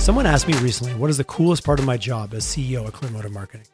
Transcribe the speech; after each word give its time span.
Someone 0.00 0.24
asked 0.24 0.48
me 0.48 0.54
recently, 0.60 0.94
what 0.94 1.10
is 1.10 1.18
the 1.18 1.24
coolest 1.24 1.62
part 1.62 1.78
of 1.78 1.84
my 1.84 1.98
job 1.98 2.32
as 2.32 2.46
CEO 2.46 2.86
at 2.86 2.94
Clearmotive 2.94 3.32
Marketing? 3.32 3.66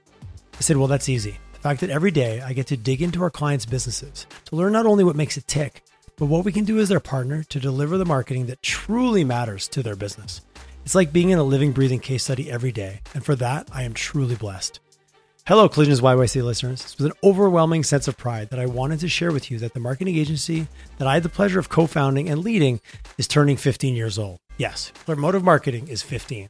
I 0.55 0.61
said, 0.61 0.77
well, 0.77 0.89
that's 0.89 1.09
easy. 1.09 1.39
The 1.53 1.61
fact 1.61 1.81
that 1.81 1.89
every 1.89 2.11
day 2.11 2.41
I 2.41 2.53
get 2.53 2.67
to 2.67 2.77
dig 2.77 3.01
into 3.01 3.23
our 3.23 3.31
clients' 3.31 3.65
businesses 3.65 4.27
to 4.47 4.57
learn 4.57 4.73
not 4.73 4.87
only 4.87 5.05
what 5.05 5.15
makes 5.15 5.37
it 5.37 5.47
tick, 5.47 5.85
but 6.17 6.27
what 6.27 6.45
we 6.45 6.51
can 6.51 6.65
do 6.65 6.81
as 6.81 6.89
their 6.89 6.99
partner 6.99 7.45
to 7.45 7.61
deliver 7.61 7.97
the 7.97 8.05
marketing 8.05 8.47
that 8.47 8.61
truly 8.61 9.23
matters 9.23 9.69
to 9.69 9.85
their 9.85 9.95
business. 9.95 10.41
It's 10.85 10.97
like 10.97 11.13
being 11.13 11.31
in 11.31 11.39
a 11.39 11.45
living, 11.45 11.71
breathing 11.71 12.01
case 12.01 12.25
study 12.25 12.51
every 12.51 12.73
day. 12.73 13.03
And 13.15 13.25
for 13.25 13.37
that, 13.37 13.69
I 13.73 13.85
am 13.85 13.95
truly 13.95 14.35
blessed. 14.35 14.81
Hello, 15.47 15.69
Collisions 15.69 16.01
YYC 16.01 16.43
listeners. 16.43 16.83
It's 16.83 16.99
with 16.99 17.07
an 17.07 17.19
overwhelming 17.23 17.85
sense 17.85 18.09
of 18.09 18.17
pride 18.17 18.51
that 18.51 18.59
I 18.59 18.67
wanted 18.67 18.99
to 18.99 19.09
share 19.09 19.31
with 19.31 19.49
you 19.49 19.61
that 19.61 19.75
the 19.75 19.81
marketing 19.81 20.17
agency 20.17 20.67
that 20.99 21.07
I 21.07 21.15
had 21.15 21.23
the 21.23 21.29
pleasure 21.29 21.61
of 21.61 21.69
co 21.69 21.87
founding 21.87 22.29
and 22.29 22.43
leading 22.43 22.81
is 23.17 23.29
turning 23.29 23.57
15 23.57 23.95
years 23.95 24.19
old. 24.19 24.41
Yes, 24.59 24.91
Motive 25.07 25.45
Marketing 25.45 25.87
is 25.89 26.03
15. 26.03 26.49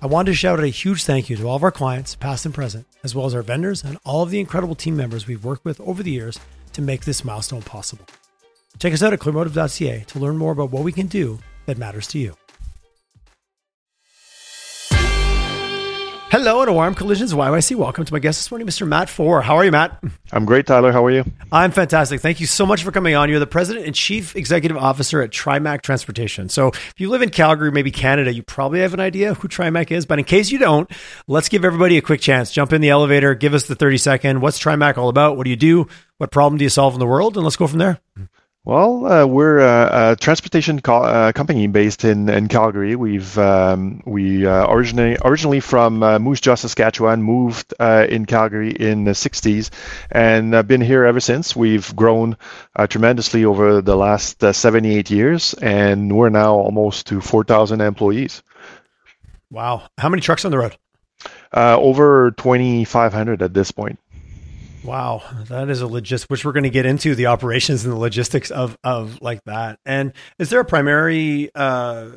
I 0.00 0.06
wanted 0.06 0.32
to 0.32 0.34
shout 0.34 0.58
out 0.58 0.64
a 0.64 0.68
huge 0.68 1.04
thank 1.04 1.30
you 1.30 1.36
to 1.36 1.46
all 1.46 1.54
of 1.54 1.62
our 1.62 1.70
clients, 1.70 2.16
past 2.16 2.44
and 2.44 2.52
present, 2.52 2.84
as 3.04 3.14
well 3.14 3.26
as 3.26 3.34
our 3.34 3.42
vendors 3.42 3.84
and 3.84 3.96
all 4.04 4.22
of 4.24 4.30
the 4.30 4.40
incredible 4.40 4.74
team 4.74 4.96
members 4.96 5.28
we've 5.28 5.44
worked 5.44 5.64
with 5.64 5.80
over 5.82 6.02
the 6.02 6.10
years 6.10 6.40
to 6.72 6.82
make 6.82 7.04
this 7.04 7.24
milestone 7.24 7.62
possible. 7.62 8.04
Check 8.80 8.92
us 8.92 9.04
out 9.04 9.12
at 9.12 9.20
clearmotive.ca 9.20 10.04
to 10.08 10.18
learn 10.18 10.36
more 10.36 10.50
about 10.50 10.72
what 10.72 10.82
we 10.82 10.90
can 10.90 11.06
do 11.06 11.38
that 11.66 11.78
matters 11.78 12.08
to 12.08 12.18
you. 12.18 12.34
Hello 16.32 16.62
and 16.62 16.70
a 16.70 16.72
warm 16.72 16.94
collisions 16.94 17.34
YYC. 17.34 17.76
Welcome 17.76 18.06
to 18.06 18.12
my 18.14 18.18
guest 18.18 18.38
this 18.38 18.50
morning, 18.50 18.66
Mr. 18.66 18.88
Matt 18.88 19.10
Faure. 19.10 19.42
How 19.42 19.56
are 19.56 19.66
you, 19.66 19.70
Matt? 19.70 20.02
I'm 20.32 20.46
great, 20.46 20.66
Tyler. 20.66 20.90
How 20.90 21.04
are 21.04 21.10
you? 21.10 21.30
I'm 21.52 21.72
fantastic. 21.72 22.22
Thank 22.22 22.40
you 22.40 22.46
so 22.46 22.64
much 22.64 22.84
for 22.84 22.90
coming 22.90 23.14
on. 23.14 23.28
You're 23.28 23.38
the 23.38 23.46
president 23.46 23.84
and 23.84 23.94
chief 23.94 24.34
executive 24.34 24.78
officer 24.78 25.20
at 25.20 25.28
Trimac 25.28 25.82
Transportation. 25.82 26.48
So, 26.48 26.68
if 26.68 26.94
you 26.96 27.10
live 27.10 27.20
in 27.20 27.28
Calgary, 27.28 27.70
maybe 27.70 27.90
Canada, 27.90 28.32
you 28.32 28.42
probably 28.42 28.80
have 28.80 28.94
an 28.94 29.00
idea 29.00 29.34
who 29.34 29.46
Trimac 29.46 29.90
is. 29.90 30.06
But 30.06 30.20
in 30.20 30.24
case 30.24 30.50
you 30.50 30.58
don't, 30.58 30.90
let's 31.26 31.50
give 31.50 31.66
everybody 31.66 31.98
a 31.98 32.00
quick 32.00 32.22
chance. 32.22 32.50
Jump 32.50 32.72
in 32.72 32.80
the 32.80 32.88
elevator, 32.88 33.34
give 33.34 33.52
us 33.52 33.66
the 33.66 33.74
30 33.74 33.98
second. 33.98 34.40
What's 34.40 34.58
Trimac 34.58 34.96
all 34.96 35.10
about? 35.10 35.36
What 35.36 35.44
do 35.44 35.50
you 35.50 35.56
do? 35.56 35.86
What 36.16 36.30
problem 36.30 36.56
do 36.56 36.64
you 36.64 36.70
solve 36.70 36.94
in 36.94 37.00
the 37.00 37.06
world? 37.06 37.36
And 37.36 37.44
let's 37.44 37.56
go 37.56 37.66
from 37.66 37.78
there. 37.78 38.00
Well, 38.64 39.04
uh, 39.06 39.26
we're 39.26 39.58
a, 39.58 40.12
a 40.12 40.16
transportation 40.16 40.80
co- 40.80 41.02
uh, 41.02 41.32
company 41.32 41.66
based 41.66 42.04
in, 42.04 42.28
in 42.28 42.46
Calgary. 42.46 42.94
We've 42.94 43.36
um, 43.36 44.04
we 44.06 44.46
uh, 44.46 44.68
originally 44.68 45.16
originally 45.24 45.58
from 45.58 46.00
uh, 46.00 46.20
Moose 46.20 46.40
Jaw, 46.40 46.54
Saskatchewan, 46.54 47.24
moved 47.24 47.74
uh, 47.80 48.06
in 48.08 48.24
Calgary 48.24 48.70
in 48.70 49.02
the 49.02 49.12
60s, 49.12 49.70
and 50.12 50.54
uh, 50.54 50.62
been 50.62 50.80
here 50.80 51.04
ever 51.04 51.18
since. 51.18 51.56
We've 51.56 51.94
grown 51.96 52.36
tremendously 52.88 53.44
over 53.44 53.82
the 53.82 53.96
last 53.96 54.40
78 54.40 55.10
years, 55.10 55.54
and 55.54 56.16
we're 56.16 56.28
now 56.28 56.54
almost 56.54 57.08
to 57.08 57.20
4,000 57.20 57.80
employees. 57.80 58.44
Wow! 59.50 59.88
How 59.98 60.08
many 60.08 60.22
trucks 60.22 60.44
on 60.44 60.52
the 60.52 60.58
road? 60.58 60.76
over 61.52 62.30
2,500 62.30 63.42
at 63.42 63.52
this 63.54 63.72
point. 63.72 63.98
Wow, 64.84 65.22
that 65.48 65.70
is 65.70 65.80
a 65.80 65.86
logist, 65.86 66.28
which 66.28 66.44
we're 66.44 66.52
going 66.52 66.64
to 66.64 66.70
get 66.70 66.86
into 66.86 67.14
the 67.14 67.26
operations 67.26 67.84
and 67.84 67.92
the 67.92 67.98
logistics 67.98 68.50
of 68.50 68.76
of 68.82 69.20
like 69.20 69.44
that. 69.44 69.78
And 69.86 70.12
is 70.38 70.50
there 70.50 70.60
a 70.60 70.64
primary 70.64 71.50
uh, 71.54 72.10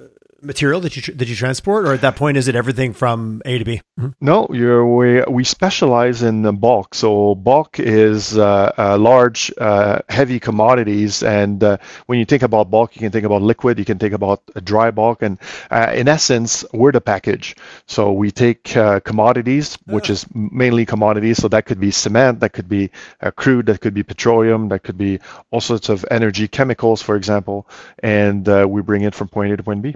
material 0.45 0.79
that 0.81 0.95
you 0.95 1.13
that 1.13 1.27
you 1.27 1.35
transport, 1.35 1.85
or 1.85 1.93
at 1.93 2.01
that 2.01 2.15
point 2.15 2.37
is 2.37 2.47
it 2.47 2.55
everything 2.55 2.93
from 2.93 3.41
A 3.45 3.57
to 3.57 3.65
B? 3.65 3.81
Mm-hmm. 3.99 4.09
No, 4.21 4.47
we 4.49 5.21
we 5.23 5.43
specialize 5.43 6.21
in 6.23 6.43
the 6.43 6.53
bulk. 6.53 6.95
So 6.95 7.35
bulk 7.35 7.79
is 7.79 8.37
uh, 8.37 8.71
uh, 8.77 8.97
large, 8.97 9.51
uh, 9.57 9.99
heavy 10.09 10.39
commodities, 10.39 11.23
and 11.23 11.63
uh, 11.63 11.77
when 12.05 12.19
you 12.19 12.25
think 12.25 12.43
about 12.43 12.69
bulk, 12.69 12.95
you 12.95 12.99
can 12.99 13.11
think 13.11 13.25
about 13.25 13.41
liquid, 13.41 13.79
you 13.79 13.85
can 13.85 13.99
think 13.99 14.13
about 14.13 14.41
dry 14.63 14.91
bulk, 14.91 15.21
and 15.21 15.39
uh, 15.71 15.91
in 15.95 16.07
essence, 16.07 16.65
we're 16.73 16.91
the 16.91 17.01
package. 17.01 17.55
So 17.87 18.11
we 18.11 18.31
take 18.31 18.75
uh, 18.77 18.99
commodities, 19.01 19.77
which 19.85 20.09
is 20.09 20.25
mainly 20.33 20.85
commodities. 20.85 21.37
So 21.37 21.47
that 21.49 21.65
could 21.65 21.79
be 21.79 21.91
cement, 21.91 22.39
that 22.39 22.53
could 22.53 22.69
be 22.69 22.91
crude, 23.35 23.65
that 23.67 23.81
could 23.81 23.93
be 23.93 24.03
petroleum, 24.03 24.69
that 24.69 24.83
could 24.83 24.97
be 24.97 25.19
all 25.51 25.61
sorts 25.61 25.89
of 25.89 26.05
energy, 26.11 26.47
chemicals, 26.47 27.01
for 27.01 27.15
example, 27.15 27.67
and 27.99 28.47
we 28.69 28.81
bring 28.81 29.03
it 29.03 29.15
from 29.15 29.27
point 29.27 29.51
A 29.53 29.57
to 29.57 29.63
point 29.63 29.81
B. 29.81 29.95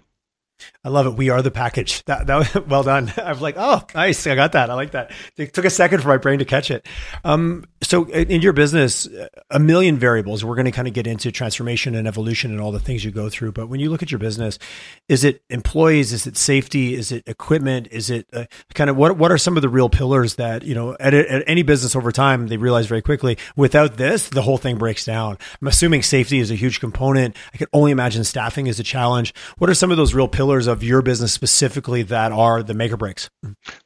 I 0.83 0.89
love 0.89 1.07
it. 1.07 1.15
We 1.15 1.29
are 1.29 1.41
the 1.41 1.51
package. 1.51 2.03
That, 2.05 2.27
that 2.27 2.67
well 2.67 2.83
done. 2.83 3.11
I 3.23 3.31
was 3.31 3.41
like, 3.41 3.55
oh, 3.57 3.81
nice. 3.95 4.25
I 4.27 4.35
got 4.35 4.53
that. 4.53 4.69
I 4.69 4.73
like 4.73 4.91
that. 4.91 5.11
It 5.37 5.53
took 5.53 5.65
a 5.65 5.69
second 5.69 6.01
for 6.01 6.07
my 6.07 6.17
brain 6.17 6.39
to 6.39 6.45
catch 6.45 6.71
it. 6.71 6.87
Um, 7.23 7.65
so 7.81 8.05
in 8.09 8.41
your 8.41 8.53
business, 8.53 9.07
a 9.49 9.59
million 9.59 9.97
variables. 9.97 10.43
We're 10.43 10.55
going 10.55 10.65
to 10.65 10.71
kind 10.71 10.87
of 10.87 10.93
get 10.93 11.07
into 11.07 11.31
transformation 11.31 11.95
and 11.95 12.07
evolution 12.07 12.51
and 12.51 12.59
all 12.59 12.71
the 12.71 12.79
things 12.79 13.03
you 13.03 13.11
go 13.11 13.29
through. 13.29 13.53
But 13.53 13.67
when 13.67 13.79
you 13.79 13.89
look 13.89 14.03
at 14.03 14.11
your 14.11 14.19
business, 14.19 14.59
is 15.07 15.23
it 15.23 15.43
employees? 15.49 16.13
Is 16.13 16.27
it 16.27 16.37
safety? 16.37 16.93
Is 16.93 17.11
it 17.11 17.23
equipment? 17.27 17.87
Is 17.91 18.09
it 18.09 18.27
uh, 18.33 18.45
kind 18.73 18.89
of 18.89 18.97
what? 18.97 19.17
What 19.17 19.31
are 19.31 19.37
some 19.37 19.55
of 19.55 19.61
the 19.61 19.69
real 19.69 19.89
pillars 19.89 20.35
that 20.35 20.63
you 20.63 20.75
know 20.75 20.95
at, 20.99 21.13
at 21.13 21.43
any 21.47 21.63
business 21.63 21.95
over 21.95 22.11
time 22.11 22.47
they 22.47 22.57
realize 22.57 22.87
very 22.87 23.01
quickly? 23.01 23.37
Without 23.55 23.97
this, 23.97 24.29
the 24.29 24.41
whole 24.41 24.57
thing 24.57 24.77
breaks 24.77 25.05
down. 25.05 25.37
I'm 25.61 25.67
assuming 25.67 26.03
safety 26.03 26.39
is 26.39 26.51
a 26.51 26.55
huge 26.55 26.79
component. 26.79 27.35
I 27.53 27.57
can 27.57 27.67
only 27.73 27.91
imagine 27.91 28.23
staffing 28.23 28.67
is 28.67 28.79
a 28.79 28.83
challenge. 28.83 29.33
What 29.57 29.69
are 29.69 29.75
some 29.75 29.91
of 29.91 29.97
those 29.97 30.13
real 30.13 30.27
pillars? 30.27 30.48
Pillars 30.49 30.65
of 30.65 30.81
your 30.81 31.03
business 31.03 31.31
specifically 31.31 32.01
that 32.01 32.31
are 32.31 32.63
the 32.63 32.73
make 32.73 32.91
or 32.91 32.97
breaks? 32.97 33.29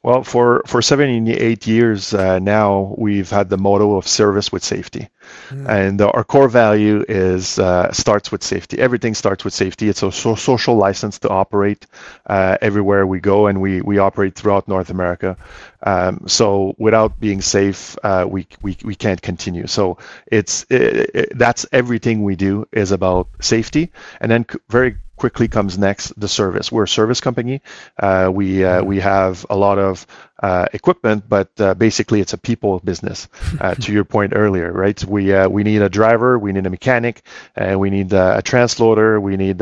Well, 0.02 0.24
for 0.24 0.62
for 0.66 0.80
78 0.80 1.66
years 1.66 2.14
uh, 2.14 2.38
now, 2.38 2.94
we've 2.96 3.28
had 3.28 3.50
the 3.50 3.58
motto 3.58 3.98
of 3.98 4.08
service 4.08 4.50
with 4.50 4.64
safety, 4.64 5.10
mm. 5.50 5.68
and 5.68 6.00
our 6.00 6.24
core 6.24 6.48
value 6.48 7.04
is 7.06 7.58
uh, 7.58 7.92
starts 7.92 8.32
with 8.32 8.42
safety. 8.42 8.78
Everything 8.78 9.14
starts 9.14 9.44
with 9.44 9.52
safety. 9.52 9.90
It's 9.90 10.02
a 10.02 10.10
so- 10.10 10.36
social 10.36 10.76
license 10.76 11.18
to 11.18 11.28
operate 11.28 11.86
uh, 12.30 12.56
everywhere 12.62 13.06
we 13.06 13.20
go, 13.20 13.46
and 13.46 13.60
we 13.60 13.82
we 13.82 13.98
operate 13.98 14.34
throughout 14.34 14.66
North 14.66 14.88
America. 14.88 15.36
Um, 15.82 16.20
so 16.26 16.74
without 16.78 17.20
being 17.20 17.42
safe, 17.42 17.98
uh, 18.02 18.24
we, 18.26 18.46
we 18.62 18.78
we 18.84 18.94
can't 18.94 19.20
continue. 19.20 19.66
So 19.66 19.98
it's 20.32 20.64
it, 20.70 21.10
it, 21.14 21.38
that's 21.38 21.66
everything 21.72 22.22
we 22.22 22.36
do 22.36 22.66
is 22.72 22.90
about 22.90 23.28
safety, 23.40 23.92
and 24.20 24.30
then 24.30 24.46
very 24.70 24.96
quickly 25.16 25.48
comes 25.48 25.78
next 25.78 26.18
the 26.18 26.28
service. 26.28 26.72
We're 26.72 26.84
a 26.84 26.88
service 26.88 27.20
company. 27.20 27.62
Uh, 27.98 28.30
we 28.32 28.64
uh, 28.64 28.80
mm-hmm. 28.80 28.88
we 28.88 29.00
have 29.00 29.46
a 29.50 29.56
lot 29.56 29.78
of 29.78 30.06
uh, 30.44 30.66
equipment, 30.74 31.24
but 31.26 31.48
uh, 31.58 31.72
basically 31.72 32.20
it's 32.20 32.34
a 32.34 32.38
people 32.38 32.78
business. 32.80 33.28
Uh, 33.58 33.74
to 33.84 33.92
your 33.92 34.04
point 34.04 34.34
earlier, 34.36 34.70
right? 34.72 35.02
We 35.06 35.32
uh, 35.32 35.48
we 35.48 35.62
need 35.62 35.80
a 35.80 35.88
driver, 35.88 36.38
we 36.38 36.52
need 36.52 36.66
a 36.66 36.70
mechanic, 36.70 37.22
and 37.56 37.80
we 37.80 37.88
need 37.88 38.12
a 38.12 38.42
transloader, 38.44 39.22
we 39.22 39.38
need 39.38 39.60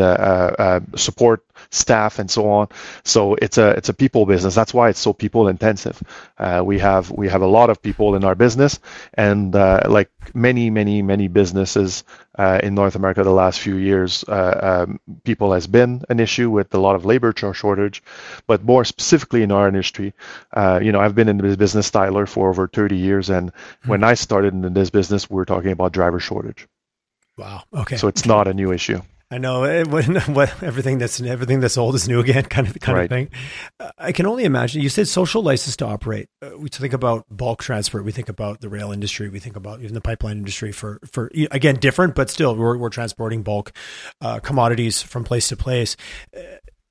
support 0.99 1.45
staff, 1.71 2.19
and 2.19 2.29
so 2.29 2.51
on. 2.51 2.67
So 3.05 3.37
it's 3.37 3.59
a 3.59 3.69
it's 3.79 3.91
a 3.91 3.95
people 3.95 4.27
business. 4.27 4.57
That's 4.57 4.75
why 4.75 4.89
it's 4.89 4.99
so 4.99 5.13
people 5.13 5.47
intensive. 5.47 6.03
we 6.65 6.81
have 6.81 7.13
we 7.13 7.29
have 7.29 7.43
a 7.43 7.53
lot 7.59 7.71
of 7.71 7.81
people 7.81 8.17
in 8.17 8.25
our 8.25 8.35
business, 8.35 8.81
and 9.15 9.55
like 9.55 10.11
many 10.35 10.69
many 10.71 11.01
many 11.03 11.29
businesses 11.29 12.03
in 12.39 12.75
North 12.75 12.97
America, 12.97 13.23
the 13.23 13.31
last 13.45 13.61
few 13.61 13.77
years, 13.77 14.25
um, 14.27 14.99
people 15.23 15.53
has 15.53 15.67
been 15.69 16.03
an 16.09 16.19
issue 16.19 16.51
with 16.51 16.75
a 16.75 16.79
lot 16.79 16.97
of 16.97 17.05
labor 17.05 17.33
shortage, 17.37 18.03
but 18.47 18.65
more 18.65 18.85
specifically 18.85 19.43
in 19.43 19.53
our 19.53 19.69
industry. 19.69 20.13
Uh, 20.53 20.72
uh, 20.73 20.81
you 20.81 20.93
know, 20.93 21.01
I've 21.01 21.15
been 21.15 21.29
in 21.29 21.39
this 21.39 21.57
business, 21.57 21.91
Tyler, 21.91 22.27
for 22.27 22.51
over 22.51 22.69
30 22.69 22.97
years, 22.97 23.31
and 23.31 23.53
mm-hmm. 23.53 23.91
when 23.91 24.05
I 24.05 24.15
started 24.15 24.55
in 24.55 24.73
this 24.73 24.91
business, 24.91 25.29
we 25.29 25.37
were 25.37 25.45
talking 25.45 25.73
about 25.73 25.93
driver 25.93 26.21
shortage. 26.21 26.67
Wow. 27.37 27.63
Okay. 27.75 27.97
So 27.97 28.09
it's 28.09 28.27
not 28.27 28.49
a 28.49 28.55
new 28.55 28.73
issue. 28.73 29.01
I 29.33 29.39
know 29.39 29.65
it, 29.65 29.89
what, 29.89 30.63
everything 30.63 30.99
that's 30.99 31.21
everything 31.21 31.61
that's 31.61 31.79
old 31.79 31.95
is 31.95 32.07
new 32.07 32.21
again, 32.21 32.45
kind 32.51 32.69
of 32.69 32.79
kind 32.81 32.99
right. 32.99 33.05
of 33.05 33.11
thing. 33.11 33.31
I 33.97 34.13
can 34.13 34.27
only 34.27 34.45
imagine. 34.45 34.83
You 34.83 34.91
said 34.91 35.09
social 35.09 35.43
license 35.43 35.77
to 35.77 35.87
operate. 35.87 36.29
Uh, 36.43 36.59
we 36.59 36.69
think 36.69 36.93
about 36.93 37.25
bulk 37.31 37.63
transport. 37.63 38.05
We 38.05 38.13
think 38.13 38.29
about 38.29 38.61
the 38.61 38.69
rail 38.69 38.93
industry. 38.93 39.31
We 39.31 39.39
think 39.39 39.57
about 39.57 39.81
even 39.81 39.95
the 39.95 40.03
pipeline 40.03 40.37
industry 40.37 40.71
for 40.71 41.01
for 41.11 41.31
again 41.51 41.77
different, 41.77 42.15
but 42.15 42.29
still 42.29 42.55
we're, 42.55 42.77
we're 42.77 42.91
transporting 42.91 43.43
bulk 43.43 43.73
uh, 44.21 44.41
commodities 44.41 45.01
from 45.01 45.25
place 45.25 45.49
to 45.49 45.57
place. 45.57 45.97
Uh, 46.37 46.43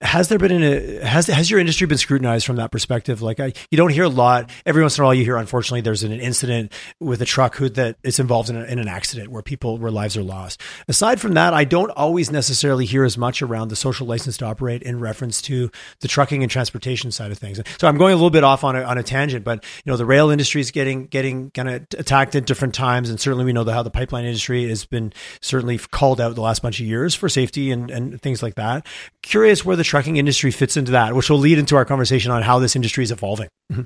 has 0.02 0.30
there 0.30 0.40
been 0.40 0.64
a 0.64 1.00
uh, 1.00 1.06
has 1.06 1.28
has 1.28 1.52
your 1.52 1.60
industry 1.60 1.86
been 1.86 1.98
scrutinized 1.98 2.46
from 2.46 2.56
that 2.56 2.72
perspective? 2.72 3.22
Like 3.22 3.40
I, 3.40 3.54
you 3.70 3.78
don't 3.78 3.92
hear 3.92 4.06
a 4.06 4.10
lot. 4.10 4.50
Every 4.66 4.82
once 4.82 4.98
in 4.98 5.04
a 5.04 5.06
while, 5.06 5.14
you 5.14 5.24
hear 5.24 5.38
unfortunately 5.38 5.82
there's 5.82 6.04
an 6.04 6.12
incident 6.12 6.72
with 7.00 7.22
a 7.22 7.26
truck 7.26 7.56
who 7.56 7.70
that 7.70 7.98
is 8.04 8.20
involved 8.20 8.50
in, 8.50 8.58
a, 8.58 8.64
in 8.64 8.80
an 8.80 8.88
accident 8.88 9.30
where 9.30 9.44
people 9.44 9.78
where 9.78 9.92
lives 9.92 10.18
are 10.18 10.24
lost. 10.24 10.60
Aside 10.88 11.22
from 11.22 11.34
that, 11.36 11.54
I 11.54 11.66
don't 11.66 11.92
always 11.92 12.32
necessarily 12.32 12.86
hear 12.86 13.04
as 13.04 13.18
much 13.18 13.42
around 13.42 13.68
the 13.68 13.76
social 13.76 14.08
license 14.08 14.38
to 14.38 14.46
operate 14.46 14.82
in 14.82 15.00
reference 15.00 15.42
to 15.44 15.70
the 16.00 16.08
trucking 16.08 16.42
and 16.42 16.52
transportation 16.52 17.12
side 17.12 17.32
of 17.32 17.38
things. 17.38 17.60
So 17.78 17.88
I'm 17.88 17.98
going 17.98 18.14
a 18.14 18.16
little 18.16 18.32
bit 18.32 18.44
off 18.44 18.64
on 18.64 18.76
a, 18.76 18.82
on 18.82 18.98
a 18.98 19.04
tangent, 19.04 19.46
but 19.46 19.64
you 19.86 19.92
know 19.92 19.98
the 19.98 20.06
rail 20.06 20.32
industry 20.32 20.62
is 20.62 20.72
getting 20.72 21.06
getting 21.08 21.52
kind 21.52 21.70
of 21.70 21.86
attacked 22.00 22.36
at 22.36 22.48
different 22.48 22.74
times, 22.74 23.10
and 23.10 23.20
certainly 23.20 23.46
we 23.46 23.54
know 23.54 23.64
the, 23.64 23.74
how 23.74 23.84
the 23.84 23.92
pipeline 23.92 24.26
industry 24.26 24.68
has 24.68 24.84
been 24.84 25.14
certainly 25.42 25.78
called 25.78 26.20
out 26.20 26.34
the 26.34 26.42
last 26.42 26.64
bunch 26.64 26.80
of 26.80 26.88
years 26.88 27.14
for 27.14 27.30
safety 27.30 27.70
and 27.70 27.92
and 27.92 28.20
things 28.20 28.42
like 28.42 28.56
that. 28.56 28.86
Curious 29.24 29.64
where 29.64 29.76
the 29.76 29.84
trucking 29.84 30.18
industry 30.18 30.50
fits 30.52 30.78
into 30.78 30.92
that, 30.94 31.16
which 31.16 31.30
will 31.30 31.38
lead 31.38 31.60
into 31.60 31.76
our 31.76 31.86
conversation 31.86 32.32
on 32.32 32.42
how 32.42 32.60
this 32.60 32.76
industry 32.76 33.04
is 33.04 33.12
evolving. 33.12 33.50
Mm-hmm. 33.72 33.84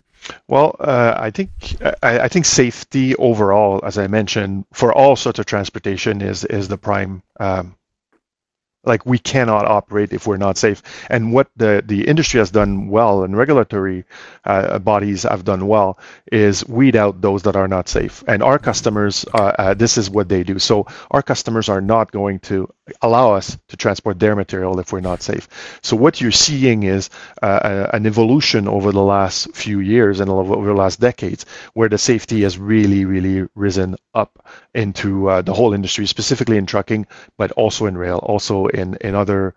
Well, 0.48 0.76
uh, 0.80 1.14
I 1.18 1.32
think 1.32 1.52
I, 2.02 2.20
I, 2.20 2.28
think 2.30 2.46
safety 2.46 3.16
overall, 3.18 3.82
as 3.84 3.98
I 3.98 4.08
mentioned, 4.08 4.66
for 4.72 4.94
all 4.94 5.16
sorts 5.16 5.40
of 5.40 5.46
transportation 5.46 6.22
is 6.22 6.46
is 6.46 6.70
the 6.70 6.78
prime 6.78 7.22
um, 7.40 7.76
like 8.86 9.06
we 9.06 9.18
cannot 9.18 9.66
operate 9.66 10.14
if 10.14 10.28
we're 10.28 10.38
not 10.38 10.58
safe. 10.58 10.82
And 11.10 11.34
what 11.34 11.50
the 11.56 11.84
the 11.86 12.08
industry 12.08 12.40
has 12.40 12.52
done 12.52 12.90
well, 12.90 13.24
and 13.24 13.36
regulatory 13.36 14.06
uh, 14.46 14.80
bodies 14.80 15.24
have 15.24 15.44
done 15.44 15.68
well, 15.68 16.00
is 16.32 16.68
weed 16.68 16.96
out 16.96 17.22
those 17.22 17.44
that 17.44 17.56
are 17.56 17.68
not 17.68 17.90
safe. 17.90 18.24
And 18.28 18.44
our 18.44 18.60
customers, 18.60 19.26
uh, 19.34 19.54
uh, 19.58 19.74
this 19.74 19.98
is 19.98 20.10
what 20.10 20.30
they 20.30 20.44
do. 20.44 20.60
So 20.60 20.88
our 21.12 21.22
customers 21.22 21.70
are 21.70 21.82
not 21.82 22.12
going 22.12 22.40
to 22.42 22.70
allow 23.02 23.34
us 23.34 23.58
to 23.68 23.78
transport 23.78 24.20
their 24.20 24.36
material 24.36 24.80
if 24.80 24.92
we're 24.94 25.00
not 25.00 25.22
safe. 25.22 25.48
So 25.82 25.96
what 25.96 26.22
you're 26.22 26.32
seeing 26.32 26.84
is 26.84 27.10
uh, 27.42 27.88
an 27.94 28.06
evolution 28.06 28.68
over 28.68 28.92
the 28.92 29.02
last 29.02 29.56
few 29.56 29.80
years 29.80 30.20
and 30.20 30.30
over 30.30 30.66
the 30.66 30.74
last 30.74 31.00
decades, 31.00 31.46
where 31.74 31.90
the 31.90 31.98
safety 31.98 32.44
has 32.44 32.58
really, 32.58 33.06
really 33.06 33.48
risen 33.56 33.96
up 34.14 34.46
into 34.74 35.30
uh, 35.30 35.42
the 35.42 35.54
whole 35.54 35.74
industry, 35.74 36.06
specifically 36.06 36.58
in 36.58 36.66
trucking, 36.66 37.08
but 37.38 37.52
also 37.54 37.86
in 37.86 37.98
rail, 37.98 38.18
also 38.20 38.68
in 38.68 38.96
in 39.02 39.16
other 39.16 39.56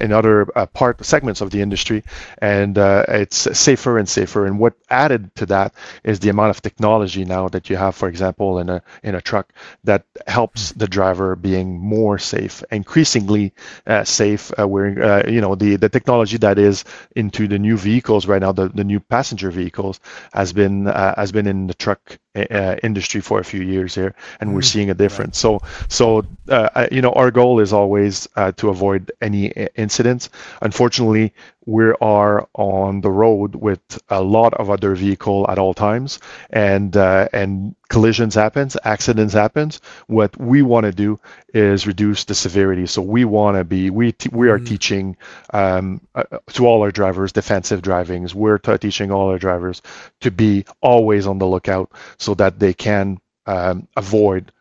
in 0.00 0.12
other 0.12 0.46
uh, 0.56 0.66
part 0.66 1.04
segments 1.04 1.40
of 1.40 1.50
the 1.50 1.60
industry, 1.60 2.02
and 2.38 2.78
uh, 2.78 3.04
it's 3.08 3.36
safer 3.58 3.98
and 3.98 4.08
safer. 4.08 4.46
And 4.46 4.58
what 4.58 4.74
added 4.90 5.34
to 5.36 5.46
that 5.46 5.74
is 6.04 6.20
the 6.20 6.28
amount 6.28 6.50
of 6.50 6.62
technology 6.62 7.24
now 7.24 7.48
that 7.48 7.70
you 7.70 7.76
have, 7.76 7.94
for 7.94 8.08
example, 8.08 8.58
in 8.58 8.68
a 8.68 8.82
in 9.02 9.14
a 9.14 9.20
truck 9.20 9.52
that 9.84 10.04
helps 10.26 10.72
the 10.72 10.86
driver 10.86 11.36
being 11.36 11.78
more 11.78 12.18
safe, 12.18 12.62
increasingly 12.70 13.52
uh, 13.86 14.04
safe. 14.04 14.50
where 14.58 15.28
you 15.28 15.40
know 15.40 15.54
the 15.54 15.76
the 15.76 15.88
technology 15.88 16.36
that 16.38 16.58
is 16.58 16.84
into 17.16 17.48
the 17.48 17.58
new 17.58 17.76
vehicles 17.76 18.26
right 18.26 18.40
now, 18.40 18.52
the, 18.52 18.68
the 18.68 18.84
new 18.84 19.00
passenger 19.00 19.50
vehicles, 19.50 20.00
has 20.32 20.52
been 20.52 20.86
has 20.86 21.32
been 21.32 21.46
in 21.46 21.66
the 21.66 21.74
truck 21.74 22.18
uh, 22.34 22.76
industry 22.82 23.20
for 23.20 23.38
a 23.40 23.44
few 23.44 23.60
years 23.60 23.94
here, 23.94 24.14
and 24.40 24.54
we're 24.54 24.60
mm-hmm. 24.60 24.66
seeing 24.66 24.90
a 24.90 24.94
difference. 24.94 25.38
So, 25.38 25.60
so 25.88 26.24
uh, 26.48 26.86
you 26.90 27.02
know, 27.02 27.12
our 27.12 27.30
goal 27.30 27.60
is 27.60 27.72
always 27.72 28.28
uh, 28.36 28.52
to 28.52 28.68
avoid 28.70 29.12
any 29.20 29.46
incidents. 29.76 30.30
Unfortunately, 30.60 31.32
we 31.66 31.92
are 32.00 32.48
on 32.54 33.00
the 33.00 33.10
road 33.10 33.54
with 33.54 33.80
a 34.08 34.22
lot 34.22 34.54
of 34.54 34.70
other 34.70 34.94
vehicle 34.94 35.46
at 35.48 35.58
all 35.58 35.74
times, 35.74 36.18
and 36.50 36.96
uh, 36.96 37.28
and 37.32 37.74
collisions 37.88 38.34
happens, 38.34 38.76
accidents 38.84 39.34
happens. 39.34 39.80
What 40.06 40.36
we 40.40 40.62
want 40.62 40.84
to 40.84 40.92
do 40.92 41.20
is 41.54 41.86
reduce 41.86 42.24
the 42.24 42.34
severity. 42.34 42.86
So 42.86 43.02
we 43.02 43.24
want 43.24 43.56
to 43.56 43.64
be 43.64 43.90
we 43.90 44.12
t- 44.12 44.30
we 44.32 44.48
are 44.48 44.58
mm. 44.58 44.66
teaching 44.66 45.16
um, 45.52 46.00
uh, 46.14 46.24
to 46.54 46.66
all 46.66 46.82
our 46.82 46.90
drivers 46.90 47.32
defensive 47.32 47.82
drivings. 47.82 48.34
We're 48.34 48.58
t- 48.58 48.78
teaching 48.78 49.12
all 49.12 49.28
our 49.30 49.38
drivers 49.38 49.82
to 50.20 50.30
be 50.30 50.64
always 50.80 51.26
on 51.26 51.38
the 51.38 51.46
lookout 51.46 51.92
so 52.18 52.34
that 52.34 52.58
they 52.58 52.74
can 52.74 53.20
um, 53.46 53.86
avoid 53.96 54.52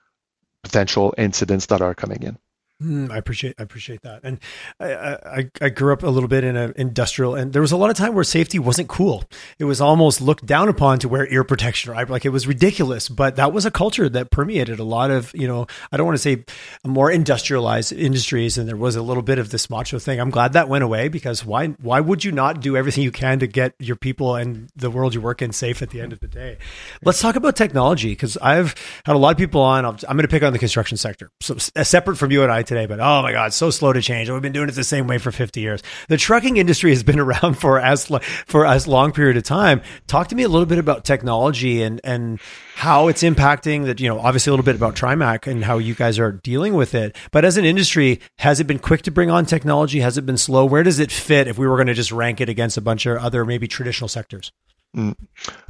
potential 0.63 1.13
incidents 1.18 1.68
that 1.68 1.81
are 1.81 1.95
coming 1.95 2.24
in. 2.24 2.38
Mm, 2.81 3.12
I 3.12 3.18
appreciate 3.18 3.54
I 3.60 3.63
appreciate 3.63 4.01
that, 4.01 4.22
and 4.24 4.39
I, 4.80 4.94
I, 4.94 5.51
I 5.62 5.69
grew 5.69 5.94
up 5.94 6.01
a 6.01 6.07
little 6.07 6.28
bit 6.28 6.44
in 6.44 6.56
an 6.56 6.74
industrial, 6.75 7.36
and 7.36 7.54
there 7.54 7.62
was 7.62 7.72
a 7.72 7.78
lot 7.78 7.92
of 7.92 7.95
time 7.95 8.16
where 8.16 8.24
safety 8.24 8.57
wasn't 8.57 8.88
cool. 8.88 9.24
It 9.60 9.66
was 9.66 9.80
almost 9.80 10.19
looked 10.19 10.48
down 10.48 10.68
upon 10.68 10.98
to 11.00 11.07
wear 11.07 11.31
ear 11.31 11.44
protection, 11.44 11.92
right? 11.92 12.10
Like 12.10 12.25
it 12.25 12.30
was 12.30 12.48
ridiculous, 12.48 13.07
but 13.07 13.36
that 13.36 13.54
was 13.54 13.68
a 13.68 13.72
culture 13.72 14.10
that 14.10 14.31
permeated 14.31 14.80
a 14.80 14.83
lot 14.83 15.12
of 15.12 15.31
you 15.36 15.48
know 15.48 15.68
I 15.92 15.98
don't 15.98 16.07
want 16.07 16.16
to 16.16 16.22
say 16.22 16.44
more 16.83 17.12
industrialized 17.12 17.94
industries, 17.94 18.57
and 18.57 18.68
there 18.68 18.75
was 18.75 18.95
a 18.95 19.04
little 19.04 19.22
bit 19.22 19.38
of 19.38 19.51
this 19.51 19.69
macho 19.69 20.00
thing. 20.00 20.19
I'm 20.19 20.31
glad 20.31 20.54
that 20.54 20.68
went 20.68 20.84
away 20.84 21.07
because 21.07 21.45
why 21.45 21.68
why 21.68 22.00
would 22.00 22.24
you 22.24 22.31
not 22.31 22.62
do 22.62 22.75
everything 22.75 23.04
you 23.04 23.12
can 23.12 23.38
to 23.39 23.48
get 23.48 23.75
your 23.77 23.95
people 23.95 24.36
and 24.36 24.72
the 24.75 24.89
world 24.89 25.13
you 25.13 25.22
work 25.22 25.44
in 25.44 25.51
safe 25.51 25.84
at 25.84 25.92
the 25.92 26.01
end 26.01 26.13
of 26.13 26.19
the 26.19 26.27
day? 26.27 26.57
Let's 27.04 27.22
talk 27.22 27.36
about 27.36 27.56
technology 27.56 28.10
because 28.10 28.38
I've 28.38 28.74
had 29.06 29.16
a 29.16 29.19
lot 29.19 29.34
of 29.34 29.38
people 29.38 29.62
on. 29.62 29.86
I'm 29.86 30.00
going 30.01 30.22
to 30.22 30.27
pick 30.27 30.42
on 30.42 30.51
the 30.51 30.60
construction 30.60 30.98
sector, 30.98 31.30
so 31.42 31.57
separate 31.57 32.16
from 32.16 32.31
you 32.31 32.42
and 32.42 32.51
I 32.51 32.63
today, 32.72 32.86
but 32.86 33.02
oh 33.02 33.22
my 33.22 33.34
God, 33.34 33.54
so 33.54 33.70
slow 33.70 33.92
to 33.92 34.02
change. 34.02 34.30
We've 34.30 34.42
been 34.42 34.54
doing 34.54 34.70
it 34.70 34.76
the 34.76 34.84
same 34.86 35.06
way 35.06 35.18
for 35.18 35.30
50 35.30 35.60
years. 35.60 35.84
The 36.08 36.16
trucking 36.16 36.56
industry 36.56 36.92
has 36.92 37.04
been 37.04 37.20
around 37.26 37.56
for 37.56 37.80
as, 37.80 38.10
for 38.46 38.66
as 38.66 38.88
long 38.88 39.12
period 39.12 39.36
of 39.36 39.44
time. 39.44 39.82
Talk 40.08 40.30
to 40.30 40.36
me 40.36 40.44
a 40.44 40.48
little 40.48 40.66
bit 40.66 40.78
about 40.78 41.04
technology 41.04 41.84
and, 41.84 42.00
and 42.06 42.40
how 42.76 43.10
it's 43.10 43.24
impacting 43.24 43.86
that, 43.86 44.00
you 44.00 44.08
know, 44.08 44.20
obviously 44.20 44.52
a 44.52 44.54
little 44.54 44.64
bit 44.64 44.76
about 44.76 44.96
Trimac 44.96 45.48
and 45.48 45.66
how 45.66 45.80
you 45.80 45.94
guys 45.94 46.18
are 46.18 46.32
dealing 46.32 46.74
with 46.74 46.96
it. 46.96 47.18
But 47.32 47.44
as 47.44 47.58
an 47.58 47.66
industry, 47.66 48.22
has 48.40 48.62
it 48.62 48.68
been 48.68 48.80
quick 48.80 49.02
to 49.02 49.12
bring 49.12 49.30
on 49.30 49.46
technology? 49.46 50.00
Has 50.00 50.18
it 50.18 50.26
been 50.26 50.38
slow? 50.38 50.64
Where 50.64 50.84
does 50.84 51.00
it 51.00 51.12
fit 51.12 51.50
if 51.50 51.58
we 51.58 51.68
were 51.68 51.76
going 51.76 51.88
to 51.88 51.94
just 51.94 52.14
rank 52.14 52.40
it 52.40 52.48
against 52.48 52.78
a 52.78 52.82
bunch 52.82 53.06
of 53.06 53.18
other 53.18 53.44
maybe 53.44 53.68
traditional 53.68 54.08
sectors? 54.08 54.54
Mm. 54.96 55.16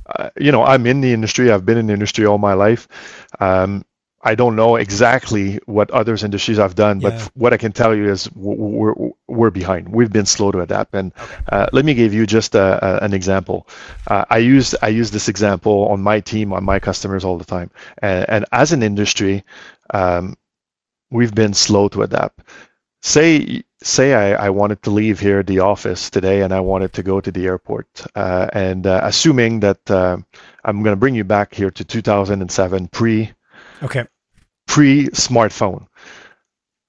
Uh, 0.05 0.29
you 0.39 0.51
know, 0.51 0.63
I'm 0.63 0.85
in 0.85 1.01
the 1.01 1.13
industry. 1.13 1.51
I've 1.51 1.65
been 1.65 1.77
in 1.77 1.87
the 1.87 1.93
industry 1.93 2.25
all 2.27 2.37
my 2.37 2.53
life. 2.53 2.87
Um, 3.39 3.85
I 4.23 4.35
don't 4.35 4.55
know 4.55 4.75
exactly 4.75 5.59
what 5.65 5.89
others 5.91 6.23
industries 6.23 6.57
have 6.57 6.75
done, 6.75 6.99
but 6.99 7.13
yeah. 7.13 7.27
what 7.33 7.53
I 7.53 7.57
can 7.57 7.71
tell 7.71 7.95
you 7.95 8.09
is 8.09 8.31
we're 8.33 8.93
we're 9.27 9.49
behind. 9.49 9.89
We've 9.89 10.11
been 10.11 10.25
slow 10.25 10.51
to 10.51 10.61
adapt. 10.61 10.93
And 10.93 11.11
okay. 11.17 11.35
uh, 11.51 11.67
let 11.73 11.85
me 11.85 11.93
give 11.93 12.13
you 12.13 12.25
just 12.27 12.53
a, 12.53 12.79
a, 12.85 13.05
an 13.05 13.13
example. 13.13 13.67
Uh, 14.07 14.25
I 14.29 14.37
use 14.37 14.75
I 14.81 14.89
use 14.89 15.11
this 15.11 15.27
example 15.27 15.87
on 15.87 16.01
my 16.01 16.19
team, 16.19 16.53
on 16.53 16.63
my 16.63 16.79
customers 16.79 17.25
all 17.25 17.37
the 17.37 17.45
time. 17.45 17.71
And, 18.01 18.29
and 18.29 18.45
as 18.51 18.71
an 18.71 18.83
industry, 18.83 19.43
um, 19.91 20.37
we've 21.09 21.33
been 21.33 21.53
slow 21.53 21.87
to 21.89 22.03
adapt. 22.03 22.41
Say 23.01 23.63
say 23.81 24.13
I, 24.13 24.45
I 24.45 24.49
wanted 24.51 24.83
to 24.83 24.91
leave 24.91 25.19
here 25.19 25.41
the 25.41 25.59
office 25.59 26.11
today 26.11 26.43
and 26.43 26.53
I 26.53 26.59
wanted 26.59 26.93
to 26.93 27.03
go 27.03 27.19
to 27.19 27.31
the 27.31 27.47
airport, 27.47 27.87
uh, 28.15 28.47
and 28.53 28.85
uh, 28.85 29.01
assuming 29.03 29.61
that 29.61 29.89
uh, 29.89 30.17
I'm 30.63 30.83
going 30.83 30.93
to 30.93 30.99
bring 30.99 31.15
you 31.15 31.23
back 31.23 31.55
here 31.55 31.71
to 31.71 31.83
2007 31.83 32.87
pre 32.89 33.31
Okay. 33.81 34.05
Pre 34.67 35.07
smartphone. 35.09 35.87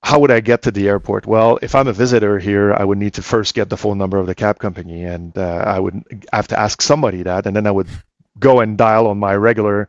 How 0.04 0.18
would 0.18 0.32
I 0.32 0.40
get 0.40 0.62
to 0.62 0.72
the 0.72 0.88
airport? 0.88 1.26
Well, 1.26 1.58
if 1.62 1.74
I'm 1.74 1.86
a 1.86 1.92
visitor 1.92 2.38
here, 2.38 2.74
I 2.74 2.84
would 2.84 2.98
need 2.98 3.14
to 3.14 3.22
first 3.22 3.54
get 3.54 3.70
the 3.70 3.76
phone 3.76 3.98
number 3.98 4.18
of 4.18 4.26
the 4.26 4.34
cab 4.34 4.58
company, 4.58 5.04
and 5.04 5.36
uh, 5.38 5.62
I 5.64 5.78
would 5.78 6.02
have 6.32 6.48
to 6.48 6.58
ask 6.58 6.82
somebody 6.82 7.22
that, 7.22 7.46
and 7.46 7.54
then 7.54 7.68
I 7.68 7.70
would 7.70 7.88
go 8.38 8.60
and 8.60 8.76
dial 8.76 9.06
on 9.06 9.18
my 9.18 9.36
regular 9.36 9.88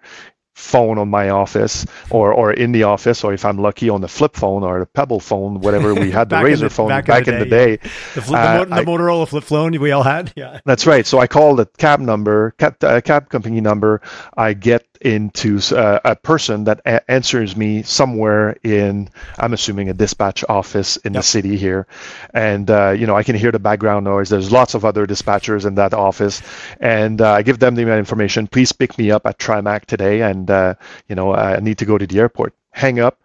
phone 0.56 1.00
on 1.00 1.10
my 1.10 1.30
office 1.30 1.86
or 2.12 2.32
or 2.32 2.54
in 2.54 2.72
the 2.72 2.84
office 2.84 3.24
or 3.24 3.34
if 3.34 3.44
I'm 3.44 3.58
lucky 3.58 3.90
on 3.90 4.02
the 4.02 4.08
flip 4.08 4.36
phone 4.36 4.64
or 4.64 4.80
the 4.82 4.86
pebble 4.86 5.20
phone 5.20 5.62
whatever 5.62 5.96
we 5.96 6.12
had 6.12 6.30
the 6.30 6.36
Razr 6.46 6.72
phone 6.72 6.90
back, 6.90 7.08
back 7.08 7.28
in, 7.28 7.40
the, 7.40 7.46
day, 7.46 7.64
in 7.64 7.72
the 7.72 7.78
day. 7.78 7.90
The, 8.14 8.22
flip, 8.22 8.40
uh, 8.40 8.66
the, 8.66 8.76
the, 8.76 8.82
Motorola 8.84 9.28
flip 9.28 9.44
phone 9.44 9.80
we 9.80 9.92
all 9.92 10.04
had 10.04 10.32
yeah 10.36 10.60
that's 10.64 10.86
right 10.86 11.08
so 11.08 11.18
I 11.18 11.26
call 11.26 11.56
the 11.56 11.66
cab 11.66 12.00
number 12.00 12.52
cab, 12.60 12.76
uh, 12.84 13.02
cab 13.02 13.30
company 13.30 13.62
number 13.62 14.02
I 14.38 14.54
get 14.54 14.86
into 15.04 15.60
uh, 15.76 16.00
a 16.04 16.16
person 16.16 16.64
that 16.66 16.82
a- 16.86 17.12
answers 17.12 17.56
me 17.56 17.84
somewhere 17.84 18.58
in 18.64 19.10
I'm 19.38 19.54
assuming 19.54 19.90
a 19.90 19.94
dispatch 19.94 20.44
office 20.48 20.98
in 20.98 21.14
yep. 21.14 21.20
the 21.20 21.28
city 21.28 21.58
here. 21.58 21.88
And 22.34 22.70
uh, 22.70 22.92
you 22.92 23.06
know 23.06 23.16
I 23.16 23.24
can 23.24 23.36
hear 23.36 23.52
the 23.52 23.60
background 23.60 24.06
noise. 24.06 24.30
There's 24.30 24.52
lots 24.52 24.74
of 24.74 24.86
other 24.86 25.06
dispatchers 25.06 25.66
in 25.66 25.76
that 25.76 25.94
office. 25.94 26.42
And 26.80 27.22
uh, 27.22 27.34
I 27.34 27.42
give 27.44 27.60
them 27.60 27.76
the 27.76 27.84
information 27.98 28.48
please 28.48 28.72
pick 28.72 28.98
me 28.98 29.12
up 29.12 29.26
at 29.26 29.38
Trimac 29.38 29.86
today 29.86 30.22
and 30.22 30.50
uh, 30.50 30.76
you 31.08 31.16
know 31.16 31.34
I 31.34 31.60
need 31.60 31.78
to 31.80 31.86
go 31.86 31.98
to 31.98 32.08
the 32.08 32.20
airport. 32.20 32.54
Hang 32.72 33.00
up. 33.00 33.22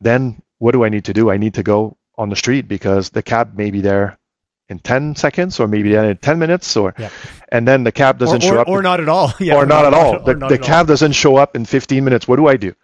Then 0.00 0.42
what 0.58 0.72
do 0.72 0.84
I 0.84 0.88
need 0.88 1.04
to 1.06 1.12
do? 1.12 1.30
I 1.30 1.36
need 1.36 1.54
to 1.54 1.62
go 1.62 1.96
on 2.16 2.28
the 2.28 2.36
street 2.36 2.68
because 2.68 3.10
the 3.10 3.22
cab 3.22 3.56
may 3.56 3.70
be 3.70 3.80
there 3.80 4.18
in 4.68 4.78
10 4.78 5.16
seconds 5.16 5.60
or 5.60 5.68
maybe 5.68 5.94
in 5.94 6.16
10 6.16 6.38
minutes 6.38 6.76
or 6.76 6.94
yeah. 6.98 7.10
and 7.50 7.68
then 7.68 7.84
the 7.84 7.92
cab 7.92 8.18
doesn't 8.18 8.42
or, 8.44 8.46
show 8.46 8.60
up. 8.60 8.68
or 8.68 8.82
not 8.82 9.00
at 9.00 9.08
all. 9.08 9.32
Yeah, 9.40 9.56
or, 9.56 9.66
not, 9.66 9.84
at 9.84 9.94
all. 9.94 10.20
the, 10.20 10.34
not 10.34 10.48
the 10.48 10.58
cab 10.58 10.80
all. 10.80 10.84
doesn't 10.86 11.12
show 11.12 11.36
up 11.36 11.54
in 11.54 11.64
15 11.64 12.02
minutes. 12.04 12.26
What 12.26 12.36
do 12.36 12.46
i 12.46 12.56
do? 12.56 12.74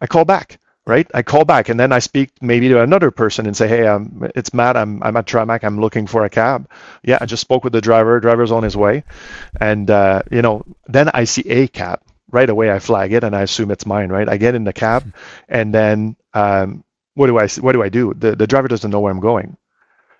I 0.00 0.06
call 0.06 0.24
back 0.24 0.58
right? 0.86 1.10
I 1.14 1.22
call 1.22 1.44
back 1.44 1.68
and 1.68 1.80
then 1.80 1.92
i 1.92 1.98
speak 1.98 2.30
maybe 2.40 2.68
to 2.68 2.82
another 2.82 3.10
person 3.10 3.46
and 3.46 3.56
say 3.56 3.66
hey 3.68 3.86
um, 3.86 4.30
it's 4.34 4.52
matt. 4.52 4.76
I'm, 4.76 5.02
I'm 5.02 5.16
at 5.16 5.26
trimac 5.26 5.64
i'm 5.64 5.80
looking 5.80 6.06
for 6.06 6.24
a 6.24 6.30
cab. 6.30 6.70
Yeah 7.02 7.18
i 7.20 7.26
just 7.26 7.40
spoke 7.40 7.64
with 7.64 7.72
the 7.72 7.80
driver. 7.80 8.20
Driver's 8.20 8.52
on 8.52 8.62
his 8.62 8.76
way. 8.76 9.04
And 9.60 9.90
uh, 9.90 10.22
you 10.30 10.42
know 10.42 10.64
then 10.86 11.10
i 11.14 11.24
see 11.24 11.48
a 11.48 11.68
cab. 11.68 12.00
Right 12.30 12.50
away 12.50 12.70
i 12.70 12.78
flag 12.78 13.12
it 13.12 13.24
and 13.24 13.34
i 13.34 13.42
assume 13.42 13.70
it's 13.70 13.86
mine 13.86 14.10
right? 14.10 14.28
I 14.28 14.36
get 14.36 14.54
in 14.54 14.64
the 14.64 14.72
cab 14.72 15.14
and 15.48 15.74
then 15.74 16.16
um, 16.34 16.84
what 17.14 17.26
do 17.28 17.38
i 17.38 17.48
what 17.48 17.72
do 17.72 17.82
i 17.82 17.88
do? 17.88 18.12
The, 18.14 18.36
the 18.36 18.46
driver 18.46 18.68
doesn't 18.68 18.90
know 18.90 19.00
where 19.00 19.12
i'm 19.12 19.20
going 19.20 19.56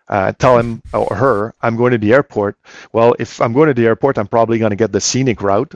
uh, 0.09 0.33
tell 0.33 0.59
him 0.59 0.83
or 0.93 1.15
her, 1.15 1.55
I'm 1.63 1.77
going 1.77 1.93
to 1.93 1.99
the 1.99 2.13
airport. 2.13 2.57
Well, 2.93 3.15
if 3.19 3.41
I'm 3.41 3.53
going 3.53 3.69
to 3.69 3.75
the 3.75 3.87
airport, 3.87 4.19
I'm 4.19 4.27
probably 4.27 4.59
going 4.59 4.71
to 4.71 4.77
get 4.77 4.93
the 4.93 5.01
scenic 5.01 5.43
route. 5.43 5.75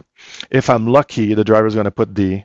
If 0.50 0.68
I'm 0.70 0.87
lucky, 0.87 1.35
the 1.35 1.44
driver's 1.44 1.75
going 1.75 1.85
to 1.85 1.90
put 1.90 2.14
the 2.14 2.44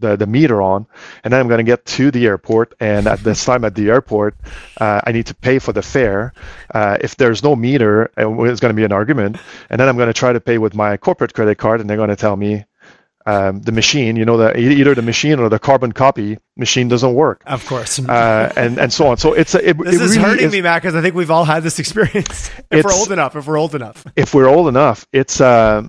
the, 0.00 0.16
the 0.16 0.26
meter 0.26 0.62
on, 0.62 0.86
and 1.22 1.32
then 1.32 1.40
I'm 1.40 1.48
going 1.48 1.58
to 1.58 1.70
get 1.70 1.84
to 1.84 2.10
the 2.10 2.26
airport. 2.26 2.74
And 2.80 3.06
at 3.06 3.20
this 3.20 3.44
time 3.44 3.64
at 3.64 3.74
the 3.74 3.90
airport, 3.90 4.34
uh, 4.80 5.02
I 5.06 5.12
need 5.12 5.26
to 5.26 5.34
pay 5.34 5.58
for 5.58 5.72
the 5.74 5.82
fare. 5.82 6.32
Uh, 6.74 6.96
if 7.02 7.16
there's 7.16 7.42
no 7.42 7.54
meter, 7.54 8.10
uh, 8.16 8.42
it's 8.44 8.60
going 8.60 8.74
to 8.74 8.76
be 8.76 8.84
an 8.84 8.92
argument. 8.92 9.36
And 9.68 9.78
then 9.78 9.88
I'm 9.88 9.96
going 9.96 10.08
to 10.08 10.14
try 10.14 10.32
to 10.32 10.40
pay 10.40 10.56
with 10.56 10.74
my 10.74 10.96
corporate 10.96 11.34
credit 11.34 11.58
card, 11.58 11.80
and 11.80 11.88
they're 11.88 11.98
going 11.98 12.08
to 12.08 12.16
tell 12.16 12.34
me 12.34 12.64
um, 13.26 13.60
the 13.60 13.72
machine, 13.72 14.16
you 14.16 14.24
know, 14.24 14.36
the, 14.36 14.58
either 14.58 14.94
the 14.94 15.02
machine 15.02 15.38
or 15.38 15.48
the 15.48 15.58
carbon 15.58 15.92
copy 15.92 16.38
machine 16.56 16.88
doesn't 16.88 17.14
work. 17.14 17.42
Of 17.46 17.66
course. 17.66 17.98
Uh, 17.98 18.52
and, 18.56 18.78
and 18.78 18.92
so 18.92 19.08
on. 19.08 19.18
So 19.18 19.34
it's 19.34 19.54
a, 19.54 19.70
it, 19.70 19.78
this 19.78 19.94
it 19.96 20.00
is 20.00 20.16
really 20.16 20.28
hurting 20.30 20.46
is, 20.46 20.52
me, 20.52 20.62
Matt, 20.62 20.82
because 20.82 20.94
I 20.94 21.02
think 21.02 21.14
we've 21.14 21.30
all 21.30 21.44
had 21.44 21.62
this 21.62 21.78
experience. 21.78 22.50
if 22.70 22.84
we're 22.84 22.92
old 22.92 23.12
enough, 23.12 23.36
if 23.36 23.46
we're 23.46 23.58
old 23.58 23.74
enough. 23.74 24.04
If 24.16 24.34
we're 24.34 24.48
old 24.48 24.68
enough, 24.68 25.06
it's, 25.12 25.40
uh, 25.40 25.86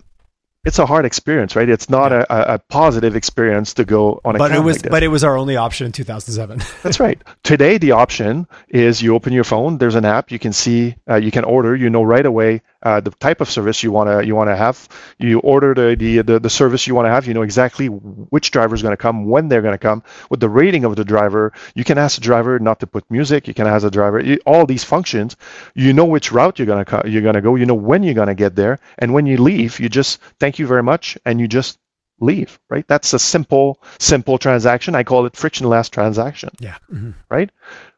it's 0.64 0.78
a 0.78 0.86
hard 0.86 1.06
experience, 1.06 1.56
right? 1.56 1.68
It's 1.68 1.90
not 1.90 2.12
yeah. 2.12 2.26
a, 2.30 2.54
a, 2.56 2.60
positive 2.60 3.16
experience 3.16 3.74
to 3.76 3.86
go 3.86 4.22
on 4.24 4.36
a 4.36 4.38
but 4.38 4.52
it 4.52 4.60
was 4.60 4.84
like 4.84 4.92
but 4.92 5.02
it 5.02 5.08
was 5.08 5.24
our 5.24 5.36
only 5.36 5.56
option 5.56 5.88
in 5.88 5.92
2007. 5.92 6.62
That's 6.84 7.00
right. 7.00 7.20
Today 7.44 7.80
the 7.80 7.94
option 7.94 8.48
is 8.70 9.02
you 9.02 9.16
open 9.16 9.34
your 9.34 9.44
phone. 9.44 9.80
There's 9.80 9.96
an 9.96 10.06
app 10.06 10.32
you 10.32 10.38
can 10.38 10.54
see, 10.54 10.96
uh, 11.10 11.16
you 11.16 11.32
can 11.32 11.46
order. 11.46 11.76
You 11.76 11.90
know 11.90 12.04
right 12.04 12.26
away 12.26 12.62
uh, 12.84 13.00
the 13.00 13.12
type 13.12 13.42
of 13.42 13.50
service 13.50 13.84
you 13.84 13.92
want 13.92 14.10
to 14.10 14.26
you 14.26 14.36
want 14.36 14.50
to 14.50 14.56
have. 14.56 14.88
You 15.18 15.40
order 15.40 15.74
the, 15.74 15.96
the 15.96 16.22
the, 16.22 16.40
the 16.40 16.50
service 16.50 16.88
you 16.88 16.96
want 16.96 17.06
to 17.06 17.12
have. 17.12 17.28
You 17.28 17.34
know 17.34 17.42
exactly 17.42 17.88
which 17.88 18.52
driver 18.52 18.76
is 18.76 18.82
going 18.82 18.94
to 18.94 18.98
come, 18.98 19.26
when 19.26 19.48
they're 19.48 19.62
going 19.62 19.74
to 19.74 19.78
come, 19.78 20.04
with 20.30 20.40
the 20.40 20.50
rating 20.50 20.86
of 20.86 20.96
the 20.96 21.06
driver. 21.06 21.54
You 21.76 21.84
can 21.84 21.98
ask 21.98 22.16
the 22.16 22.22
driver 22.22 22.60
not 22.60 22.80
to 22.80 22.88
put 22.88 23.10
music. 23.10 23.48
You 23.48 23.54
can 23.54 23.68
ask 23.68 23.84
the 23.84 23.92
driver 23.92 24.22
all 24.46 24.66
these 24.66 24.84
functions. 24.84 25.36
You 25.76 25.94
know 25.94 26.06
which 26.06 26.32
route 26.32 26.60
you're 26.60 26.66
going 26.66 26.86
to 26.86 27.04
you're 27.10 27.22
going 27.22 27.36
to 27.36 27.42
go. 27.42 27.56
You 27.56 27.66
know 27.66 27.76
when 27.76 28.04
you're 28.04 28.14
going 28.14 28.28
to 28.28 28.36
get 28.36 28.56
there, 28.56 28.80
and 28.98 29.14
when 29.14 29.26
you 29.26 29.38
leave, 29.38 29.80
you 29.80 29.90
just 29.90 30.20
thank 30.40 30.60
you 30.60 30.68
very 30.68 30.84
much, 30.84 31.18
and 31.26 31.40
you 31.40 31.48
just 31.48 31.78
leave. 32.20 32.60
Right? 32.70 32.88
That's 32.88 33.14
a 33.14 33.20
simple 33.20 33.82
simple 34.00 34.38
transaction. 34.38 34.96
I 34.96 35.04
call 35.04 35.26
it 35.26 35.36
frictionless 35.36 35.90
transaction. 35.90 36.50
Yeah. 36.60 36.78
Mm-hmm. 36.92 37.12
Right. 37.30 37.52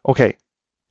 Okay 0.07 0.37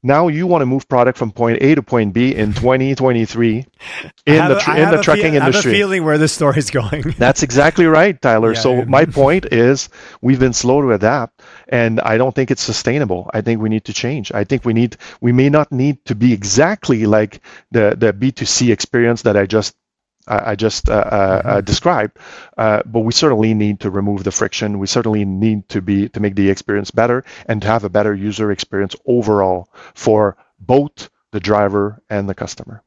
now 0.03 0.29
you 0.29 0.47
want 0.47 0.63
to 0.63 0.67
move 0.67 0.89
product 0.89 1.17
from 1.19 1.31
point 1.31 1.63
A 1.63 1.75
to 1.75 1.83
point 1.83 2.13
B 2.13 2.35
in 2.35 2.53
2023 2.53 3.67
in 4.27 4.35
have, 4.35 4.49
the 4.49 4.59
tr- 4.59 4.77
in 4.77 4.91
the 4.91 5.03
trucking 5.03 5.33
fe- 5.33 5.37
industry. 5.37 5.43
I 5.43 5.51
have 5.51 5.67
a 5.67 5.71
feeling 5.71 6.05
where 6.05 6.19
this 6.19 6.33
story 6.33 6.59
is 6.59 6.71
going. 6.71 7.03
That's 7.19 7.43
exactly 7.43 7.87
right, 7.87 8.21
Tyler. 8.21 8.53
Yeah, 8.53 8.61
so 8.61 8.75
yeah. 8.75 8.85
my 8.85 9.05
point 9.05 9.47
is 9.53 9.89
we've 10.21 10.41
been 10.41 10.53
slow 10.53 10.83
to 10.83 10.93
adapt 10.93 11.43
and 11.69 12.01
I 12.01 12.19
don't 12.19 12.35
think 12.35 12.51
it's 12.51 12.63
sustainable. 12.63 13.31
I 13.33 13.41
think 13.41 13.61
we 13.61 13.69
need 13.69 13.85
to 13.85 13.93
change. 13.93 14.33
I 14.33 14.45
think 14.45 14.65
we 14.65 14.73
need 14.73 14.97
we 15.21 15.33
may 15.33 15.49
not 15.49 15.71
need 15.73 16.05
to 16.07 16.15
be 16.15 16.33
exactly 16.33 17.07
like 17.07 17.41
the 17.71 17.95
the 17.97 18.13
B2C 18.13 18.73
experience 18.73 19.23
that 19.23 19.37
I 19.37 19.47
just 19.47 19.77
I 20.27 20.55
just 20.55 20.89
uh, 20.89 20.93
uh, 20.93 21.43
mm-hmm. 21.43 21.65
described, 21.65 22.19
uh, 22.57 22.83
but 22.87 23.01
we 23.01 23.13
certainly 23.13 23.55
need 23.55 23.81
to 23.81 23.91
remove 23.91 24.25
the 24.25 24.31
friction. 24.31 24.79
We 24.79 24.87
certainly 24.87 25.25
need 25.25 25.69
to 25.71 25.83
be 25.83 26.09
to 26.11 26.21
make 26.21 26.37
the 26.37 26.51
experience 26.51 26.91
better 26.91 27.25
and 27.47 27.61
to 27.63 27.69
have 27.69 27.85
a 27.85 27.91
better 27.91 28.15
user 28.15 28.51
experience 28.53 28.95
overall 29.07 29.69
for 29.95 30.37
both 30.61 31.11
the 31.33 31.41
driver 31.41 32.03
and 32.09 32.29
the 32.29 32.35
customer. 32.35 32.83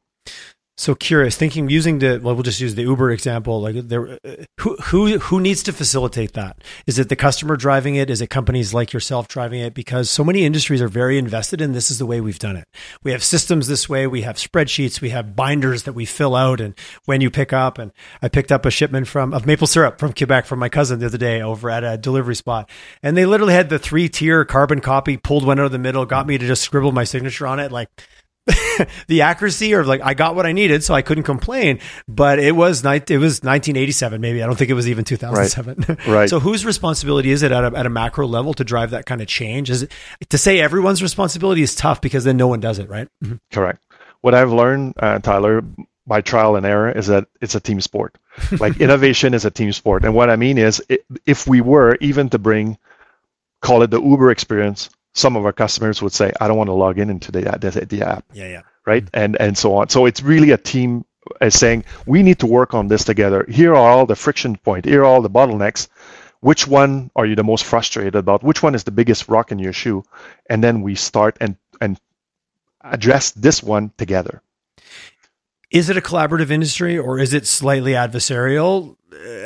So 0.78 0.94
curious, 0.94 1.38
thinking 1.38 1.70
using 1.70 2.00
the 2.00 2.18
well, 2.22 2.34
we'll 2.34 2.42
just 2.42 2.60
use 2.60 2.74
the 2.74 2.82
Uber 2.82 3.10
example. 3.10 3.62
Like, 3.62 3.88
there, 3.88 4.18
uh, 4.22 4.44
who 4.60 4.76
who 4.76 5.18
who 5.18 5.40
needs 5.40 5.62
to 5.62 5.72
facilitate 5.72 6.34
that? 6.34 6.62
Is 6.86 6.98
it 6.98 7.08
the 7.08 7.16
customer 7.16 7.56
driving 7.56 7.94
it? 7.94 8.10
Is 8.10 8.20
it 8.20 8.26
companies 8.26 8.74
like 8.74 8.92
yourself 8.92 9.26
driving 9.26 9.60
it? 9.60 9.72
Because 9.72 10.10
so 10.10 10.22
many 10.22 10.44
industries 10.44 10.82
are 10.82 10.88
very 10.88 11.16
invested 11.16 11.62
in 11.62 11.72
this. 11.72 11.90
Is 11.90 11.98
the 11.98 12.04
way 12.04 12.20
we've 12.20 12.38
done 12.38 12.56
it. 12.56 12.68
We 13.02 13.12
have 13.12 13.24
systems 13.24 13.68
this 13.68 13.88
way. 13.88 14.06
We 14.06 14.20
have 14.22 14.36
spreadsheets. 14.36 15.00
We 15.00 15.10
have 15.10 15.34
binders 15.34 15.84
that 15.84 15.94
we 15.94 16.04
fill 16.04 16.36
out, 16.36 16.60
and 16.60 16.74
when 17.06 17.22
you 17.22 17.30
pick 17.30 17.54
up. 17.54 17.78
And 17.78 17.90
I 18.20 18.28
picked 18.28 18.52
up 18.52 18.66
a 18.66 18.70
shipment 18.70 19.08
from 19.08 19.32
of 19.32 19.46
maple 19.46 19.66
syrup 19.66 19.98
from 19.98 20.12
Quebec 20.12 20.44
from 20.44 20.58
my 20.58 20.68
cousin 20.68 20.98
the 20.98 21.06
other 21.06 21.16
day 21.16 21.40
over 21.40 21.70
at 21.70 21.84
a 21.84 21.96
delivery 21.96 22.36
spot, 22.36 22.68
and 23.02 23.16
they 23.16 23.24
literally 23.24 23.54
had 23.54 23.70
the 23.70 23.78
three 23.78 24.10
tier 24.10 24.44
carbon 24.44 24.82
copy, 24.82 25.16
pulled 25.16 25.46
one 25.46 25.58
out 25.58 25.64
of 25.64 25.72
the 25.72 25.78
middle, 25.78 26.04
got 26.04 26.26
me 26.26 26.36
to 26.36 26.46
just 26.46 26.60
scribble 26.60 26.92
my 26.92 27.04
signature 27.04 27.46
on 27.46 27.60
it, 27.60 27.72
like 27.72 27.88
the 29.08 29.22
accuracy 29.22 29.74
or 29.74 29.84
like 29.84 30.00
I 30.02 30.14
got 30.14 30.36
what 30.36 30.46
I 30.46 30.52
needed, 30.52 30.84
so 30.84 30.94
I 30.94 31.02
couldn't 31.02 31.24
complain. 31.24 31.80
But 32.06 32.38
it 32.38 32.52
was 32.52 32.84
night. 32.84 33.10
It 33.10 33.18
was 33.18 33.42
1987, 33.42 34.20
maybe. 34.20 34.42
I 34.42 34.46
don't 34.46 34.56
think 34.56 34.70
it 34.70 34.74
was 34.74 34.88
even 34.88 35.04
2007. 35.04 35.84
Right. 35.88 36.06
right. 36.06 36.30
so 36.30 36.38
whose 36.38 36.64
responsibility 36.64 37.30
is 37.30 37.42
it 37.42 37.52
at 37.52 37.64
a, 37.64 37.76
at 37.76 37.86
a 37.86 37.90
macro 37.90 38.26
level 38.26 38.54
to 38.54 38.64
drive 38.64 38.90
that 38.90 39.06
kind 39.06 39.20
of 39.20 39.26
change? 39.26 39.70
Is 39.70 39.82
it 39.82 39.90
to 40.28 40.38
say 40.38 40.60
everyone's 40.60 41.02
responsibility 41.02 41.62
is 41.62 41.74
tough 41.74 42.00
because 42.00 42.24
then 42.24 42.36
no 42.36 42.46
one 42.46 42.60
does 42.60 42.78
it, 42.78 42.88
right? 42.88 43.08
Mm-hmm. 43.24 43.36
Correct. 43.50 43.82
What 44.20 44.34
I've 44.34 44.52
learned, 44.52 44.94
uh, 44.98 45.18
Tyler, 45.18 45.62
by 46.06 46.20
trial 46.20 46.56
and 46.56 46.64
error, 46.64 46.90
is 46.90 47.08
that 47.08 47.26
it's 47.40 47.54
a 47.54 47.60
team 47.60 47.80
sport. 47.80 48.16
Like 48.60 48.80
innovation 48.80 49.32
is 49.32 49.46
a 49.46 49.50
team 49.50 49.72
sport, 49.72 50.04
and 50.04 50.14
what 50.14 50.28
I 50.28 50.36
mean 50.36 50.58
is, 50.58 50.82
if 51.24 51.46
we 51.46 51.62
were 51.62 51.96
even 52.02 52.28
to 52.28 52.38
bring, 52.38 52.76
call 53.62 53.82
it 53.82 53.90
the 53.90 54.00
Uber 54.00 54.30
experience 54.30 54.90
some 55.16 55.34
of 55.34 55.44
our 55.44 55.52
customers 55.52 56.02
would 56.02 56.12
say, 56.12 56.32
I 56.40 56.46
don't 56.46 56.58
want 56.58 56.68
to 56.68 56.74
log 56.74 56.98
in 56.98 57.10
into 57.10 57.32
the, 57.32 57.40
the, 57.40 57.86
the 57.86 58.02
app. 58.02 58.24
Yeah, 58.32 58.48
yeah. 58.48 58.62
Right. 58.86 59.04
Mm-hmm. 59.04 59.18
And 59.18 59.36
and 59.40 59.58
so 59.58 59.74
on. 59.76 59.88
So 59.88 60.06
it's 60.06 60.22
really 60.22 60.52
a 60.52 60.58
team 60.58 61.04
uh, 61.40 61.50
saying 61.50 61.84
we 62.06 62.22
need 62.22 62.38
to 62.40 62.46
work 62.46 62.74
on 62.74 62.86
this 62.88 63.04
together. 63.04 63.44
Here 63.48 63.74
are 63.74 63.90
all 63.90 64.06
the 64.06 64.14
friction 64.14 64.56
points. 64.56 64.88
Here 64.88 65.02
are 65.02 65.04
all 65.04 65.22
the 65.22 65.30
bottlenecks. 65.30 65.88
Which 66.40 66.68
one 66.68 67.10
are 67.16 67.26
you 67.26 67.34
the 67.34 67.42
most 67.42 67.64
frustrated 67.64 68.14
about? 68.14 68.44
Which 68.44 68.62
one 68.62 68.74
is 68.76 68.84
the 68.84 68.92
biggest 68.92 69.28
rock 69.28 69.50
in 69.50 69.58
your 69.58 69.72
shoe? 69.72 70.04
And 70.48 70.62
then 70.62 70.82
we 70.82 70.94
start 70.94 71.38
and 71.40 71.56
and 71.80 71.98
address 72.80 73.32
this 73.32 73.62
one 73.62 73.90
together. 73.96 74.42
Is 75.70 75.90
it 75.90 75.96
a 75.96 76.00
collaborative 76.00 76.50
industry 76.50 76.96
or 76.98 77.18
is 77.18 77.34
it 77.34 77.46
slightly 77.46 77.92
adversarial? 77.92 78.96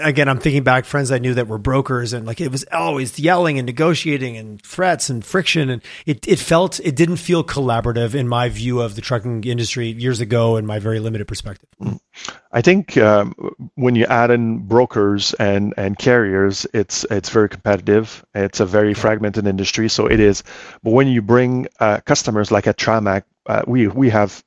again, 0.00 0.28
I'm 0.28 0.38
thinking 0.38 0.62
back 0.62 0.84
friends 0.84 1.10
I 1.10 1.18
knew 1.18 1.34
that 1.34 1.46
were 1.46 1.58
brokers 1.58 2.12
and 2.12 2.26
like 2.26 2.40
it 2.40 2.50
was 2.50 2.64
always 2.72 3.18
yelling 3.18 3.58
and 3.58 3.66
negotiating 3.66 4.36
and 4.36 4.60
threats 4.62 5.10
and 5.10 5.24
friction. 5.24 5.70
And 5.70 5.82
it, 6.06 6.26
it 6.26 6.38
felt, 6.38 6.80
it 6.80 6.96
didn't 6.96 7.16
feel 7.16 7.44
collaborative 7.44 8.14
in 8.14 8.28
my 8.28 8.48
view 8.48 8.80
of 8.80 8.94
the 8.94 9.00
trucking 9.00 9.44
industry 9.44 9.88
years 9.88 10.20
ago 10.20 10.56
in 10.56 10.66
my 10.66 10.78
very 10.78 11.00
limited 11.00 11.28
perspective. 11.28 11.68
I 12.52 12.62
think 12.62 12.96
um, 12.96 13.34
when 13.74 13.94
you 13.94 14.06
add 14.06 14.30
in 14.30 14.66
brokers 14.66 15.34
and, 15.34 15.74
and 15.76 15.98
carriers, 15.98 16.66
it's, 16.72 17.04
it's 17.10 17.28
very 17.28 17.48
competitive. 17.48 18.24
It's 18.34 18.60
a 18.60 18.66
very 18.66 18.94
fragmented 18.94 19.46
industry. 19.46 19.88
So 19.88 20.06
it 20.06 20.20
is. 20.20 20.42
But 20.82 20.92
when 20.92 21.08
you 21.08 21.22
bring 21.22 21.68
uh, 21.78 22.00
customers 22.00 22.50
like 22.50 22.66
at 22.66 22.76
Trimac, 22.76 23.24
uh, 23.46 23.62
we, 23.66 23.88
we 23.88 24.10
have 24.10 24.44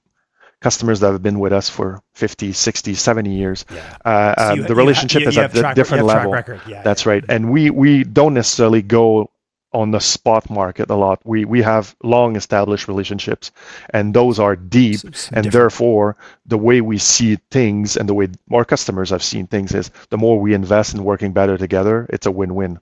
customers 0.63 1.01
that 1.01 1.11
have 1.11 1.21
been 1.21 1.39
with 1.39 1.53
us 1.53 1.69
for 1.69 2.01
50, 2.13 2.53
60, 2.53 2.93
70 2.95 3.35
years. 3.35 3.65
Yeah. 3.69 3.97
Uh, 4.03 4.35
so 4.35 4.51
um, 4.51 4.59
you, 4.59 4.67
the 4.67 4.75
relationship 4.75 5.19
you, 5.19 5.25
you, 5.25 5.29
is 5.29 5.37
at 5.37 5.55
a 5.55 5.75
different 5.75 6.05
level. 6.05 6.33
Yeah, 6.67 6.81
That's 6.81 7.05
yeah. 7.05 7.11
right. 7.11 7.25
And 7.29 7.51
we, 7.51 7.69
we 7.69 8.03
don't 8.03 8.33
necessarily 8.33 8.81
go 8.81 9.29
on 9.73 9.91
the 9.91 9.99
spot 9.99 10.49
market 10.49 10.89
a 10.89 10.95
lot. 10.95 11.19
We 11.25 11.45
we 11.45 11.61
have 11.63 11.95
long 12.03 12.35
established 12.35 12.87
relationships, 12.87 13.51
and 13.89 14.13
those 14.13 14.39
are 14.39 14.55
deep. 14.55 15.03
and 15.03 15.13
different. 15.13 15.51
therefore, 15.51 16.15
the 16.45 16.57
way 16.57 16.79
we 16.81 16.99
see 16.99 17.37
things 17.49 17.97
and 17.97 18.07
the 18.07 18.13
way 18.13 18.27
our 18.51 18.65
customers 18.65 19.09
have 19.09 19.23
seen 19.23 19.47
things 19.47 19.73
is 19.73 19.89
the 20.09 20.17
more 20.17 20.39
we 20.39 20.53
invest 20.53 20.93
in 20.93 21.03
working 21.03 21.33
better 21.33 21.57
together, 21.57 22.05
it's 22.09 22.27
a 22.27 22.31
win-win. 22.31 22.79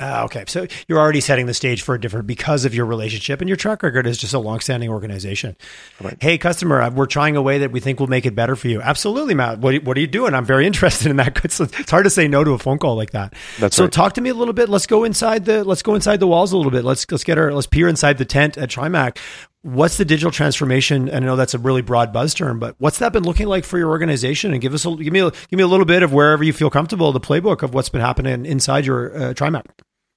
Uh, 0.00 0.24
okay, 0.24 0.44
so 0.46 0.66
you're 0.88 0.98
already 0.98 1.20
setting 1.20 1.46
the 1.46 1.54
stage 1.54 1.82
for 1.82 1.94
a 1.94 2.00
different 2.00 2.26
because 2.26 2.64
of 2.64 2.74
your 2.74 2.86
relationship 2.86 3.40
and 3.40 3.48
your 3.48 3.56
track 3.56 3.82
record 3.82 4.06
is 4.06 4.18
just 4.18 4.34
a 4.34 4.38
long-standing 4.38 4.88
organization. 4.88 5.56
Right. 6.00 6.16
Hey, 6.20 6.38
customer, 6.38 6.82
uh, 6.82 6.90
we're 6.90 7.06
trying 7.06 7.36
a 7.36 7.42
way 7.42 7.58
that 7.58 7.72
we 7.72 7.80
think 7.80 8.00
will 8.00 8.06
make 8.06 8.26
it 8.26 8.34
better 8.34 8.56
for 8.56 8.68
you. 8.68 8.82
Absolutely, 8.82 9.34
Matt. 9.34 9.58
What, 9.58 9.82
what 9.84 9.96
are 9.96 10.00
you 10.00 10.06
doing? 10.06 10.34
I'm 10.34 10.44
very 10.44 10.66
interested 10.68 11.08
in 11.08 11.16
that. 11.16 11.36
It's, 11.46 11.60
it's 11.60 11.90
hard 11.92 12.04
to 12.04 12.10
say 12.10 12.26
no 12.26 12.42
to 12.42 12.52
a 12.52 12.58
phone 12.58 12.78
call 12.78 12.96
like 12.96 13.10
that. 13.10 13.34
That's 13.60 13.76
so 13.76 13.84
right. 13.84 13.92
talk 13.92 14.14
to 14.14 14.20
me 14.20 14.30
a 14.30 14.34
little 14.34 14.54
bit. 14.54 14.68
Let's 14.68 14.86
go 14.86 15.04
inside 15.04 15.44
the 15.44 15.62
let's 15.62 15.82
go 15.82 15.94
inside 15.94 16.18
the 16.18 16.26
walls 16.26 16.50
a 16.50 16.56
little 16.56 16.72
bit. 16.72 16.84
Let's 16.84 17.08
let's 17.10 17.22
get 17.22 17.38
our 17.38 17.52
let's 17.52 17.68
peer 17.68 17.86
inside 17.86 18.18
the 18.18 18.24
tent 18.24 18.58
at 18.58 18.68
Trimac. 18.68 19.18
What's 19.66 19.96
the 19.96 20.04
digital 20.04 20.30
transformation? 20.30 21.08
And 21.08 21.24
I 21.24 21.26
know 21.26 21.34
that's 21.34 21.54
a 21.54 21.58
really 21.58 21.82
broad 21.82 22.12
buzz 22.12 22.34
term, 22.34 22.60
but 22.60 22.76
what's 22.78 23.00
that 23.00 23.12
been 23.12 23.24
looking 23.24 23.48
like 23.48 23.64
for 23.64 23.78
your 23.78 23.88
organization? 23.88 24.52
And 24.52 24.60
give 24.60 24.72
us 24.72 24.86
a, 24.86 24.94
give 24.94 25.12
me 25.12 25.18
a, 25.18 25.32
give 25.32 25.56
me 25.56 25.64
a 25.64 25.66
little 25.66 25.84
bit 25.84 26.04
of 26.04 26.12
wherever 26.12 26.44
you 26.44 26.52
feel 26.52 26.70
comfortable, 26.70 27.10
the 27.10 27.18
playbook 27.18 27.64
of 27.64 27.74
what's 27.74 27.88
been 27.88 28.00
happening 28.00 28.46
inside 28.46 28.86
your 28.86 29.12
uh, 29.12 29.34
Trimac. 29.34 29.64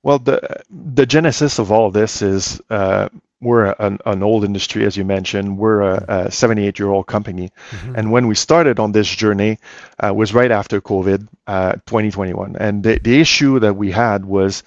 Well, 0.04 0.20
the 0.20 0.64
the 0.70 1.08
genesis 1.08 1.58
of 1.58 1.72
all 1.72 1.90
this 1.90 2.22
is 2.22 2.62
uh, 2.70 3.10
we're 3.42 3.74
an, 3.80 3.98
an, 4.06 4.22
old 4.22 4.46
industry, 4.46 4.86
as 4.86 4.96
you 4.96 5.04
mentioned. 5.04 5.58
We're 5.58 5.82
a, 5.82 6.32
78 6.32 6.78
year 6.78 6.90
old 6.90 7.08
company, 7.08 7.50
mm-hmm. 7.72 7.96
and 7.96 8.12
when 8.12 8.28
we 8.28 8.36
started 8.36 8.80
on 8.80 8.92
this 8.92 9.10
journey, 9.10 9.58
uh, 9.98 10.14
was 10.14 10.34
right 10.34 10.52
after 10.52 10.80
COVID, 10.80 11.28
uh, 11.48 11.74
2021. 11.88 12.56
And 12.56 12.84
the, 12.84 13.00
the 13.00 13.20
issue 13.20 13.60
that 13.60 13.76
we 13.76 13.92
had 13.92 14.26
was, 14.26 14.64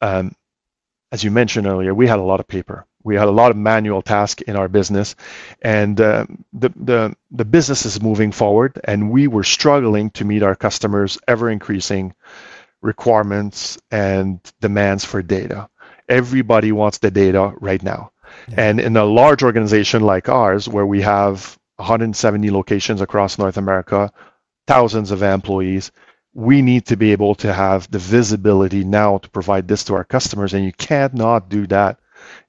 um, 0.00 0.34
as 1.10 1.24
you 1.24 1.30
mentioned 1.30 1.66
earlier, 1.66 1.92
we 1.92 2.06
had 2.06 2.20
a 2.20 2.22
lot 2.22 2.40
of 2.40 2.46
paper. 2.46 2.86
We 3.04 3.14
had 3.14 3.28
a 3.28 3.32
lot 3.32 3.50
of 3.50 3.56
manual 3.56 4.02
tasks 4.02 4.42
in 4.42 4.56
our 4.56 4.68
business, 4.68 5.14
and 5.62 6.00
uh, 6.00 6.26
the 6.52 6.70
the 6.76 7.16
the 7.30 7.44
business 7.44 7.86
is 7.86 8.02
moving 8.02 8.32
forward, 8.32 8.80
and 8.84 9.10
we 9.10 9.28
were 9.28 9.44
struggling 9.44 10.10
to 10.10 10.24
meet 10.24 10.42
our 10.42 10.56
customers' 10.56 11.18
ever 11.28 11.48
increasing 11.48 12.14
requirements 12.82 13.78
and 13.90 14.40
demands 14.60 15.04
for 15.04 15.22
data. 15.22 15.68
Everybody 16.08 16.72
wants 16.72 16.98
the 16.98 17.10
data 17.10 17.52
right 17.60 17.82
now. 17.82 18.12
Yeah. 18.48 18.54
And 18.58 18.80
in 18.80 18.96
a 18.96 19.04
large 19.04 19.42
organization 19.42 20.02
like 20.02 20.28
ours, 20.28 20.68
where 20.68 20.86
we 20.86 21.02
have 21.02 21.58
170 21.76 22.50
locations 22.50 23.00
across 23.00 23.38
North 23.38 23.56
America, 23.56 24.12
thousands 24.66 25.10
of 25.10 25.22
employees, 25.22 25.90
we 26.34 26.62
need 26.62 26.86
to 26.86 26.96
be 26.96 27.12
able 27.12 27.34
to 27.36 27.52
have 27.52 27.90
the 27.90 27.98
visibility 27.98 28.84
now 28.84 29.18
to 29.18 29.30
provide 29.30 29.66
this 29.66 29.84
to 29.84 29.94
our 29.94 30.04
customers. 30.04 30.54
And 30.54 30.64
you 30.64 30.72
cannot 30.72 31.48
do 31.48 31.66
that 31.68 31.98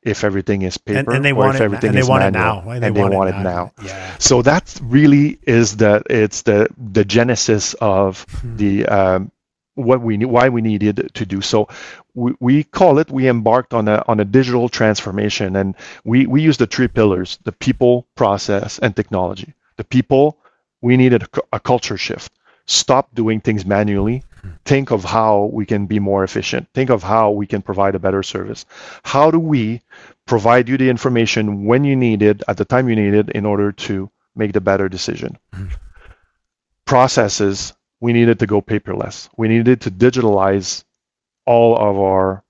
if 0.02 0.24
everything 0.24 0.62
is 0.62 0.78
paper 0.78 1.00
and, 1.00 1.08
and 1.10 1.26
they 1.26 1.34
want 1.34 1.56
if 1.56 1.62
it, 1.62 1.66
everything 1.66 1.90
and 1.90 1.98
they 1.98 2.02
is 2.02 2.10
want 2.10 2.24
manual, 2.24 2.42
it 2.42 2.64
now 2.66 2.72
and, 2.72 2.86
and 2.86 2.96
they, 2.96 3.02
want, 3.02 3.14
want, 3.14 3.30
it 3.30 3.34
now. 3.34 3.44
now. 3.44 3.84
Yeah. 3.84 4.18
So 4.18 4.42
that 4.42 4.80
really 4.84 5.40
is 5.44 5.78
the 5.78 6.04
it's 6.10 6.44
the 6.44 6.68
the 6.78 7.06
genesis 7.06 7.74
of 7.76 8.24
hmm. 8.42 8.58
the 8.58 8.86
um, 8.86 9.32
what 9.80 10.02
we 10.02 10.18
why 10.26 10.50
we 10.50 10.62
needed 10.62 11.10
to 11.14 11.26
do 11.26 11.42
so 11.42 11.68
we, 12.14 12.34
we 12.40 12.64
call 12.64 13.00
it 13.00 13.10
we 13.10 13.30
embarked 13.30 13.74
on 13.74 13.88
a 13.88 14.04
on 14.08 14.20
a 14.20 14.26
digital 14.26 14.68
transformation 14.68 15.56
and 15.56 15.76
we 16.04 16.26
we 16.28 16.42
use 16.42 16.58
the 16.58 16.68
three 16.68 16.88
pillars 16.88 17.40
the 17.44 17.52
people 17.52 18.06
process 18.16 18.78
and 18.80 18.96
technology 18.96 19.54
the 19.78 19.84
people 19.84 20.38
we 20.82 20.98
needed 20.98 21.24
a, 21.24 21.28
a 21.54 21.60
culture 21.60 21.98
shift 21.98 22.34
stop 22.66 23.14
doing 23.16 23.40
things 23.40 23.66
manually 23.66 24.24
think 24.66 24.92
of 24.92 25.04
how 25.04 25.50
we 25.52 25.66
can 25.66 25.86
be 25.86 26.00
more 26.00 26.24
efficient. 26.24 26.68
Think 26.74 26.90
of 26.90 27.04
how 27.04 27.32
we 27.32 27.48
can 27.48 27.62
provide 27.62 27.96
a 27.96 28.00
better 28.00 28.24
service. 28.24 28.66
How 29.04 29.32
do 29.32 29.40
we 29.40 29.82
provide 30.26 30.70
you 30.70 30.78
the 30.78 30.90
information 30.90 31.66
when 31.66 31.84
you 31.84 31.96
need 31.96 32.22
it 32.22 32.44
at 32.48 32.58
the 32.58 32.66
time 32.66 32.90
you 32.90 32.96
need 32.96 33.14
it 33.14 33.30
in 33.30 33.46
order 33.46 33.72
to 33.72 34.10
make 34.36 34.54
the 34.54 34.62
better 34.62 34.90
decision? 34.90 35.38
Processes. 36.86 37.74
We 38.02 38.14
needed 38.14 38.40
to 38.40 38.48
go 38.48 38.62
paperless. 38.62 39.30
We 39.38 39.48
needed 39.48 39.82
to 39.82 39.92
digitalize 39.92 40.84
all 41.46 41.76
of 41.78 42.00
our 42.00 42.44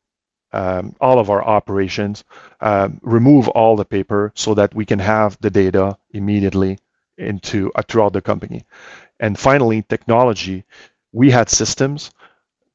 um, 0.51 0.95
all 0.99 1.19
of 1.19 1.29
our 1.29 1.43
operations, 1.43 2.23
uh, 2.59 2.89
remove 3.01 3.47
all 3.49 3.75
the 3.75 3.85
paper 3.85 4.31
so 4.35 4.55
that 4.55 4.73
we 4.73 4.85
can 4.85 4.99
have 4.99 5.37
the 5.41 5.49
data 5.49 5.97
immediately 6.11 6.79
into 7.17 7.71
uh, 7.75 7.83
throughout 7.87 8.13
the 8.13 8.21
company. 8.21 8.65
And 9.19 9.37
finally, 9.37 9.81
technology. 9.83 10.63
We 11.11 11.31
had 11.31 11.49
systems, 11.49 12.11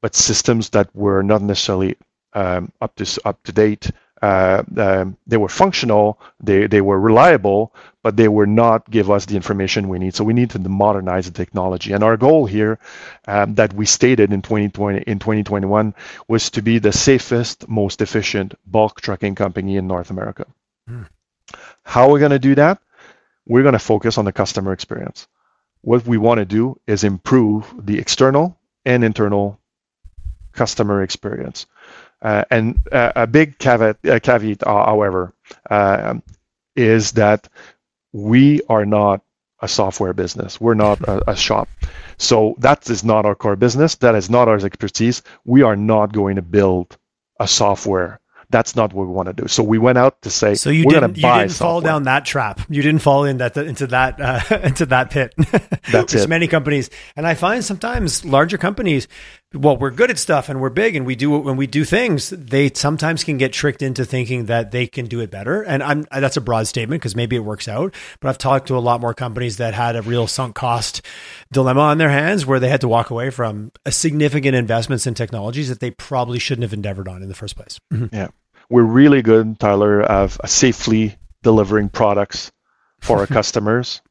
but 0.01 0.15
systems 0.15 0.69
that 0.71 0.93
were 0.95 1.23
not 1.23 1.41
necessarily 1.41 1.97
um, 2.33 2.71
up 2.81 2.95
to 2.95 3.21
up 3.25 3.41
to 3.43 3.51
date. 3.51 3.91
Uh, 4.21 4.63
um, 4.77 5.17
they 5.27 5.37
were 5.37 5.49
functional, 5.49 6.19
they, 6.41 6.65
they 6.67 6.81
were 6.81 6.99
reliable, 6.99 7.75
but 8.01 8.15
they 8.15 8.27
were 8.27 8.47
not 8.47 8.89
give 8.89 9.11
us 9.11 9.25
the 9.25 9.35
information 9.35 9.89
we 9.89 9.99
need. 9.99 10.15
So 10.15 10.23
we 10.23 10.33
need 10.33 10.49
to 10.51 10.59
modernize 10.59 11.25
the 11.25 11.31
technology. 11.31 11.91
And 11.91 12.03
our 12.03 12.17
goal 12.17 12.45
here 12.45 12.79
um, 13.27 13.55
that 13.55 13.73
we 13.73 13.85
stated 13.85 14.33
in 14.33 14.41
2020 14.41 15.01
in 15.01 15.19
2021 15.19 15.93
was 16.27 16.49
to 16.51 16.61
be 16.61 16.79
the 16.79 16.93
safest, 16.93 17.67
most 17.67 18.01
efficient 18.01 18.55
bulk 18.65 19.01
trucking 19.01 19.35
company 19.35 19.75
in 19.75 19.85
North 19.85 20.09
America. 20.09 20.47
Hmm. 20.87 21.03
How 21.83 22.07
are 22.07 22.13
we 22.13 22.19
going 22.19 22.31
to 22.31 22.39
do 22.39 22.55
that? 22.55 22.79
we're 23.45 23.63
going 23.63 23.73
to 23.73 23.79
focus 23.79 24.17
on 24.17 24.25
the 24.25 24.33
customer 24.33 24.73
experience. 24.73 25.27
What 25.85 26.07
we 26.07 26.17
want 26.17 26.39
to 26.39 26.45
do 26.45 26.81
is 26.87 27.03
improve 27.03 27.71
the 27.77 27.99
external 27.99 28.57
and 28.85 29.03
internal 29.03 29.59
customer 30.51 31.03
experience. 31.03 31.67
Uh, 32.23 32.43
and 32.49 32.81
uh, 32.91 33.11
a 33.15 33.27
big 33.27 33.59
caveat, 33.59 33.97
uh, 34.03 34.19
caveat 34.19 34.63
however, 34.63 35.31
uh, 35.69 36.15
is 36.75 37.11
that 37.11 37.47
we 38.13 38.61
are 38.67 38.83
not 38.83 39.21
a 39.59 39.67
software 39.67 40.13
business. 40.13 40.59
We're 40.59 40.73
not 40.73 41.01
a, 41.01 41.31
a, 41.31 41.35
shop. 41.35 41.69
So 42.17 42.55
that 42.57 42.89
is 42.89 43.03
not 43.03 43.27
our 43.27 43.35
core 43.35 43.55
business. 43.55 43.93
That 43.95 44.15
is 44.15 44.27
not 44.27 44.47
our 44.47 44.57
expertise. 44.65 45.21
We 45.45 45.61
are 45.61 45.75
not 45.75 46.13
going 46.13 46.37
to 46.37 46.41
build 46.41 46.97
a 47.39 47.47
software 47.47 48.19
that's 48.55 48.73
not 48.73 48.93
what 48.93 49.05
we 49.05 49.11
want 49.11 49.27
to 49.27 49.33
do. 49.33 49.49
So 49.49 49.63
we 49.63 49.77
went 49.77 49.97
out 49.97 50.21
to 50.21 50.29
say, 50.29 50.55
so 50.55 50.69
you 50.69 50.85
didn't, 50.85 51.17
you 51.17 51.23
didn't 51.23 51.51
fall 51.51 51.81
down 51.81 52.03
that 52.03 52.23
trap. 52.23 52.61
You 52.69 52.81
didn't 52.81 53.01
fall 53.01 53.25
in 53.25 53.39
that 53.39 53.57
into 53.57 53.87
that 53.87 54.21
uh, 54.21 54.59
into 54.63 54.85
that 54.85 55.09
pit. 55.09 55.35
That's 55.91 56.13
it. 56.15 56.29
Many 56.29 56.47
companies, 56.47 56.89
and 57.17 57.27
I 57.27 57.33
find 57.33 57.65
sometimes 57.65 58.23
larger 58.23 58.57
companies 58.57 59.09
well, 59.55 59.77
we're 59.77 59.91
good 59.91 60.11
at 60.11 60.17
stuff 60.17 60.49
and 60.49 60.59
we're 60.61 60.69
big 60.69 60.95
and 60.95 61.05
we 61.05 61.15
do 61.15 61.31
when 61.31 61.57
we 61.57 61.67
do 61.67 61.85
things, 61.85 62.29
they 62.29 62.69
sometimes 62.73 63.23
can 63.23 63.37
get 63.37 63.53
tricked 63.53 63.81
into 63.81 64.05
thinking 64.05 64.45
that 64.45 64.71
they 64.71 64.87
can 64.87 65.05
do 65.05 65.21
it 65.21 65.31
better. 65.31 65.61
And 65.61 65.81
I'm 65.81 66.05
that's 66.11 66.37
a 66.37 66.41
broad 66.41 66.67
statement 66.67 67.01
because 67.01 67.15
maybe 67.15 67.35
it 67.35 67.39
works 67.39 67.67
out. 67.67 67.93
But 68.19 68.29
I've 68.29 68.37
talked 68.37 68.67
to 68.67 68.77
a 68.77 68.79
lot 68.79 69.01
more 69.01 69.13
companies 69.13 69.57
that 69.57 69.73
had 69.73 69.95
a 69.95 70.01
real 70.01 70.27
sunk 70.27 70.55
cost 70.55 71.01
dilemma 71.51 71.81
on 71.81 71.97
their 71.97 72.09
hands 72.09 72.45
where 72.45 72.59
they 72.59 72.69
had 72.69 72.81
to 72.81 72.87
walk 72.87 73.09
away 73.09 73.29
from 73.29 73.71
a 73.85 73.91
significant 73.91 74.55
investments 74.55 75.07
in 75.07 75.13
technologies 75.13 75.69
that 75.69 75.79
they 75.79 75.91
probably 75.91 76.39
shouldn't 76.39 76.63
have 76.63 76.73
endeavored 76.73 77.07
on 77.07 77.21
in 77.21 77.29
the 77.29 77.35
first 77.35 77.55
place. 77.55 77.79
Mm-hmm. 77.93 78.13
Yeah, 78.13 78.27
we're 78.69 78.83
really 78.83 79.21
good, 79.21 79.59
Tyler, 79.59 80.01
of 80.01 80.39
safely 80.45 81.15
delivering 81.43 81.89
products 81.89 82.51
for 82.99 83.19
our 83.19 83.27
customers 83.39 84.01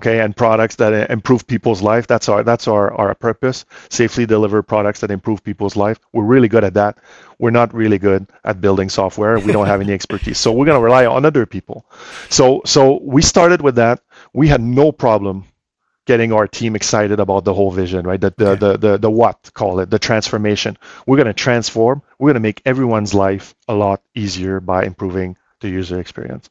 okay 0.00 0.20
and 0.20 0.36
products 0.36 0.76
that 0.76 1.10
improve 1.10 1.46
people's 1.46 1.82
life. 1.82 2.06
That's 2.06 2.28
our 2.28 2.42
that's 2.42 2.68
our, 2.68 2.92
our 2.94 3.14
purpose 3.14 3.64
safely 3.88 4.26
deliver 4.26 4.62
products 4.62 5.00
that 5.00 5.10
improve 5.10 5.42
people's 5.42 5.76
life. 5.76 5.98
We're 6.12 6.24
really 6.24 6.48
good 6.48 6.64
at 6.64 6.74
that. 6.74 6.98
We're 7.38 7.50
not 7.50 7.72
really 7.74 7.98
good 7.98 8.26
at 8.44 8.60
building 8.60 8.88
software. 8.88 9.38
We 9.38 9.52
don't 9.52 9.66
have 9.66 9.80
any 9.80 9.92
expertise. 9.92 10.38
So 10.38 10.52
we're 10.52 10.66
going 10.66 10.78
to 10.78 10.84
rely 10.84 11.06
on 11.06 11.24
other 11.24 11.46
people. 11.46 11.86
So 12.28 12.62
so 12.64 13.00
we 13.02 13.22
started 13.22 13.62
with 13.62 13.76
that. 13.76 14.00
We 14.32 14.48
had 14.48 14.60
no 14.60 14.92
problem 14.92 15.44
getting 16.06 16.32
our 16.32 16.46
team 16.48 16.74
excited 16.76 17.20
about 17.20 17.44
the 17.44 17.52
whole 17.54 17.70
vision 17.70 18.06
right? 18.06 18.20
The 18.20 18.32
the, 18.36 18.50
okay. 18.50 18.60
the, 18.60 18.76
the, 18.78 18.98
the 18.98 19.10
what 19.10 19.50
call 19.54 19.80
it 19.80 19.90
the 19.90 19.98
transformation. 19.98 20.78
We're 21.06 21.16
going 21.16 21.26
to 21.26 21.34
transform. 21.34 22.02
We're 22.18 22.28
going 22.28 22.42
to 22.42 22.48
make 22.48 22.62
everyone's 22.64 23.14
life 23.14 23.54
a 23.68 23.74
lot 23.74 24.02
easier 24.14 24.60
by 24.60 24.84
improving 24.84 25.36
the 25.60 25.68
user 25.68 26.00
experience. 26.00 26.48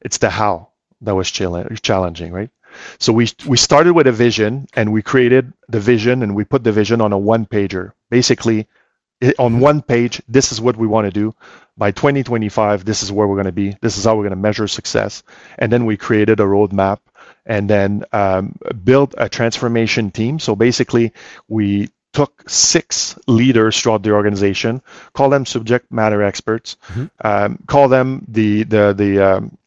It's 0.00 0.18
the 0.18 0.30
how 0.30 0.68
that 1.02 1.14
was 1.14 1.30
challenging 1.30 2.32
right? 2.32 2.50
So 2.98 3.12
we 3.12 3.28
we 3.46 3.56
started 3.56 3.94
with 3.94 4.06
a 4.06 4.12
vision 4.12 4.66
and 4.74 4.92
we 4.92 5.02
created 5.02 5.52
the 5.68 5.80
vision 5.80 6.22
and 6.22 6.34
we 6.34 6.44
put 6.44 6.64
the 6.64 6.72
vision 6.72 7.00
on 7.00 7.12
a 7.12 7.18
one 7.18 7.46
pager. 7.46 7.92
Basically, 8.10 8.68
on 9.38 9.60
one 9.60 9.82
page, 9.82 10.22
this 10.28 10.52
is 10.52 10.60
what 10.60 10.76
we 10.76 10.86
want 10.86 11.06
to 11.06 11.10
do. 11.10 11.34
By 11.76 11.90
2025, 11.90 12.84
this 12.84 13.02
is 13.02 13.10
where 13.10 13.26
we're 13.26 13.36
going 13.36 13.46
to 13.46 13.52
be. 13.52 13.76
This 13.80 13.96
is 13.96 14.04
how 14.04 14.14
we're 14.16 14.22
going 14.22 14.30
to 14.30 14.36
measure 14.36 14.68
success. 14.68 15.22
And 15.58 15.72
then 15.72 15.86
we 15.86 15.96
created 15.96 16.40
a 16.40 16.44
roadmap 16.44 16.98
and 17.46 17.68
then 17.68 18.04
um, 18.12 18.56
built 18.84 19.14
a 19.16 19.28
transformation 19.28 20.10
team. 20.10 20.38
So 20.38 20.54
basically, 20.54 21.12
we 21.48 21.90
took 22.12 22.48
six 22.48 23.18
leaders 23.26 23.80
throughout 23.80 24.02
the 24.02 24.12
organization, 24.12 24.82
call 25.14 25.30
them 25.30 25.46
subject 25.46 25.90
matter 25.90 26.22
experts, 26.22 26.76
mm-hmm. 26.88 27.06
um, 27.26 27.58
call 27.66 27.88
them 27.88 28.26
the 28.28 28.64
the 28.64 28.92
the 28.92 29.18
um, 29.18 29.58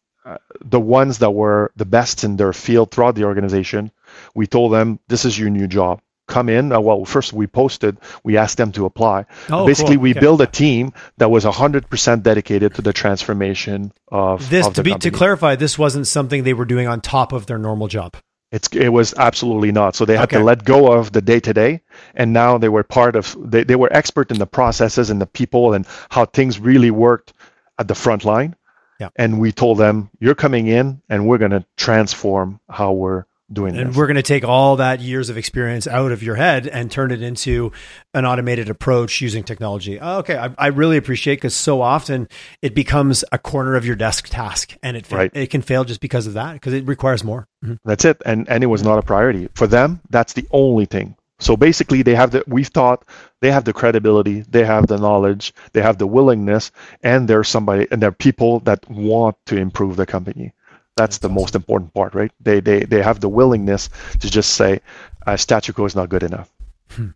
the 0.64 0.80
ones 0.80 1.18
that 1.18 1.30
were 1.30 1.70
the 1.76 1.84
best 1.84 2.24
in 2.24 2.36
their 2.36 2.52
field 2.52 2.90
throughout 2.90 3.14
the 3.14 3.24
organization, 3.24 3.90
we 4.34 4.46
told 4.46 4.72
them, 4.72 4.98
this 5.08 5.24
is 5.24 5.38
your 5.38 5.50
new 5.50 5.66
job. 5.66 6.00
Come 6.26 6.48
in. 6.48 6.72
Uh, 6.72 6.80
well, 6.80 7.04
first 7.04 7.32
we 7.32 7.46
posted, 7.46 7.98
we 8.24 8.36
asked 8.36 8.56
them 8.56 8.72
to 8.72 8.86
apply. 8.86 9.26
Oh, 9.48 9.66
Basically, 9.66 9.96
cool. 9.96 10.02
we 10.02 10.10
okay. 10.10 10.20
built 10.20 10.40
a 10.40 10.46
team 10.46 10.92
that 11.18 11.30
was 11.30 11.44
100% 11.44 12.22
dedicated 12.22 12.74
to 12.74 12.82
the 12.82 12.92
transformation 12.92 13.92
of 14.08 14.48
this. 14.50 14.66
Of 14.66 14.74
to, 14.74 14.82
be, 14.82 14.90
company. 14.90 15.10
to 15.10 15.16
clarify, 15.16 15.56
this 15.56 15.78
wasn't 15.78 16.06
something 16.06 16.42
they 16.42 16.54
were 16.54 16.64
doing 16.64 16.88
on 16.88 17.00
top 17.00 17.32
of 17.32 17.46
their 17.46 17.58
normal 17.58 17.88
job. 17.88 18.16
It's, 18.52 18.68
it 18.72 18.88
was 18.88 19.14
absolutely 19.16 19.72
not. 19.72 19.96
So 19.96 20.04
they 20.04 20.16
had 20.16 20.28
okay. 20.28 20.38
to 20.38 20.44
let 20.44 20.64
go 20.64 20.92
of 20.92 21.12
the 21.12 21.20
day 21.20 21.40
to 21.40 21.52
day, 21.52 21.82
and 22.14 22.32
now 22.32 22.58
they 22.58 22.68
were 22.68 22.84
part 22.84 23.16
of. 23.16 23.36
They, 23.38 23.64
they 23.64 23.76
were 23.76 23.92
expert 23.92 24.30
in 24.30 24.38
the 24.38 24.46
processes 24.46 25.10
and 25.10 25.20
the 25.20 25.26
people 25.26 25.74
and 25.74 25.86
how 26.10 26.26
things 26.26 26.60
really 26.60 26.90
worked 26.90 27.32
at 27.78 27.88
the 27.88 27.94
front 27.94 28.24
line 28.24 28.56
yeah. 28.98 29.10
And 29.16 29.40
we 29.40 29.52
told 29.52 29.78
them, 29.78 30.10
you're 30.20 30.34
coming 30.34 30.66
in 30.66 31.02
and 31.08 31.26
we're 31.26 31.38
going 31.38 31.50
to 31.50 31.64
transform 31.76 32.60
how 32.68 32.92
we're 32.92 33.24
doing 33.52 33.76
and 33.76 33.90
this. 33.90 33.96
we're 33.96 34.06
going 34.06 34.16
to 34.16 34.22
take 34.22 34.44
all 34.44 34.76
that 34.76 35.00
years 35.00 35.30
of 35.30 35.36
experience 35.36 35.86
out 35.86 36.12
of 36.12 36.22
your 36.22 36.34
head 36.34 36.66
and 36.66 36.90
turn 36.90 37.10
it 37.10 37.22
into 37.22 37.72
an 38.14 38.26
automated 38.26 38.68
approach 38.68 39.20
using 39.20 39.44
technology. 39.44 40.00
Oh, 40.00 40.18
okay, 40.18 40.36
I, 40.36 40.54
I 40.58 40.66
really 40.68 40.96
appreciate 40.96 41.36
because 41.36 41.54
so 41.54 41.80
often 41.80 42.28
it 42.62 42.74
becomes 42.74 43.24
a 43.32 43.38
corner 43.38 43.76
of 43.76 43.86
your 43.86 43.96
desk 43.96 44.28
task, 44.28 44.76
and 44.82 44.96
it 44.96 45.10
right. 45.10 45.30
it 45.34 45.50
can 45.50 45.62
fail 45.62 45.84
just 45.84 46.00
because 46.00 46.26
of 46.26 46.34
that 46.34 46.54
because 46.54 46.72
it 46.72 46.86
requires 46.86 47.22
more. 47.22 47.46
Mm-hmm. 47.64 47.74
That's 47.84 48.04
it, 48.04 48.20
and 48.26 48.48
and 48.48 48.64
it 48.64 48.68
was 48.68 48.82
not 48.82 48.98
a 48.98 49.02
priority 49.02 49.48
for 49.54 49.66
them. 49.66 50.00
That's 50.10 50.32
the 50.32 50.46
only 50.50 50.86
thing 50.86 51.16
so 51.38 51.56
basically, 51.56 52.02
they 52.02 52.14
have 52.14 52.30
the 52.30 52.42
we've 52.46 52.68
thought 52.68 53.04
they 53.40 53.50
have 53.50 53.64
the 53.64 53.72
credibility, 53.72 54.40
they 54.40 54.64
have 54.64 54.86
the 54.86 54.96
knowledge, 54.96 55.52
they 55.72 55.82
have 55.82 55.98
the 55.98 56.06
willingness, 56.06 56.72
and 57.02 57.28
they're 57.28 57.44
somebody 57.44 57.86
and 57.90 58.02
they're 58.02 58.12
people 58.12 58.60
that 58.60 58.88
want 58.88 59.36
to 59.46 59.56
improve 59.56 59.96
the 59.96 60.06
company. 60.06 60.52
That's, 60.96 61.18
the 61.18 61.28
most 61.28 61.54
important 61.54 61.92
part, 61.92 62.14
right? 62.14 62.32
They 62.40 62.60
they 62.60 62.80
they 62.80 63.02
have 63.02 63.20
the 63.20 63.28
willingness 63.28 63.90
to 64.20 64.30
just 64.30 64.54
say, 64.54 64.80
uh, 65.26 65.36
statu 65.36 65.72
quo 65.72 65.84
is 65.84 65.94
not 65.94 66.08
good 66.08 66.22
enough. 66.22 66.50
Hmm. 66.90 67.08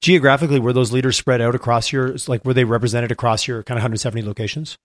Geographically, 0.00 0.58
were 0.58 0.72
those 0.72 0.92
leaders 0.92 1.16
spread 1.16 1.40
out 1.40 1.54
across 1.54 1.92
your 1.92 2.16
like 2.26 2.44
were 2.44 2.54
they 2.54 2.64
represented 2.64 3.12
across 3.12 3.46
your 3.46 3.62
kind 3.62 3.78
of 3.78 3.82
170 3.82 4.22
locations? 4.22 4.78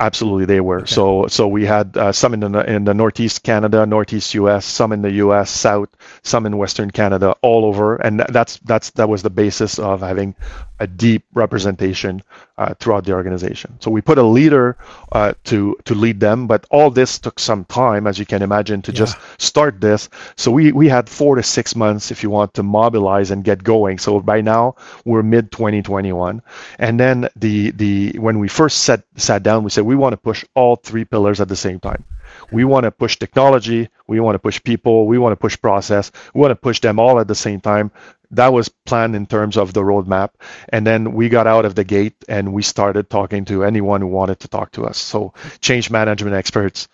Absolutely, 0.00 0.46
they 0.46 0.60
were. 0.60 0.80
Okay. 0.80 0.94
So, 0.94 1.26
so 1.28 1.46
we 1.48 1.64
had 1.64 1.96
uh, 1.96 2.12
some 2.12 2.34
in 2.34 2.40
the 2.40 2.70
in 2.70 2.84
the 2.84 2.94
northeast 2.94 3.42
Canada, 3.42 3.86
northeast 3.86 4.34
U.S., 4.34 4.64
some 4.64 4.92
in 4.92 5.02
the 5.02 5.10
U.S. 5.12 5.50
South, 5.50 5.90
some 6.22 6.46
in 6.46 6.56
Western 6.56 6.90
Canada, 6.90 7.36
all 7.42 7.64
over, 7.64 7.96
and 7.96 8.20
that's 8.20 8.58
that's 8.58 8.90
that 8.92 9.08
was 9.08 9.22
the 9.22 9.30
basis 9.30 9.78
of 9.78 10.00
having 10.00 10.34
a 10.82 10.86
deep 10.86 11.24
representation 11.34 12.20
uh, 12.58 12.74
throughout 12.74 13.04
the 13.04 13.12
organization. 13.12 13.78
So 13.80 13.88
we 13.88 14.00
put 14.00 14.18
a 14.18 14.22
leader 14.38 14.76
uh, 15.12 15.34
to 15.44 15.76
to 15.84 15.94
lead 15.94 16.18
them, 16.18 16.48
but 16.48 16.66
all 16.70 16.90
this 16.90 17.20
took 17.20 17.38
some 17.38 17.64
time, 17.66 18.08
as 18.08 18.18
you 18.18 18.26
can 18.26 18.42
imagine, 18.42 18.82
to 18.82 18.92
yeah. 18.92 18.98
just 19.02 19.16
start 19.38 19.80
this. 19.80 20.08
So 20.36 20.50
we 20.50 20.72
we 20.72 20.88
had 20.88 21.08
four 21.08 21.36
to 21.36 21.42
six 21.42 21.76
months, 21.76 22.10
if 22.10 22.22
you 22.24 22.30
want, 22.30 22.54
to 22.54 22.64
mobilize 22.64 23.30
and 23.30 23.44
get 23.44 23.62
going. 23.62 23.98
So 23.98 24.20
by 24.20 24.40
now 24.40 24.74
we're 25.04 25.22
mid 25.22 25.52
2021, 25.52 26.42
and 26.80 26.98
then 26.98 27.28
the 27.36 27.70
the 27.70 28.18
when 28.18 28.40
we 28.40 28.48
first 28.48 28.82
sat 28.82 29.04
sat 29.16 29.44
down, 29.44 29.62
we 29.62 29.70
said 29.70 29.84
we 29.84 29.96
want 29.96 30.14
to 30.14 30.22
push 30.30 30.44
all 30.54 30.74
three 30.76 31.04
pillars 31.04 31.40
at 31.40 31.48
the 31.48 31.56
same 31.56 31.78
time. 31.78 32.04
We 32.50 32.64
want 32.64 32.84
to 32.84 32.90
push 32.90 33.16
technology, 33.18 33.88
we 34.08 34.18
want 34.18 34.34
to 34.34 34.38
push 34.38 34.58
people, 34.62 35.06
we 35.06 35.18
want 35.18 35.32
to 35.32 35.36
push 35.36 35.56
process, 35.60 36.10
we 36.34 36.40
want 36.40 36.50
to 36.50 36.56
push 36.56 36.80
them 36.80 36.98
all 36.98 37.20
at 37.20 37.28
the 37.28 37.34
same 37.34 37.60
time 37.60 37.92
that 38.32 38.52
was 38.52 38.68
planned 38.68 39.14
in 39.14 39.26
terms 39.26 39.56
of 39.56 39.72
the 39.72 39.82
roadmap. 39.82 40.30
And 40.70 40.86
then 40.86 41.12
we 41.12 41.28
got 41.28 41.46
out 41.46 41.64
of 41.64 41.74
the 41.74 41.84
gate 41.84 42.16
and 42.28 42.52
we 42.52 42.62
started 42.62 43.08
talking 43.08 43.44
to 43.46 43.64
anyone 43.64 44.00
who 44.00 44.08
wanted 44.08 44.40
to 44.40 44.48
talk 44.48 44.72
to 44.72 44.84
us. 44.84 44.98
So 44.98 45.34
change 45.60 45.90
management 45.90 46.34
experts, 46.34 46.88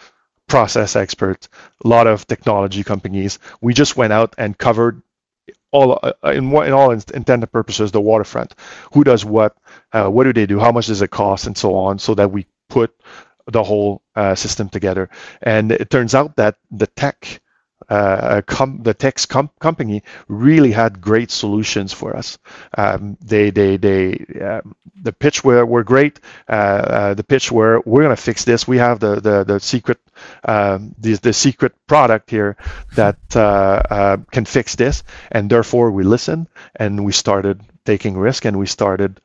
process 0.49 0.97
experts, 0.97 1.49
a 1.85 1.89
lot 1.89 2.07
of 2.07 2.27
technology 2.27 2.85
companies. 2.85 3.39
We 3.61 3.73
just 3.73 3.97
went 3.97 4.13
out 4.13 4.35
and 4.37 4.59
covered 4.59 5.03
all 5.71 5.99
uh, 6.03 6.13
in, 6.25 6.51
in 6.53 6.73
all 6.73 6.91
intended 6.91 7.53
purposes 7.53 7.93
the 7.93 8.01
waterfront. 8.01 8.55
Who 8.93 9.05
does 9.05 9.25
what? 9.25 9.57
Uh, 9.93 10.09
what 10.09 10.25
do 10.25 10.33
they 10.33 10.47
do? 10.47 10.59
How 10.59 10.73
much 10.73 10.87
does 10.87 11.03
it 11.03 11.11
cost? 11.11 11.47
And 11.47 11.57
so 11.57 11.75
on, 11.77 11.99
so 11.99 12.15
that 12.15 12.31
we 12.33 12.47
put 12.69 12.95
the 13.47 13.63
whole 13.63 14.03
uh, 14.15 14.35
system 14.35 14.69
together. 14.69 15.11
And 15.43 15.73
it 15.73 15.91
turns 15.91 16.15
out 16.15 16.37
that 16.37 16.57
the 16.71 16.87
tech 16.87 17.41
uh, 17.89 18.43
the 18.83 18.95
tech 18.95 19.17
com- 19.29 19.51
company 19.61 20.03
really 20.29 20.73
had 20.73 21.01
great 21.01 21.31
solutions 21.31 21.93
for 21.93 22.17
us. 22.17 22.39
Um, 22.77 23.17
they, 23.21 23.51
they, 23.51 23.77
they, 23.77 24.25
uh, 24.41 24.61
the 25.03 25.13
pitch 25.13 25.45
were, 25.45 25.65
were 25.65 25.85
great. 25.85 26.21
Uh, 26.49 26.53
uh 26.53 27.15
the 27.15 27.25
pitch 27.25 27.51
were, 27.51 27.81
we're 27.87 28.03
going 28.03 28.17
to 28.17 28.23
fix 28.23 28.45
this. 28.45 28.69
We 28.69 28.79
have 28.79 29.01
the, 29.01 29.21
the, 29.21 29.45
the 29.45 29.61
secret, 29.61 29.99
um, 30.45 30.95
the, 30.99 31.15
the 31.15 31.33
secret 31.33 31.73
product 31.87 32.31
here 32.31 32.57
that 32.95 33.19
uh, 33.35 33.83
uh, 33.91 34.17
can 34.31 34.45
fix 34.45 34.75
this. 34.77 35.03
And 35.31 35.49
therefore 35.49 35.91
we 35.91 36.05
listened 36.05 36.49
and 36.77 37.05
we 37.05 37.13
started 37.13 37.63
taking 37.85 38.19
risk 38.19 38.45
and 38.45 38.59
we 38.59 38.67
started 38.67 39.21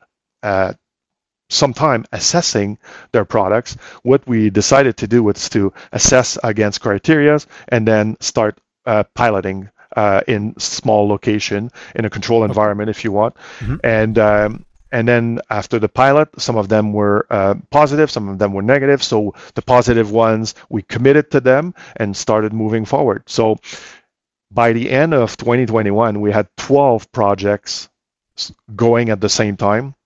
some 1.54 1.72
time 1.72 2.04
assessing 2.12 2.78
their 3.12 3.24
products. 3.24 3.76
What 4.02 4.26
we 4.26 4.50
decided 4.50 4.96
to 4.98 5.06
do 5.06 5.22
was 5.22 5.48
to 5.50 5.72
assess 5.92 6.38
against 6.42 6.80
criteria 6.80 7.38
and 7.68 7.86
then 7.86 8.16
start 8.20 8.58
uh, 8.86 9.04
piloting 9.14 9.70
uh, 9.96 10.22
in 10.26 10.58
small 10.58 11.08
location 11.08 11.70
in 11.94 12.04
a 12.04 12.10
control 12.10 12.44
environment, 12.44 12.90
if 12.90 13.04
you 13.04 13.12
want. 13.12 13.34
Mm-hmm. 13.60 13.76
And 13.84 14.18
um, 14.18 14.64
and 14.92 15.08
then 15.08 15.40
after 15.50 15.80
the 15.80 15.88
pilot, 15.88 16.28
some 16.38 16.56
of 16.56 16.68
them 16.68 16.92
were 16.92 17.26
uh, 17.28 17.56
positive, 17.70 18.12
some 18.12 18.28
of 18.28 18.38
them 18.38 18.52
were 18.52 18.62
negative. 18.62 19.02
So 19.02 19.34
the 19.54 19.62
positive 19.62 20.12
ones, 20.12 20.54
we 20.68 20.82
committed 20.82 21.32
to 21.32 21.40
them 21.40 21.74
and 21.96 22.16
started 22.16 22.52
moving 22.52 22.84
forward. 22.84 23.24
So 23.26 23.58
by 24.52 24.72
the 24.72 24.88
end 24.90 25.12
of 25.12 25.36
2021, 25.36 26.20
we 26.20 26.30
had 26.30 26.46
12 26.58 27.10
projects 27.10 27.88
going 28.76 29.10
at 29.10 29.20
the 29.20 29.28
same 29.28 29.56
time 29.56 29.96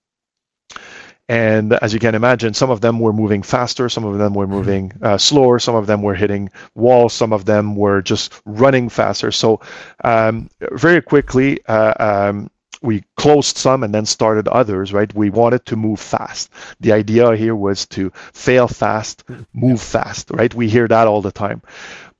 and 1.29 1.75
as 1.75 1.93
you 1.93 2.01
can 2.01 2.15
imagine, 2.15 2.55
some 2.55 2.71
of 2.71 2.81
them 2.81 2.99
were 3.01 3.13
moving 3.13 3.43
faster, 3.43 3.89
some 3.89 4.05
of 4.05 4.19
them 4.19 4.33
were 4.33 4.47
moving 4.47 4.93
uh, 5.03 5.19
slower, 5.19 5.59
some 5.59 5.75
of 5.75 5.87
them 5.87 6.03
were 6.03 6.15
hitting 6.15 6.51
walls, 6.75 7.13
some 7.13 7.33
of 7.33 7.45
them 7.45 7.77
were 7.77 8.01
just 8.01 8.41
running 8.47 8.89
faster. 8.89 9.31
So 9.31 9.61
um, 10.03 10.49
very 10.73 11.03
quickly, 11.03 11.65
uh, 11.67 11.95
um, 11.99 12.51
we 12.81 13.05
closed 13.17 13.57
some 13.57 13.83
and 13.83 13.95
then 13.95 14.07
started 14.07 14.49
others, 14.49 14.93
right? 14.93 15.13
We 15.15 15.31
wanted 15.31 15.67
to 15.67 15.77
move 15.77 16.01
fast. 16.01 16.51
The 16.81 16.93
idea 16.93 17.35
here 17.37 17.57
was 17.57 17.87
to 17.89 18.11
fail 18.33 18.69
fast, 18.69 19.25
move 19.53 19.83
fast, 19.83 20.31
right? 20.31 20.55
We 20.55 20.69
hear 20.69 20.89
that 20.89 21.07
all 21.09 21.21
the 21.21 21.33
time. 21.33 21.61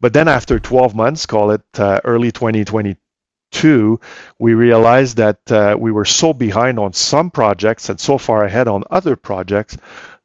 But 0.01 0.13
then 0.13 0.29
after 0.29 0.59
12 0.59 0.95
months, 0.95 1.27
call 1.27 1.53
it 1.53 1.63
uh, 1.79 2.01
early 2.05 2.31
2022, 2.31 3.01
Two, 3.51 4.01
we 4.39 4.55
realized 4.55 5.17
that 5.17 5.39
uh, 5.51 5.77
we 5.79 5.91
were 5.91 6.05
so 6.05 6.33
behind 6.33 6.79
on 6.79 6.93
some 6.93 7.31
projects 7.31 7.89
and 7.89 7.99
so 7.99 8.19
far 8.19 8.45
ahead 8.45 8.69
on 8.69 8.85
other 8.91 9.17
projects 9.17 9.77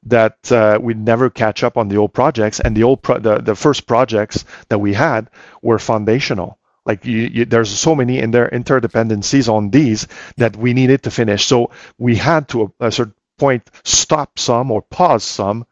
that 0.06 0.52
uh, 0.52 0.78
we'd 0.82 1.00
never 1.00 1.30
catch 1.30 1.64
up 1.64 1.78
on 1.78 1.88
the 1.88 1.98
old 1.98 2.14
projects. 2.14 2.60
And 2.60 2.76
the 2.76 2.84
old 2.84 3.02
pro- 3.02 3.20
the, 3.20 3.38
the 3.38 3.56
first 3.56 3.88
projects 3.88 4.46
that 4.70 4.80
we 4.80 4.94
had 4.94 5.30
were 5.62 5.80
foundational. 5.80 6.60
Like 6.86 7.06
you, 7.06 7.18
you, 7.20 7.46
there's 7.46 7.70
so 7.70 7.96
many 7.96 8.20
in 8.20 8.32
there 8.32 8.50
interdependencies 8.50 9.48
on 9.52 9.70
these 9.70 10.08
that 10.38 10.58
we 10.58 10.74
needed 10.74 11.04
to 11.04 11.12
finish. 11.12 11.46
So 11.46 11.72
we 11.98 12.18
had 12.18 12.50
to 12.50 12.74
a, 12.80 12.88
a 12.88 12.92
certain 12.92 13.16
point 13.38 13.70
stop 13.84 14.38
some 14.38 14.70
or 14.72 14.82
pause 14.82 15.24
some 15.24 15.66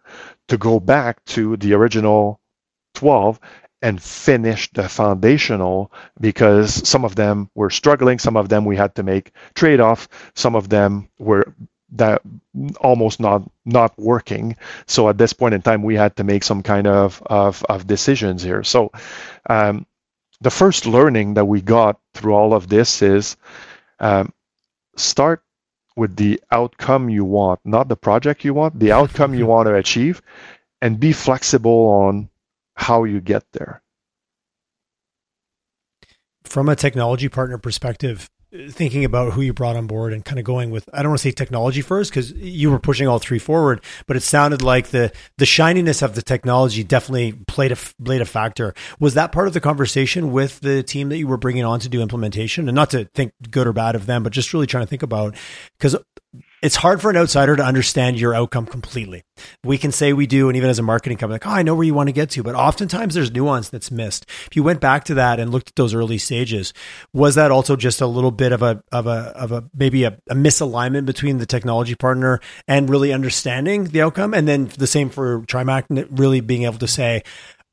to 0.47 0.57
go 0.57 0.79
back 0.79 1.23
to 1.25 1.57
the 1.57 1.73
original 1.73 2.39
12 2.95 3.39
and 3.81 4.01
finish 4.01 4.71
the 4.73 4.87
foundational 4.87 5.91
because 6.19 6.87
some 6.87 7.03
of 7.03 7.15
them 7.15 7.49
were 7.55 7.69
struggling, 7.69 8.19
some 8.19 8.37
of 8.37 8.49
them 8.49 8.65
we 8.65 8.75
had 8.75 8.95
to 8.95 9.03
make 9.03 9.31
trade-off, 9.55 10.07
some 10.35 10.55
of 10.55 10.69
them 10.69 11.09
were 11.17 11.53
that 11.93 12.21
almost 12.79 13.19
not 13.19 13.43
not 13.65 13.97
working. 13.97 14.55
So 14.87 15.09
at 15.09 15.17
this 15.17 15.33
point 15.33 15.53
in 15.53 15.61
time, 15.61 15.83
we 15.83 15.95
had 15.95 16.15
to 16.17 16.23
make 16.23 16.43
some 16.43 16.63
kind 16.63 16.87
of 16.87 17.21
of, 17.25 17.63
of 17.65 17.87
decisions 17.87 18.43
here. 18.43 18.63
So 18.63 18.91
um, 19.49 19.85
the 20.39 20.51
first 20.51 20.85
learning 20.85 21.35
that 21.35 21.45
we 21.45 21.61
got 21.61 21.99
through 22.13 22.33
all 22.33 22.53
of 22.53 22.67
this 22.67 23.01
is 23.01 23.37
um, 23.99 24.33
start 24.95 25.43
with 25.95 26.15
the 26.15 26.41
outcome 26.51 27.09
you 27.09 27.25
want, 27.25 27.59
not 27.65 27.89
the 27.89 27.97
project 27.97 28.45
you 28.45 28.53
want, 28.53 28.79
the 28.79 28.91
outcome 28.91 29.33
you 29.33 29.45
want 29.53 29.67
to 29.67 29.75
achieve, 29.75 30.21
and 30.81 30.99
be 30.99 31.11
flexible 31.11 31.87
on 31.89 32.29
how 32.81 33.03
you 33.03 33.21
get 33.21 33.43
there. 33.53 33.81
From 36.43 36.67
a 36.67 36.75
technology 36.75 37.29
partner 37.29 37.57
perspective, 37.57 38.29
thinking 38.69 39.05
about 39.05 39.31
who 39.31 39.41
you 39.41 39.53
brought 39.53 39.77
on 39.77 39.87
board 39.87 40.11
and 40.11 40.25
kind 40.25 40.37
of 40.37 40.43
going 40.43 40.71
with 40.71 40.89
I 40.91 41.01
don't 41.01 41.11
want 41.11 41.19
to 41.19 41.23
say 41.23 41.31
technology 41.31 41.81
first 41.81 42.11
because 42.11 42.33
you 42.33 42.69
were 42.69 42.79
pushing 42.79 43.07
all 43.07 43.19
three 43.19 43.39
forward, 43.39 43.81
but 44.07 44.17
it 44.17 44.23
sounded 44.23 44.61
like 44.61 44.87
the 44.87 45.13
the 45.37 45.45
shininess 45.45 46.01
of 46.01 46.15
the 46.15 46.21
technology 46.21 46.83
definitely 46.83 47.31
played 47.47 47.71
a 47.71 47.77
played 48.03 48.19
a 48.19 48.25
factor. 48.25 48.73
Was 48.99 49.13
that 49.13 49.31
part 49.31 49.47
of 49.47 49.53
the 49.53 49.61
conversation 49.61 50.31
with 50.31 50.59
the 50.59 50.83
team 50.83 51.07
that 51.09 51.17
you 51.17 51.27
were 51.27 51.37
bringing 51.37 51.63
on 51.63 51.79
to 51.79 51.87
do 51.87 52.01
implementation? 52.01 52.67
And 52.67 52.75
not 52.75 52.89
to 52.89 53.05
think 53.13 53.33
good 53.49 53.67
or 53.67 53.73
bad 53.73 53.95
of 53.95 54.05
them, 54.05 54.23
but 54.23 54.33
just 54.33 54.53
really 54.53 54.67
trying 54.67 54.83
to 54.83 54.89
think 54.89 55.03
about 55.03 55.35
because 55.77 55.95
it's 56.61 56.75
hard 56.75 57.01
for 57.01 57.09
an 57.09 57.17
outsider 57.17 57.55
to 57.55 57.63
understand 57.63 58.19
your 58.19 58.35
outcome 58.35 58.65
completely. 58.65 59.23
We 59.63 59.77
can 59.77 59.91
say 59.91 60.13
we 60.13 60.27
do, 60.27 60.47
and 60.47 60.55
even 60.55 60.69
as 60.69 60.77
a 60.77 60.83
marketing 60.83 61.17
company, 61.17 61.35
like, 61.35 61.47
oh, 61.47 61.51
I 61.51 61.63
know 61.63 61.73
where 61.73 61.85
you 61.85 61.93
want 61.93 62.09
to 62.09 62.13
get 62.13 62.29
to, 62.31 62.43
but 62.43 62.55
oftentimes 62.55 63.15
there's 63.15 63.31
nuance 63.31 63.69
that's 63.69 63.89
missed. 63.89 64.25
If 64.45 64.55
you 64.55 64.63
went 64.63 64.79
back 64.79 65.03
to 65.05 65.15
that 65.15 65.39
and 65.39 65.51
looked 65.51 65.69
at 65.69 65.75
those 65.75 65.93
early 65.93 66.19
stages, 66.19 66.73
was 67.13 67.35
that 67.35 67.51
also 67.51 67.75
just 67.75 68.01
a 68.01 68.07
little 68.07 68.31
bit 68.31 68.51
of 68.51 68.61
a 68.61 68.83
of 68.91 69.07
a 69.07 69.33
of 69.35 69.51
a 69.51 69.63
maybe 69.73 70.03
a, 70.03 70.17
a 70.29 70.35
misalignment 70.35 71.05
between 71.05 71.39
the 71.39 71.45
technology 71.45 71.95
partner 71.95 72.39
and 72.67 72.89
really 72.89 73.11
understanding 73.11 73.85
the 73.85 74.01
outcome, 74.01 74.33
and 74.33 74.47
then 74.47 74.69
the 74.77 74.87
same 74.87 75.09
for 75.09 75.41
Trimac, 75.41 75.85
really 76.11 76.41
being 76.41 76.63
able 76.63 76.79
to 76.79 76.87
say, 76.87 77.23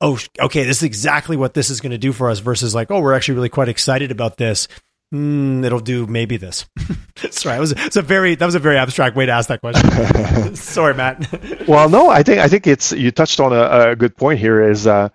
oh, 0.00 0.18
okay, 0.40 0.64
this 0.64 0.78
is 0.78 0.82
exactly 0.84 1.36
what 1.36 1.54
this 1.54 1.70
is 1.70 1.80
going 1.80 1.92
to 1.92 1.98
do 1.98 2.12
for 2.12 2.30
us 2.30 2.38
versus 2.38 2.74
like, 2.74 2.90
oh, 2.90 3.00
we're 3.00 3.14
actually 3.14 3.34
really 3.34 3.48
quite 3.48 3.68
excited 3.68 4.10
about 4.10 4.36
this 4.36 4.68
mm, 5.12 5.64
it'll 5.64 5.80
do 5.80 6.06
maybe 6.06 6.36
this. 6.36 6.66
Sorry, 7.30 7.56
it 7.56 7.60
was, 7.60 7.72
it 7.72 7.84
was 7.84 7.96
a 7.96 8.02
very 8.02 8.34
that 8.34 8.46
was 8.46 8.54
a 8.54 8.60
very 8.60 8.76
abstract 8.76 9.16
way 9.16 9.26
to 9.26 9.32
ask 9.32 9.48
that 9.48 9.60
question. 9.60 10.54
Sorry, 10.54 10.94
Matt. 10.94 11.66
well, 11.68 11.88
no, 11.88 12.08
I 12.10 12.22
think 12.22 12.38
I 12.38 12.48
think 12.48 12.66
it's 12.66 12.92
you 12.92 13.10
touched 13.10 13.40
on 13.40 13.52
a, 13.52 13.90
a 13.90 13.96
good 13.96 14.16
point 14.16 14.38
here. 14.38 14.70
Is 14.70 14.86
uh, 14.86 15.08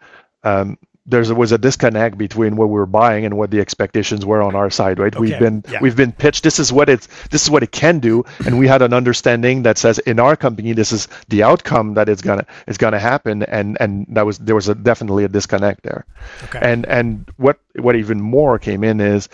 um, 0.43 0.77
there 1.06 1.21
was 1.36 1.51
a 1.51 1.58
disconnect 1.58 2.17
between 2.17 2.56
what 2.56 2.69
we 2.69 2.75
were 2.75 2.86
buying 2.86 3.25
and 3.25 3.38
what 3.38 3.51
the 3.51 3.60
expectations 3.60 4.25
were 4.25 4.41
on 4.41 4.56
our 4.56 4.69
side, 4.69 4.99
right? 4.99 5.13
Okay. 5.13 5.19
We've 5.19 5.39
been 5.39 5.63
yeah. 5.69 5.79
we've 5.82 5.95
been 5.95 6.13
pitched 6.13 6.43
this 6.43 6.60
is 6.60 6.71
what 6.71 6.88
it's 6.88 7.08
this 7.29 7.43
is 7.43 7.49
what 7.49 7.62
it 7.62 7.71
can 7.71 7.99
do, 7.99 8.23
and 8.45 8.58
we 8.58 8.67
had 8.67 8.82
an 8.82 8.93
understanding 8.93 9.63
that 9.63 9.77
says 9.77 9.99
in 9.99 10.19
our 10.19 10.38
company 10.38 10.71
this 10.71 10.93
is 10.93 11.10
the 11.27 11.43
outcome 11.43 11.95
that 11.95 12.08
is 12.08 12.21
gonna 12.21 12.45
is 12.67 12.77
gonna 12.77 12.99
happen, 12.99 13.43
and 13.43 13.77
and 13.82 14.06
that 14.10 14.25
was 14.25 14.38
there 14.39 14.56
was 14.56 14.69
a, 14.69 14.75
definitely 14.75 15.25
a 15.25 15.27
disconnect 15.27 15.84
there, 15.84 16.06
okay. 16.45 16.60
and 16.62 16.86
and 16.86 17.29
what 17.36 17.60
what 17.75 17.97
even 17.97 18.21
more 18.21 18.58
came 18.58 18.84
in 18.84 19.01
is 19.01 19.27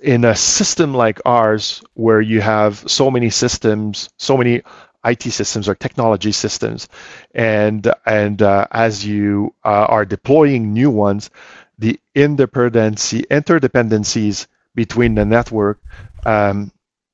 in 0.00 0.24
a 0.24 0.34
system 0.34 0.94
like 0.94 1.20
ours 1.24 1.82
where 1.94 2.20
you 2.20 2.40
have 2.40 2.82
so 2.90 3.10
many 3.10 3.30
systems 3.30 4.08
so 4.18 4.36
many 4.36 4.62
IT 5.04 5.22
systems 5.22 5.68
or 5.68 5.74
technology 5.74 6.32
systems 6.32 6.88
and 7.34 7.92
and 8.06 8.42
uh, 8.42 8.66
as 8.70 9.04
you 9.04 9.54
uh, 9.64 9.86
are 9.88 10.04
deploying 10.04 10.72
new 10.72 10.90
ones 10.90 11.30
the 11.78 11.98
interdependency 12.14 13.26
interdependencies 13.26 14.46
between 14.74 15.14
the 15.14 15.24
network 15.24 15.80
um, 16.24 16.70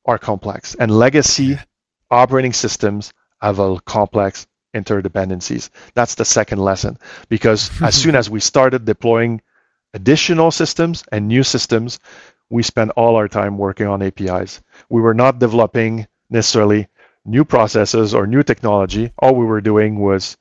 are 0.07 0.19
complex. 0.19 0.75
And 0.75 0.91
legacy 0.91 1.59
operating 2.11 2.53
systems 2.53 3.13
have 3.41 3.59
a 3.59 3.81
complex 3.81 4.47
interdependencies. 4.75 5.71
That's 5.95 6.15
the 6.15 6.25
second 6.25 6.59
lesson. 6.59 6.99
Because 7.29 7.71
as 7.83 7.95
soon 8.03 8.15
as 8.17 8.29
we 8.29 8.41
started 8.41 8.85
deploying 8.85 9.41
additional 9.95 10.51
systems 10.51 11.05
and 11.13 11.29
new 11.29 11.43
systems 11.43 11.99
we 12.51 12.63
spent 12.63 12.91
all 12.97 13.17
our 13.17 13.29
time 13.29 13.59
working 13.59 13.87
on 13.87 14.03
APIs. 14.03 14.63
We 14.89 15.01
were 15.01 15.15
not 15.15 15.39
developing 15.39 16.07
necessarily 16.31 16.89
new 17.25 17.45
processes 17.45 18.15
or 18.15 18.27
new 18.27 18.43
technology. 18.43 19.13
All 19.19 19.35
we 19.35 19.47
were 19.47 19.61
doing 19.61 19.99
was 19.99 20.37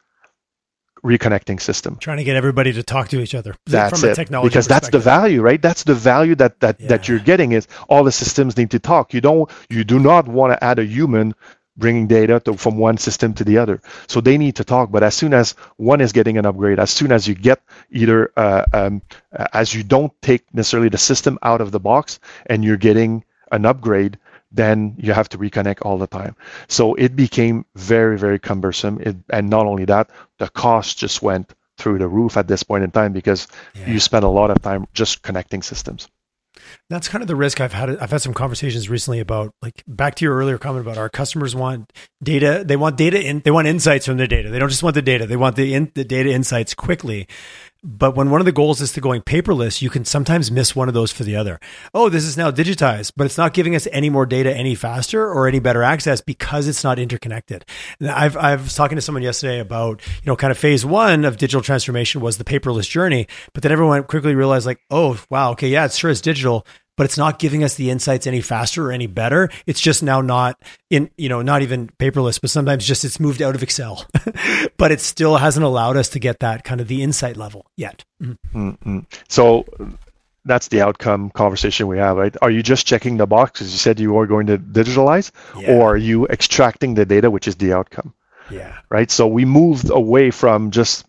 reconnecting 1.03 1.59
system. 1.59 1.97
Trying 1.97 2.17
to 2.17 2.23
get 2.23 2.35
everybody 2.35 2.71
to 2.73 2.83
talk 2.83 3.09
to 3.09 3.19
each 3.19 3.35
other. 3.35 3.55
That's 3.65 3.99
from 3.99 4.09
it. 4.09 4.29
because 4.43 4.67
that's 4.67 4.89
the 4.89 4.99
value, 4.99 5.41
right? 5.41 5.61
That's 5.61 5.83
the 5.83 5.93
value 5.93 6.35
that 6.35 6.59
that, 6.61 6.79
yeah. 6.79 6.87
that 6.87 7.07
you're 7.07 7.19
getting 7.19 7.51
is 7.51 7.67
all 7.89 8.03
the 8.03 8.11
systems 8.11 8.57
need 8.57 8.71
to 8.71 8.79
talk. 8.79 9.13
You 9.13 9.21
don't 9.21 9.51
you 9.69 9.83
do 9.83 9.99
not 9.99 10.27
want 10.27 10.53
to 10.53 10.63
add 10.63 10.79
a 10.79 10.85
human 10.85 11.35
bringing 11.75 12.07
data 12.07 12.39
to, 12.41 12.55
from 12.55 12.77
one 12.77 12.97
system 12.97 13.33
to 13.33 13.43
the 13.43 13.57
other. 13.57 13.81
So 14.07 14.21
they 14.21 14.37
need 14.37 14.55
to 14.57 14.63
talk. 14.63 14.91
But 14.91 15.03
as 15.03 15.15
soon 15.15 15.33
as 15.33 15.51
one 15.77 16.01
is 16.01 16.11
getting 16.11 16.37
an 16.37 16.45
upgrade, 16.45 16.79
as 16.79 16.91
soon 16.91 17.11
as 17.11 17.27
you 17.27 17.35
get 17.35 17.61
either, 17.91 18.31
uh, 18.37 18.65
um, 18.73 19.01
as 19.53 19.73
you 19.73 19.83
don't 19.83 20.13
take 20.21 20.53
necessarily 20.53 20.89
the 20.89 20.97
system 20.97 21.39
out 21.41 21.61
of 21.61 21.71
the 21.71 21.79
box 21.79 22.19
and 22.45 22.63
you're 22.63 22.77
getting 22.77 23.23
an 23.51 23.65
upgrade, 23.65 24.17
then 24.51 24.95
you 24.97 25.13
have 25.13 25.29
to 25.29 25.37
reconnect 25.37 25.79
all 25.81 25.97
the 25.97 26.07
time. 26.07 26.35
So 26.67 26.93
it 26.93 27.15
became 27.15 27.65
very, 27.75 28.17
very 28.17 28.37
cumbersome. 28.39 28.99
It, 29.01 29.15
and 29.29 29.49
not 29.49 29.65
only 29.65 29.85
that, 29.85 30.11
the 30.37 30.49
cost 30.49 30.99
just 30.99 31.21
went 31.21 31.53
through 31.77 31.97
the 31.97 32.07
roof 32.07 32.37
at 32.37 32.47
this 32.47 32.61
point 32.61 32.83
in 32.83 32.91
time 32.91 33.13
because 33.13 33.47
yeah. 33.73 33.89
you 33.89 33.99
spend 33.99 34.23
a 34.23 34.29
lot 34.29 34.51
of 34.51 34.61
time 34.61 34.85
just 34.93 35.23
connecting 35.23 35.63
systems. 35.63 36.07
That's 36.89 37.07
kind 37.07 37.21
of 37.21 37.27
the 37.27 37.35
risk 37.35 37.61
I've 37.61 37.73
had. 37.73 37.89
I've 37.97 38.11
had 38.11 38.21
some 38.21 38.33
conversations 38.33 38.89
recently 38.89 39.19
about 39.19 39.53
like 39.61 39.83
back 39.87 40.15
to 40.15 40.25
your 40.25 40.35
earlier 40.35 40.57
comment 40.57 40.85
about 40.85 40.97
our 40.97 41.09
customers 41.09 41.55
want 41.55 41.91
data. 42.21 42.63
They 42.65 42.75
want 42.75 42.97
data 42.97 43.21
in. 43.21 43.39
They 43.39 43.51
want 43.51 43.67
insights 43.67 44.05
from 44.05 44.17
their 44.17 44.27
data. 44.27 44.49
They 44.49 44.59
don't 44.59 44.69
just 44.69 44.83
want 44.83 44.95
the 44.95 45.01
data. 45.01 45.25
They 45.25 45.35
want 45.35 45.55
the 45.55 45.73
in, 45.73 45.91
the 45.95 46.05
data 46.05 46.31
insights 46.31 46.73
quickly. 46.73 47.27
But 47.85 48.15
when 48.15 48.29
one 48.29 48.39
of 48.39 48.45
the 48.45 48.53
goals 48.53 48.79
is 48.79 48.93
to 48.93 49.01
going 49.01 49.23
paperless, 49.23 49.81
you 49.81 49.89
can 49.89 50.05
sometimes 50.05 50.49
miss 50.49 50.73
one 50.73 50.87
of 50.87 50.93
those 50.93 51.11
for 51.11 51.25
the 51.25 51.35
other. 51.35 51.59
Oh, 51.93 52.07
this 52.07 52.23
is 52.23 52.37
now 52.37 52.49
digitized, 52.49 53.11
but 53.17 53.25
it's 53.25 53.37
not 53.37 53.53
giving 53.53 53.75
us 53.75 53.89
any 53.91 54.09
more 54.09 54.25
data 54.25 54.55
any 54.55 54.73
faster 54.73 55.27
or 55.29 55.49
any 55.49 55.59
better 55.59 55.83
access 55.83 56.21
because 56.21 56.69
it's 56.69 56.85
not 56.85 56.97
interconnected. 56.97 57.65
And 57.99 58.09
I've, 58.09 58.37
I 58.37 58.55
was 58.55 58.73
talking 58.73 58.95
to 58.95 59.01
someone 59.01 59.21
yesterday 59.21 59.59
about, 59.59 60.01
you 60.07 60.27
know, 60.27 60.37
kind 60.37 60.51
of 60.51 60.57
phase 60.57 60.85
one 60.85 61.25
of 61.25 61.35
digital 61.35 61.61
transformation 61.61 62.21
was 62.21 62.37
the 62.37 62.45
paperless 62.45 62.89
journey. 62.89 63.27
But 63.51 63.63
then 63.63 63.73
everyone 63.73 64.03
quickly 64.03 64.33
realized 64.33 64.65
like, 64.65 64.79
oh, 64.89 65.21
wow, 65.29 65.51
okay, 65.51 65.67
yeah, 65.67 65.83
it's 65.83 65.97
sure 65.97 66.09
it's 66.09 66.21
digital, 66.21 66.65
but 66.95 67.05
it's 67.05 67.17
not 67.17 67.39
giving 67.39 67.63
us 67.63 67.75
the 67.75 67.89
insights 67.89 68.27
any 68.27 68.41
faster 68.41 68.87
or 68.87 68.91
any 68.91 69.07
better. 69.07 69.49
It's 69.65 69.81
just 69.81 70.03
now 70.03 70.21
not 70.21 70.61
in, 70.89 71.09
you 71.17 71.29
know, 71.29 71.41
not 71.41 71.61
even 71.61 71.87
paperless, 71.99 72.39
but 72.39 72.49
sometimes 72.49 72.85
just 72.85 73.05
it's 73.05 73.19
moved 73.19 73.41
out 73.41 73.55
of 73.55 73.63
Excel, 73.63 74.05
but 74.77 74.91
it 74.91 75.01
still 75.01 75.37
hasn't 75.37 75.65
allowed 75.65 75.97
us 75.97 76.09
to 76.09 76.19
get 76.19 76.39
that 76.39 76.63
kind 76.63 76.81
of 76.81 76.87
the 76.87 77.01
insight 77.01 77.37
level 77.37 77.65
yet. 77.75 78.03
Mm-hmm. 78.21 78.69
mm-hmm. 78.69 78.99
So 79.27 79.65
that's 80.45 80.67
the 80.67 80.81
outcome 80.81 81.29
conversation 81.29 81.87
we 81.87 81.97
have, 81.97 82.17
right? 82.17 82.35
Are 82.41 82.51
you 82.51 82.61
just 82.61 82.85
checking 82.85 83.17
the 83.17 83.25
box 83.25 83.51
because 83.51 83.71
you 83.71 83.77
said 83.77 83.99
you 83.99 84.17
are 84.17 84.27
going 84.27 84.47
to 84.47 84.57
digitalize, 84.57 85.31
yeah. 85.59 85.71
or 85.71 85.93
are 85.93 85.97
you 85.97 86.27
extracting 86.27 86.95
the 86.95 87.05
data, 87.05 87.31
which 87.31 87.47
is 87.47 87.55
the 87.55 87.73
outcome? 87.73 88.13
Yeah. 88.51 88.77
Right. 88.89 89.09
So 89.09 89.25
we 89.25 89.45
moved 89.45 89.89
away 89.89 90.31
from 90.31 90.71
just 90.71 91.05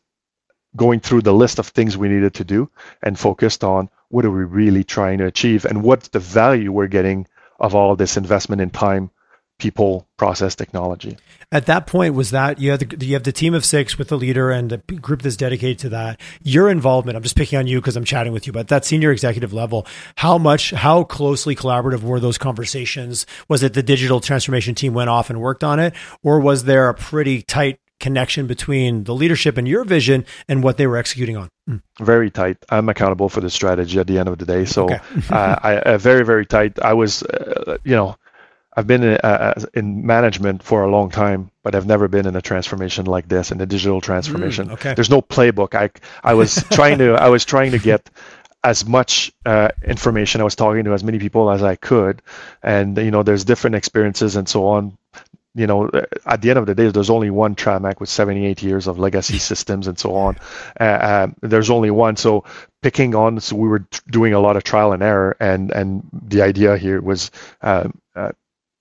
going 0.77 1.01
through 1.01 1.23
the 1.23 1.33
list 1.33 1.59
of 1.59 1.69
things 1.69 1.97
we 1.97 2.09
needed 2.09 2.35
to 2.35 2.45
do 2.45 2.71
and 3.03 3.19
focused 3.19 3.65
on 3.65 3.89
what 4.09 4.25
are 4.25 4.31
we 4.31 4.45
really 4.45 4.85
trying 4.85 5.19
to 5.19 5.27
achieve 5.27 5.65
and 5.65 5.83
what's 5.83 6.09
the 6.09 6.19
value 6.19 6.73
we're 6.73 6.87
getting 6.87 7.27
of 7.61 7.75
all 7.75 7.97
this 7.97 8.17
investment 8.17 8.61
in 8.61 8.71
time 8.71 9.11
people 9.59 10.07
process 10.17 10.57
technology. 10.57 11.17
At 11.53 11.67
that 11.67 11.87
point 11.87 12.15
was 12.15 12.33
that 12.33 12.59
you 12.59 12.73
have 12.73 12.81
the 12.81 13.07
you 13.07 13.15
have 13.15 13.23
the 13.23 13.33
team 13.33 13.55
of 13.55 13.65
six 13.65 13.97
with 13.97 14.09
the 14.09 14.17
leader 14.17 14.51
and 14.51 14.73
a 14.73 14.79
group 14.79 15.23
that's 15.23 15.37
dedicated 15.37 15.79
to 15.81 15.89
that. 15.91 16.21
Your 16.43 16.69
involvement 16.69 17.17
i'm 17.17 17.23
just 17.23 17.37
picking 17.37 17.59
on 17.59 17.67
you 17.67 17.81
because 17.81 17.97
i'm 17.97 18.05
chatting 18.05 18.33
with 18.33 18.47
you 18.47 18.53
but 18.53 18.69
that 18.69 18.85
senior 18.85 19.13
executive 19.13 19.53
level 19.53 19.87
how 20.17 20.39
much 20.39 20.73
how 20.73 21.05
closely 21.05 21.55
collaborative 21.55 22.03
were 22.03 22.19
those 22.19 22.39
conversations? 22.39 23.27
Was 23.49 23.63
it 23.63 23.75
the 23.75 23.83
digital 23.83 24.21
transformation 24.21 24.75
team 24.75 24.93
went 24.93 25.11
off 25.11 25.31
and 25.31 25.41
worked 25.41 25.63
on 25.63 25.79
it 25.79 25.95
or 26.23 26.41
was 26.41 26.65
there 26.65 26.89
a 26.89 26.95
pretty 26.95 27.43
tight 27.43 27.79
connection 28.05 28.47
between 28.47 29.05
the 29.05 29.15
leadership 29.15 29.57
and 29.57 29.67
your 29.67 29.83
vision 29.83 30.27
and 30.47 30.63
what 30.63 30.77
they 30.77 30.87
were 30.87 30.99
executing 30.99 31.39
on? 31.39 31.49
Mm. 31.69 31.81
Very 31.99 32.31
tight. 32.31 32.59
I'm 32.69 32.91
accountable 32.91 33.31
for 33.31 33.41
the 33.41 33.49
strategy 33.49 33.99
at 33.99 34.07
the 34.07 34.19
end 34.19 34.29
of 34.29 34.37
the 34.37 34.45
day. 34.45 34.67
So, 34.67 34.85
okay. 34.85 35.01
uh, 35.31 35.57
I, 35.69 35.79
uh, 35.79 35.99
very, 35.99 36.23
very 36.23 36.45
tight. 36.45 36.79
I 36.83 36.93
was, 36.93 37.23
uh, 37.23 37.79
you 37.83 37.97
know, 37.97 38.17
I've 38.77 38.87
been 38.87 39.03
in, 39.03 39.17
uh, 39.17 39.55
in, 39.73 40.05
management 40.05 40.63
for 40.63 40.83
a 40.83 40.91
long 40.91 41.09
time, 41.09 41.51
but 41.63 41.75
I've 41.75 41.87
never 41.87 42.07
been 42.09 42.27
in 42.27 42.37
a 42.37 42.43
transformation 42.43 43.07
like 43.07 43.27
this, 43.29 43.51
in 43.51 43.61
a 43.61 43.67
digital 43.67 44.01
transformation. 44.03 44.69
Mm, 44.69 44.73
okay. 44.73 44.95
There's 44.95 45.11
no 45.11 45.23
playbook. 45.23 45.75
I, 45.75 45.89
I 46.23 46.35
was 46.35 46.63
trying 46.77 46.99
to, 46.99 47.15
I 47.15 47.29
was 47.31 47.45
trying 47.47 47.71
to 47.71 47.79
get 47.79 48.11
as 48.65 48.85
much 48.85 49.33
uh, 49.47 49.71
information. 49.83 50.43
I 50.43 50.45
was 50.45 50.57
talking 50.57 50.85
to 50.85 50.93
as 50.93 51.05
many 51.05 51.19
people 51.19 51.51
as 51.51 51.63
I 51.63 51.77
could, 51.77 52.21
and 52.63 52.99
you 52.99 53.11
know, 53.11 53.23
there's 53.23 53.45
different 53.45 53.77
experiences 53.77 54.37
and 54.37 54.47
so 54.49 54.67
on 54.67 54.99
you 55.55 55.67
know, 55.67 55.89
at 56.27 56.43
the 56.43 56.51
end 56.51 56.59
of 56.59 56.67
the 56.67 56.75
day, 56.75 56.89
there's 56.89 57.11
only 57.11 57.31
one 57.31 57.55
Trimac 57.55 58.01
with 58.01 58.09
78 58.09 58.63
years 58.63 58.87
of 58.89 58.99
legacy 58.99 59.39
systems 59.39 59.87
and 59.87 59.99
so 59.99 60.15
on. 60.17 60.37
Uh, 60.79 60.85
uh, 60.85 61.27
there's 61.43 61.71
only 61.71 61.91
one. 61.91 62.17
So 62.17 62.45
picking 62.83 63.15
on, 63.15 63.41
so 63.41 63.57
we 63.57 63.69
were 63.69 63.87
doing 64.11 64.35
a 64.35 64.41
lot 64.41 64.57
of 64.57 64.65
trial 64.65 64.93
and 64.93 65.03
error, 65.03 65.37
and 65.39 65.71
and 65.71 66.03
the 66.13 66.43
idea 66.43 66.77
here 66.77 67.01
was 67.01 67.31
uh, 67.63 67.89
uh 68.17 68.33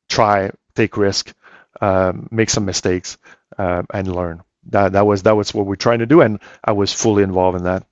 try, 0.10 0.52
take 0.76 0.98
risk, 0.98 1.34
um, 1.80 2.28
make 2.32 2.50
some 2.50 2.66
mistakes, 2.66 3.18
uh, 3.58 3.84
and 3.94 4.14
learn. 4.14 4.44
That 4.70 4.94
that 4.94 5.06
was 5.06 5.24
that 5.24 5.36
was 5.36 5.54
what 5.54 5.68
we're 5.68 5.76
trying 5.76 6.00
to 6.00 6.06
do, 6.08 6.22
and 6.22 6.40
I 6.64 6.72
was 6.72 6.92
fully 6.94 7.24
involved 7.24 7.58
in 7.58 7.66
that. 7.66 7.86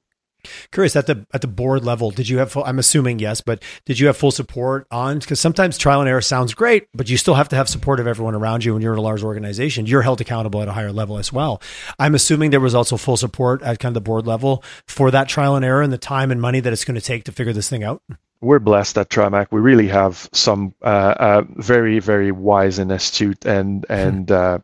Curious 0.71 0.95
at 0.95 1.07
the 1.07 1.25
at 1.33 1.41
the 1.41 1.47
board 1.47 1.83
level, 1.83 2.11
did 2.11 2.29
you 2.29 2.37
have? 2.39 2.51
Full, 2.51 2.63
I'm 2.63 2.79
assuming 2.79 3.19
yes, 3.19 3.41
but 3.41 3.61
did 3.85 3.99
you 3.99 4.07
have 4.07 4.17
full 4.17 4.31
support 4.31 4.87
on? 4.91 5.19
Because 5.19 5.39
sometimes 5.39 5.77
trial 5.77 6.01
and 6.01 6.09
error 6.09 6.21
sounds 6.21 6.53
great, 6.53 6.87
but 6.93 7.09
you 7.09 7.17
still 7.17 7.35
have 7.35 7.49
to 7.49 7.55
have 7.55 7.69
support 7.69 7.99
of 7.99 8.07
everyone 8.07 8.35
around 8.35 8.63
you 8.63 8.73
when 8.73 8.81
you're 8.81 8.93
in 8.93 8.99
a 8.99 9.03
large 9.03 9.23
organization. 9.23 9.85
You're 9.85 10.01
held 10.01 10.21
accountable 10.21 10.61
at 10.61 10.67
a 10.67 10.73
higher 10.73 10.91
level 10.91 11.17
as 11.17 11.31
well. 11.31 11.61
I'm 11.99 12.15
assuming 12.15 12.51
there 12.51 12.59
was 12.59 12.75
also 12.75 12.97
full 12.97 13.17
support 13.17 13.61
at 13.61 13.79
kind 13.79 13.91
of 13.91 13.95
the 13.95 14.01
board 14.01 14.27
level 14.27 14.63
for 14.87 15.11
that 15.11 15.27
trial 15.29 15.55
and 15.55 15.65
error 15.65 15.81
and 15.81 15.93
the 15.93 15.97
time 15.97 16.31
and 16.31 16.41
money 16.41 16.59
that 16.59 16.73
it's 16.73 16.85
going 16.85 16.95
to 16.95 17.01
take 17.01 17.23
to 17.25 17.31
figure 17.31 17.53
this 17.53 17.69
thing 17.69 17.83
out. 17.83 18.01
We're 18.41 18.59
blessed 18.59 18.97
at 18.97 19.09
Trimac. 19.09 19.47
We 19.51 19.61
really 19.61 19.87
have 19.89 20.27
some 20.33 20.73
uh, 20.81 20.85
uh, 20.85 21.43
very 21.57 21.99
very 21.99 22.31
wise 22.31 22.79
and 22.79 22.91
astute 22.91 23.45
and 23.45 23.85
and. 23.89 24.31
Uh, 24.31 24.59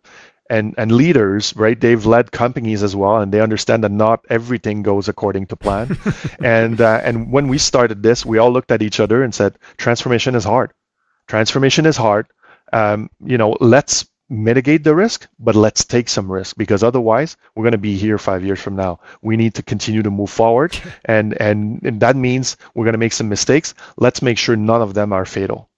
and 0.49 0.75
and 0.77 0.91
leaders 0.91 1.55
right 1.55 1.79
they've 1.79 2.05
led 2.05 2.31
companies 2.31 2.83
as 2.83 2.95
well 2.95 3.17
and 3.17 3.31
they 3.31 3.41
understand 3.41 3.83
that 3.83 3.91
not 3.91 4.25
everything 4.29 4.83
goes 4.83 5.07
according 5.07 5.45
to 5.47 5.55
plan. 5.55 5.97
And 6.43 6.79
uh, 6.81 7.01
and 7.03 7.31
when 7.31 7.47
we 7.47 7.57
started 7.57 8.03
this 8.03 8.25
we 8.25 8.37
all 8.37 8.51
looked 8.51 8.71
at 8.71 8.81
each 8.81 8.99
other 8.99 9.23
and 9.23 9.33
said 9.33 9.57
transformation 9.77 10.35
is 10.35 10.43
hard. 10.43 10.73
Transformation 11.27 11.85
is 11.85 11.97
hard. 11.97 12.27
Um, 12.73 13.09
you 13.23 13.37
know 13.37 13.57
let's 13.59 14.07
mitigate 14.29 14.83
the 14.83 14.93
risk 14.93 15.25
but 15.39 15.55
let's 15.55 15.85
take 15.85 16.09
some 16.09 16.29
risk 16.29 16.57
because 16.57 16.83
otherwise 16.83 17.37
we're 17.55 17.63
going 17.63 17.71
to 17.71 17.77
be 17.77 17.95
here 17.97 18.17
five 18.17 18.43
years 18.43 18.59
from 18.59 18.75
now. 18.75 18.99
We 19.21 19.37
need 19.37 19.53
to 19.55 19.63
continue 19.63 20.03
to 20.03 20.11
move 20.11 20.29
forward 20.29 20.77
and 21.05 21.39
and, 21.41 21.81
and 21.83 21.99
that 22.01 22.15
means 22.15 22.57
we're 22.73 22.85
going 22.85 22.99
to 22.99 23.05
make 23.05 23.13
some 23.13 23.29
mistakes. 23.29 23.73
Let's 23.97 24.21
make 24.21 24.37
sure 24.37 24.55
none 24.55 24.81
of 24.81 24.93
them 24.93 25.13
are 25.13 25.25
fatal 25.25 25.69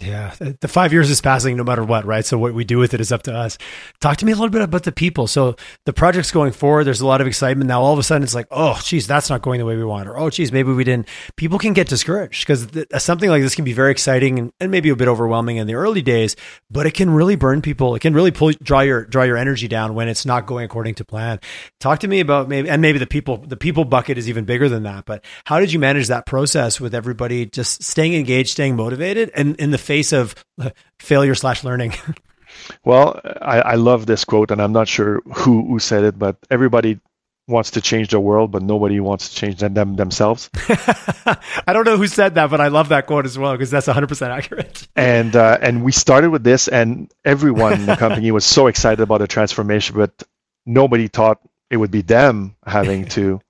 yeah, 0.00 0.34
the 0.38 0.68
five 0.68 0.94
years 0.94 1.10
is 1.10 1.20
passing 1.20 1.56
no 1.58 1.64
matter 1.64 1.84
what, 1.84 2.06
right? 2.06 2.24
So 2.24 2.38
what 2.38 2.54
we 2.54 2.64
do 2.64 2.78
with 2.78 2.94
it 2.94 3.00
is 3.02 3.12
up 3.12 3.22
to 3.24 3.34
us. 3.34 3.58
Talk 4.00 4.16
to 4.18 4.26
me 4.26 4.32
a 4.32 4.34
little 4.34 4.48
bit 4.48 4.62
about 4.62 4.84
the 4.84 4.92
people. 4.92 5.26
So 5.26 5.56
the 5.84 5.92
project's 5.92 6.30
going 6.30 6.52
forward. 6.52 6.84
There's 6.84 7.02
a 7.02 7.06
lot 7.06 7.20
of 7.20 7.26
excitement 7.26 7.68
now. 7.68 7.82
All 7.82 7.92
of 7.92 7.98
a 7.98 8.02
sudden, 8.02 8.22
it's 8.22 8.34
like, 8.34 8.46
oh, 8.50 8.80
geez, 8.82 9.06
that's 9.06 9.28
not 9.28 9.42
going 9.42 9.58
the 9.58 9.66
way 9.66 9.76
we 9.76 9.84
want, 9.84 10.08
or 10.08 10.16
oh, 10.16 10.30
geez, 10.30 10.52
maybe 10.52 10.72
we 10.72 10.84
didn't. 10.84 11.06
People 11.36 11.58
can 11.58 11.74
get 11.74 11.86
discouraged 11.86 12.46
because 12.46 12.66
th- 12.68 12.86
uh, 12.92 12.98
something 12.98 13.28
like 13.28 13.42
this 13.42 13.54
can 13.54 13.64
be 13.64 13.74
very 13.74 13.90
exciting 13.90 14.38
and, 14.38 14.52
and, 14.58 14.70
maybe 14.70 14.88
a 14.88 14.96
bit 14.96 15.08
overwhelming 15.08 15.56
in 15.56 15.66
the 15.66 15.74
early 15.74 16.00
days, 16.00 16.34
but 16.70 16.86
it 16.86 16.94
can 16.94 17.10
really 17.10 17.36
burn 17.36 17.60
people. 17.60 17.94
It 17.94 18.00
can 18.00 18.14
really 18.14 18.30
pull 18.30 18.52
draw 18.62 18.80
your 18.80 19.04
draw 19.04 19.24
your 19.24 19.36
energy 19.36 19.68
down 19.68 19.94
when 19.94 20.08
it's 20.08 20.24
not 20.24 20.46
going 20.46 20.64
according 20.64 20.94
to 20.94 21.04
plan. 21.04 21.40
Talk 21.78 22.00
to 22.00 22.08
me 22.08 22.20
about 22.20 22.48
maybe 22.48 22.70
and 22.70 22.80
maybe 22.80 22.98
the 22.98 23.06
people 23.06 23.38
the 23.38 23.56
people 23.56 23.84
bucket 23.84 24.16
is 24.16 24.28
even 24.28 24.44
bigger 24.44 24.68
than 24.68 24.84
that. 24.84 25.04
But 25.04 25.24
how 25.44 25.60
did 25.60 25.72
you 25.72 25.78
manage 25.78 26.06
that 26.08 26.24
process 26.24 26.80
with 26.80 26.94
everybody 26.94 27.46
just 27.46 27.82
staying 27.82 28.14
engaged, 28.14 28.50
staying 28.50 28.76
motivated, 28.76 29.30
and 29.34 29.56
in 29.56 29.72
the 29.72 29.78
face 29.90 30.12
of 30.12 30.36
failure 31.00 31.34
slash 31.34 31.64
learning? 31.64 31.92
well, 32.84 33.20
I, 33.42 33.60
I 33.60 33.74
love 33.74 34.06
this 34.06 34.24
quote, 34.24 34.52
and 34.52 34.62
I'm 34.62 34.70
not 34.70 34.86
sure 34.86 35.20
who, 35.34 35.66
who 35.66 35.80
said 35.80 36.04
it, 36.04 36.16
but 36.16 36.36
everybody 36.48 37.00
wants 37.48 37.72
to 37.72 37.80
change 37.80 38.10
the 38.10 38.20
world, 38.20 38.52
but 38.52 38.62
nobody 38.62 39.00
wants 39.00 39.30
to 39.30 39.34
change 39.34 39.56
them 39.58 39.96
themselves. 39.96 40.48
I 41.66 41.72
don't 41.72 41.84
know 41.84 41.96
who 41.96 42.06
said 42.06 42.36
that, 42.36 42.50
but 42.50 42.60
I 42.60 42.68
love 42.68 42.90
that 42.90 43.08
quote 43.08 43.26
as 43.26 43.36
well 43.36 43.50
because 43.50 43.72
that's 43.72 43.88
100% 43.88 44.28
accurate. 44.28 44.86
and 44.94 45.34
uh, 45.34 45.58
and 45.60 45.82
we 45.82 45.90
started 45.90 46.30
with 46.30 46.44
this, 46.44 46.68
and 46.68 47.12
everyone 47.24 47.72
in 47.72 47.86
the 47.86 47.96
company 47.96 48.30
was 48.30 48.44
so 48.44 48.68
excited 48.68 49.02
about 49.02 49.18
the 49.18 49.26
transformation, 49.26 49.96
but 49.96 50.22
nobody 50.64 51.08
thought 51.08 51.40
it 51.68 51.78
would 51.78 51.90
be 51.90 52.02
them 52.02 52.54
having 52.64 53.06
to 53.16 53.40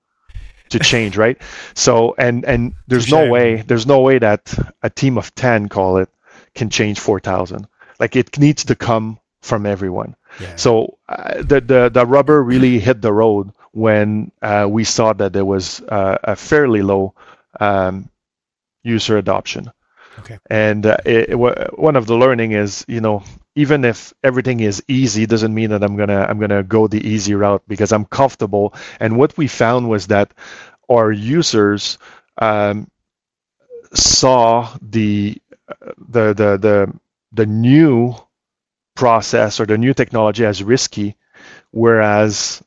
to 0.69 0.79
change, 0.79 1.17
right? 1.17 1.39
So 1.75 2.15
and 2.17 2.43
and 2.45 2.73
there's 2.87 3.11
no 3.11 3.29
way 3.29 3.61
there's 3.61 3.85
no 3.85 3.99
way 4.01 4.17
that 4.17 4.57
a 4.81 4.89
team 4.89 5.19
of 5.19 5.35
ten 5.35 5.69
call 5.69 5.97
it 5.97 6.09
can 6.55 6.69
change 6.69 6.99
4,000. 6.99 7.67
Like 7.99 8.15
it 8.15 8.37
needs 8.37 8.65
to 8.65 8.75
come 8.75 9.19
from 9.41 9.65
everyone. 9.65 10.15
Yeah. 10.39 10.55
So 10.55 10.97
uh, 11.09 11.41
the, 11.41 11.61
the 11.61 11.89
the 11.89 12.05
rubber 12.05 12.41
really 12.41 12.79
hit 12.79 13.01
the 13.01 13.11
road 13.11 13.51
when 13.71 14.31
uh, 14.41 14.67
we 14.69 14.83
saw 14.83 15.13
that 15.13 15.33
there 15.33 15.45
was 15.45 15.81
uh, 15.81 16.17
a 16.23 16.35
fairly 16.35 16.81
low 16.81 17.13
um, 17.59 18.09
user 18.83 19.17
adoption. 19.17 19.71
Okay. 20.19 20.37
And 20.49 20.85
uh, 20.85 20.97
it, 21.05 21.29
it, 21.29 21.35
one 21.35 21.95
of 21.95 22.05
the 22.05 22.15
learning 22.15 22.51
is, 22.51 22.85
you 22.87 23.01
know, 23.01 23.23
even 23.55 23.85
if 23.85 24.13
everything 24.23 24.59
is 24.59 24.83
easy, 24.87 25.25
doesn't 25.25 25.53
mean 25.53 25.71
that 25.71 25.83
I'm 25.83 25.95
gonna 25.95 26.25
I'm 26.27 26.39
gonna 26.39 26.63
go 26.63 26.87
the 26.87 27.05
easy 27.05 27.33
route 27.33 27.63
because 27.67 27.91
I'm 27.91 28.05
comfortable. 28.05 28.73
And 28.99 29.17
what 29.17 29.37
we 29.37 29.47
found 29.47 29.89
was 29.89 30.07
that 30.07 30.33
our 30.89 31.11
users 31.11 31.97
um, 32.37 32.89
saw 33.93 34.69
the 34.81 35.41
the 35.97 36.33
the 36.33 36.57
the 36.57 36.93
the 37.31 37.45
new 37.45 38.15
process 38.95 39.59
or 39.59 39.65
the 39.65 39.77
new 39.77 39.93
technology 39.93 40.45
as 40.45 40.63
risky, 40.63 41.15
whereas 41.71 42.63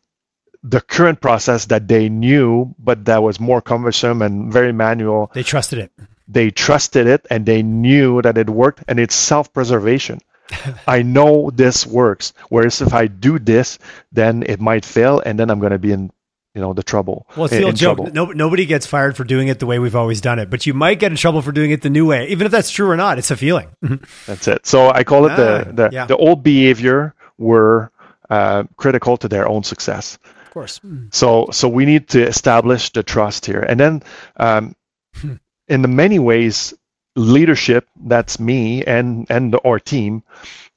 the 0.63 0.81
current 0.81 1.21
process 1.21 1.67
that 1.67 1.87
they 1.87 2.09
knew 2.09 2.75
but 2.79 3.05
that 3.05 3.23
was 3.23 3.39
more 3.39 3.61
cumbersome 3.61 4.23
and 4.23 4.51
very 4.51 4.73
manual 4.73 5.31
they 5.35 5.43
trusted 5.43 5.79
it. 5.79 5.93
they 6.27 6.51
trusted 6.51 7.07
it 7.07 7.27
and 7.31 7.45
they 7.45 7.63
knew 7.63 8.23
that 8.23 8.39
it 8.39 8.49
worked 8.49 8.83
and 8.89 8.99
it's 8.99 9.15
self-preservation. 9.15 10.19
I 10.87 11.03
know 11.03 11.51
this 11.51 11.87
works. 11.87 12.33
Whereas 12.49 12.81
if 12.81 12.95
i 12.95 13.07
do 13.07 13.39
this 13.39 13.79
then 14.11 14.43
it 14.47 14.61
might 14.61 14.85
fail 14.85 15.21
and 15.21 15.39
then 15.39 15.51
i'm 15.51 15.61
going 15.61 15.73
to 15.73 15.79
be 15.79 15.93
in 15.93 16.11
you 16.55 16.61
know 16.61 16.73
the 16.73 16.83
trouble. 16.83 17.27
Well, 17.37 17.47
it's 17.47 17.55
the 17.55 17.65
old 17.65 17.77
joke. 17.77 18.13
No, 18.13 18.27
nobody 18.27 18.65
gets 18.65 18.87
fired 18.87 19.17
for 19.17 19.25
doing 19.25 19.49
it 19.49 19.59
the 19.59 19.67
way 19.67 19.79
we've 19.79 19.97
always 19.97 20.21
done 20.21 20.39
it, 20.39 20.51
but 20.51 20.67
you 20.67 20.75
might 20.75 21.01
get 21.01 21.11
in 21.11 21.17
trouble 21.17 21.43
for 21.43 21.53
doing 21.53 21.73
it 21.73 21.83
the 21.83 21.91
new 21.91 22.07
way, 22.07 22.29
even 22.29 22.47
if 22.47 22.53
that's 22.53 22.71
true 22.71 22.89
or 22.89 22.97
not. 22.97 23.19
It's 23.19 23.31
a 23.31 23.37
feeling. 23.37 23.69
that's 24.27 24.47
it. 24.47 24.65
So 24.65 24.91
I 24.91 25.03
call 25.03 25.27
it 25.27 25.33
ah, 25.33 25.37
the 25.37 25.73
the, 25.73 25.89
yeah. 25.93 26.07
the 26.07 26.17
old 26.17 26.43
behavior 26.43 27.15
were 27.39 27.91
uh, 28.31 28.65
critical 28.77 29.17
to 29.17 29.29
their 29.29 29.49
own 29.49 29.65
success. 29.65 30.19
Of 30.47 30.51
course. 30.53 30.81
So 31.11 31.49
so 31.51 31.69
we 31.69 31.85
need 31.85 32.09
to 32.11 32.25
establish 32.25 32.91
the 32.91 33.03
trust 33.03 33.47
here, 33.47 33.61
and 33.61 33.81
then 33.81 34.03
um, 34.37 34.77
hmm. 35.17 35.35
in 35.69 35.83
the 35.83 35.89
many 35.89 36.21
ways, 36.21 36.73
leadership. 37.17 37.89
That's 37.97 38.39
me 38.39 38.85
and 38.85 39.27
and 39.29 39.59
our 39.65 39.81
team. 39.81 40.23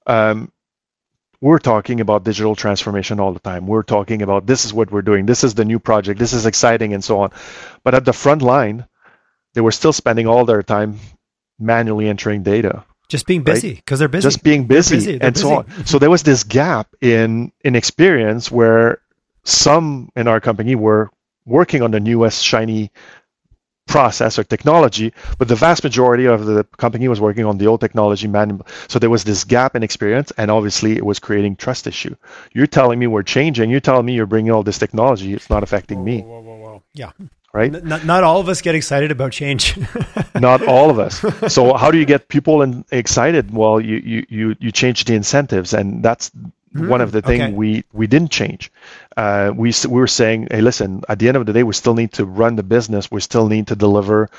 Um, 0.07 0.51
we're 1.39 1.59
talking 1.59 2.01
about 2.01 2.23
digital 2.23 2.55
transformation 2.55 3.19
all 3.19 3.33
the 3.33 3.39
time. 3.39 3.67
We're 3.67 3.83
talking 3.83 4.21
about 4.21 4.45
this 4.47 4.65
is 4.65 4.73
what 4.73 4.91
we're 4.91 5.03
doing. 5.03 5.25
This 5.25 5.43
is 5.43 5.53
the 5.53 5.65
new 5.65 5.79
project. 5.79 6.19
This 6.19 6.33
is 6.33 6.45
exciting 6.45 6.93
and 6.93 7.03
so 7.03 7.19
on. 7.21 7.31
But 7.83 7.93
at 7.93 8.05
the 8.05 8.13
front 8.13 8.41
line, 8.41 8.85
they 9.53 9.61
were 9.61 9.71
still 9.71 9.93
spending 9.93 10.27
all 10.27 10.45
their 10.45 10.63
time 10.63 10.99
manually 11.59 12.07
entering 12.07 12.43
data. 12.43 12.83
Just 13.07 13.25
being 13.25 13.43
busy 13.43 13.75
because 13.75 13.99
right? 13.99 13.99
they're 13.99 14.07
busy. 14.09 14.27
Just 14.27 14.43
being 14.43 14.65
busy, 14.65 14.95
busy. 14.95 15.11
and 15.21 15.33
busy. 15.33 15.41
so 15.41 15.57
on. 15.57 15.85
So 15.85 15.97
there 15.97 16.09
was 16.09 16.23
this 16.23 16.43
gap 16.43 16.93
in 16.99 17.53
in 17.61 17.75
experience 17.75 18.51
where 18.51 18.99
some 19.45 20.09
in 20.15 20.27
our 20.27 20.41
company 20.41 20.75
were 20.75 21.09
working 21.45 21.81
on 21.81 21.91
the 21.91 22.01
newest 22.01 22.43
shiny 22.43 22.91
process 23.87 24.37
or 24.37 24.43
technology, 24.43 25.13
but 25.37 25.47
the 25.47 25.55
vast 25.55 25.83
majority 25.83 26.25
of 26.25 26.45
the 26.45 26.63
company 26.77 27.07
was 27.07 27.19
working 27.19 27.45
on 27.45 27.57
the 27.57 27.67
old 27.67 27.81
technology. 27.81 28.27
Man, 28.27 28.61
so 28.87 28.99
there 28.99 29.09
was 29.09 29.23
this 29.23 29.43
gap 29.43 29.75
in 29.75 29.83
experience, 29.83 30.31
and 30.37 30.51
obviously 30.51 30.95
it 30.97 31.05
was 31.05 31.19
creating 31.19 31.55
trust 31.55 31.87
issue. 31.87 32.15
You're 32.53 32.67
telling 32.67 32.99
me 32.99 33.07
we're 33.07 33.23
changing. 33.23 33.69
You're 33.69 33.79
telling 33.79 34.05
me 34.05 34.13
you're 34.13 34.25
bringing 34.25 34.51
all 34.51 34.63
this 34.63 34.77
technology. 34.77 35.33
It's 35.33 35.49
not 35.49 35.63
affecting 35.63 36.03
me. 36.03 36.21
Whoa, 36.21 36.41
whoa, 36.41 36.55
whoa, 36.55 36.83
yeah. 36.93 37.11
Right. 37.53 37.71
Not, 37.71 38.05
not 38.05 38.23
all 38.23 38.39
of 38.39 38.49
us 38.49 38.61
get 38.61 38.75
excited 38.75 39.09
about 39.09 39.31
change. 39.31 39.75
not 40.35 40.61
all 40.67 40.91
of 40.91 40.99
us. 40.99 41.23
So 41.51 41.73
how 41.73 41.89
do 41.89 41.97
you 41.97 42.05
get 42.05 42.27
people 42.27 42.61
in, 42.61 42.85
excited? 42.91 43.51
Well, 43.51 43.79
you 43.79 43.97
you 43.97 44.25
you 44.29 44.55
you 44.59 44.71
change 44.71 45.05
the 45.05 45.15
incentives, 45.15 45.73
and 45.73 46.03
that's 46.03 46.29
Mm, 46.75 46.89
one 46.89 47.01
of 47.01 47.11
the 47.11 47.21
things 47.21 47.43
okay. 47.43 47.53
we 47.53 47.83
we 47.93 48.07
didn't 48.07 48.31
change. 48.31 48.71
Uh, 49.15 49.51
we 49.55 49.73
we 49.87 49.99
were 49.99 50.07
saying, 50.07 50.47
hey, 50.51 50.61
listen, 50.61 51.01
at 51.07 51.19
the 51.19 51.27
end 51.27 51.37
of 51.37 51.45
the 51.45 51.53
day, 51.53 51.63
we 51.63 51.73
still 51.73 51.95
need 51.95 52.13
to 52.13 52.25
run 52.25 52.55
the 52.55 52.63
business. 52.63 53.09
We 53.09 53.21
still 53.21 53.47
need 53.47 53.67
to 53.67 53.75
deliver 53.75 54.29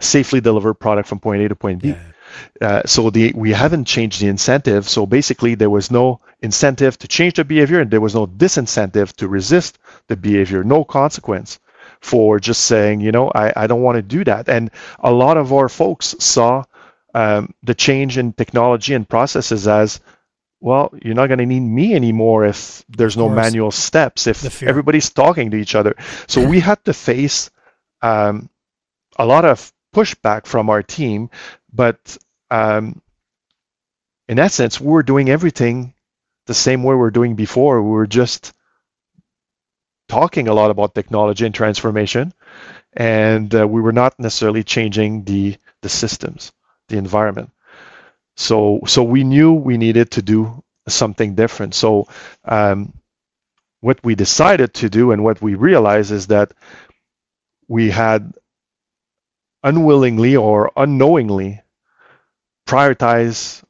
safely 0.00 0.40
deliver 0.40 0.74
product 0.74 1.08
from 1.08 1.20
point 1.20 1.42
A 1.42 1.48
to 1.48 1.54
point 1.54 1.82
B. 1.82 1.88
Yeah. 1.90 1.98
Uh, 2.60 2.82
so 2.86 3.10
the 3.10 3.32
we 3.34 3.52
haven't 3.52 3.86
changed 3.86 4.20
the 4.20 4.28
incentive. 4.28 4.88
So 4.88 5.06
basically, 5.06 5.54
there 5.54 5.70
was 5.70 5.90
no 5.90 6.20
incentive 6.40 6.98
to 6.98 7.08
change 7.08 7.34
the 7.34 7.44
behavior, 7.44 7.80
and 7.80 7.90
there 7.90 8.00
was 8.00 8.14
no 8.14 8.26
disincentive 8.26 9.14
to 9.16 9.28
resist 9.28 9.78
the 10.08 10.16
behavior. 10.16 10.64
No 10.64 10.84
consequence 10.84 11.58
for 12.00 12.40
just 12.40 12.64
saying, 12.64 13.00
you 13.00 13.12
know, 13.12 13.30
I, 13.34 13.52
I 13.56 13.66
don't 13.66 13.82
want 13.82 13.96
to 13.96 14.02
do 14.02 14.24
that. 14.24 14.48
And 14.48 14.70
a 15.00 15.12
lot 15.12 15.36
of 15.36 15.52
our 15.52 15.68
folks 15.68 16.14
saw 16.18 16.64
um, 17.14 17.52
the 17.62 17.74
change 17.74 18.16
in 18.16 18.32
technology 18.32 18.94
and 18.94 19.08
processes 19.08 19.68
as 19.68 20.00
well, 20.60 20.92
you're 21.02 21.14
not 21.14 21.28
going 21.28 21.38
to 21.38 21.46
need 21.46 21.60
me 21.60 21.94
anymore 21.94 22.44
if 22.44 22.84
there's 22.88 23.16
no 23.16 23.28
manual 23.28 23.70
steps, 23.70 24.26
if 24.26 24.62
everybody's 24.62 25.10
talking 25.10 25.50
to 25.50 25.56
each 25.56 25.74
other. 25.74 25.96
So 26.28 26.46
we 26.46 26.60
had 26.70 26.84
to 26.84 26.92
face 26.92 27.50
um, 28.02 28.50
a 29.18 29.24
lot 29.24 29.44
of 29.44 29.72
pushback 29.94 30.46
from 30.46 30.68
our 30.70 30.82
team, 30.82 31.30
but 31.72 32.16
um, 32.50 33.00
in 34.28 34.38
essence, 34.38 34.80
we 34.80 34.88
were 34.88 35.02
doing 35.02 35.30
everything 35.30 35.94
the 36.46 36.54
same 36.54 36.82
way 36.82 36.94
we 36.94 37.00
were 37.00 37.10
doing 37.10 37.34
before. 37.34 37.82
We 37.82 37.90
were 37.90 38.06
just 38.06 38.52
talking 40.08 40.48
a 40.48 40.54
lot 40.54 40.70
about 40.70 40.94
technology 40.94 41.46
and 41.46 41.54
transformation, 41.54 42.32
and 42.92 43.54
uh, 43.54 43.66
we 43.66 43.80
were 43.80 43.92
not 43.92 44.18
necessarily 44.18 44.62
changing 44.62 45.24
the 45.24 45.56
the 45.82 45.88
systems, 45.88 46.52
the 46.88 46.98
environment. 46.98 47.50
So 48.40 48.80
so 48.86 49.04
we 49.04 49.24
knew 49.24 49.54
we 49.54 49.78
needed 49.78 50.12
to 50.12 50.22
do 50.22 50.64
something 50.88 51.36
different. 51.36 51.74
So 51.76 52.08
um, 52.44 52.94
what 53.80 54.00
we 54.04 54.16
decided 54.16 54.74
to 54.76 54.90
do 54.90 55.12
and 55.12 55.24
what 55.24 55.42
we 55.42 55.54
realized 55.56 56.12
is 56.12 56.28
that 56.28 56.52
we 57.68 57.90
had 57.90 58.34
unwillingly 59.64 60.36
or 60.36 60.72
unknowingly 60.76 61.62
prioritized 62.68 63.62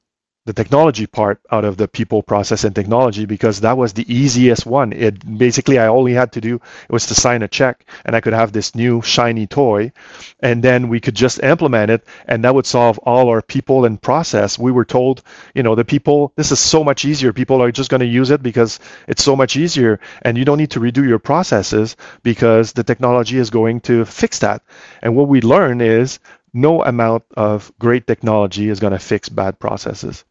the 0.46 0.54
technology 0.54 1.06
part 1.06 1.38
out 1.52 1.66
of 1.66 1.76
the 1.76 1.86
people 1.86 2.22
process 2.22 2.64
and 2.64 2.74
technology 2.74 3.26
because 3.26 3.60
that 3.60 3.76
was 3.76 3.92
the 3.92 4.10
easiest 4.12 4.64
one. 4.64 4.90
It 4.92 5.38
basically 5.38 5.78
i 5.78 5.86
only 5.86 6.14
had 6.14 6.32
to 6.32 6.40
do 6.40 6.60
was 6.88 7.06
to 7.06 7.14
sign 7.14 7.42
a 7.42 7.48
check 7.48 7.84
and 8.06 8.16
i 8.16 8.20
could 8.22 8.32
have 8.32 8.50
this 8.50 8.74
new 8.74 9.02
shiny 9.02 9.46
toy 9.46 9.92
and 10.40 10.64
then 10.64 10.88
we 10.88 10.98
could 10.98 11.14
just 11.14 11.42
implement 11.42 11.90
it 11.90 12.06
and 12.26 12.42
that 12.42 12.54
would 12.54 12.64
solve 12.66 12.98
all 13.00 13.28
our 13.28 13.42
people 13.42 13.84
and 13.84 14.00
process. 14.00 14.58
We 14.58 14.72
were 14.72 14.86
told 14.86 15.22
you 15.54 15.62
know 15.62 15.74
the 15.74 15.84
people 15.84 16.32
this 16.36 16.50
is 16.50 16.58
so 16.58 16.82
much 16.82 17.04
easier. 17.04 17.34
People 17.34 17.62
are 17.62 17.70
just 17.70 17.90
going 17.90 18.00
to 18.00 18.06
use 18.06 18.30
it 18.30 18.42
because 18.42 18.80
it's 19.08 19.22
so 19.22 19.36
much 19.36 19.56
easier 19.56 20.00
and 20.22 20.38
you 20.38 20.46
don't 20.46 20.58
need 20.58 20.70
to 20.70 20.80
redo 20.80 21.06
your 21.06 21.18
processes 21.18 21.96
because 22.22 22.72
the 22.72 22.82
technology 22.82 23.36
is 23.36 23.50
going 23.50 23.80
to 23.82 24.06
fix 24.06 24.38
that. 24.38 24.62
And 25.02 25.14
what 25.14 25.28
we 25.28 25.42
learn 25.42 25.82
is 25.82 26.18
no 26.54 26.82
amount 26.82 27.24
of 27.36 27.70
great 27.78 28.06
technology 28.06 28.70
is 28.70 28.80
going 28.80 28.94
to 28.94 28.98
fix 28.98 29.28
bad 29.28 29.58
processes 29.58 30.24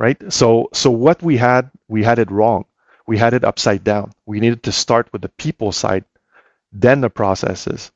right? 0.00 0.32
So 0.32 0.70
so 0.72 0.90
what 0.90 1.22
we 1.22 1.36
had, 1.36 1.70
we 1.86 2.02
had 2.02 2.18
it 2.18 2.30
wrong. 2.32 2.64
We 3.06 3.18
had 3.18 3.34
it 3.34 3.44
upside 3.44 3.84
down. 3.84 4.12
We 4.26 4.40
needed 4.40 4.62
to 4.64 4.72
start 4.72 5.12
with 5.12 5.22
the 5.22 5.28
people 5.28 5.72
side, 5.72 6.04
then 6.72 7.02
the 7.02 7.10
processes, 7.10 7.92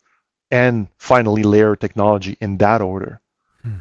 and 0.51 0.89
finally 0.99 1.43
layer 1.43 1.77
technology 1.77 2.37
in 2.41 2.59
that 2.59 2.83
order. 2.83 3.21
Hmm. 3.63 3.79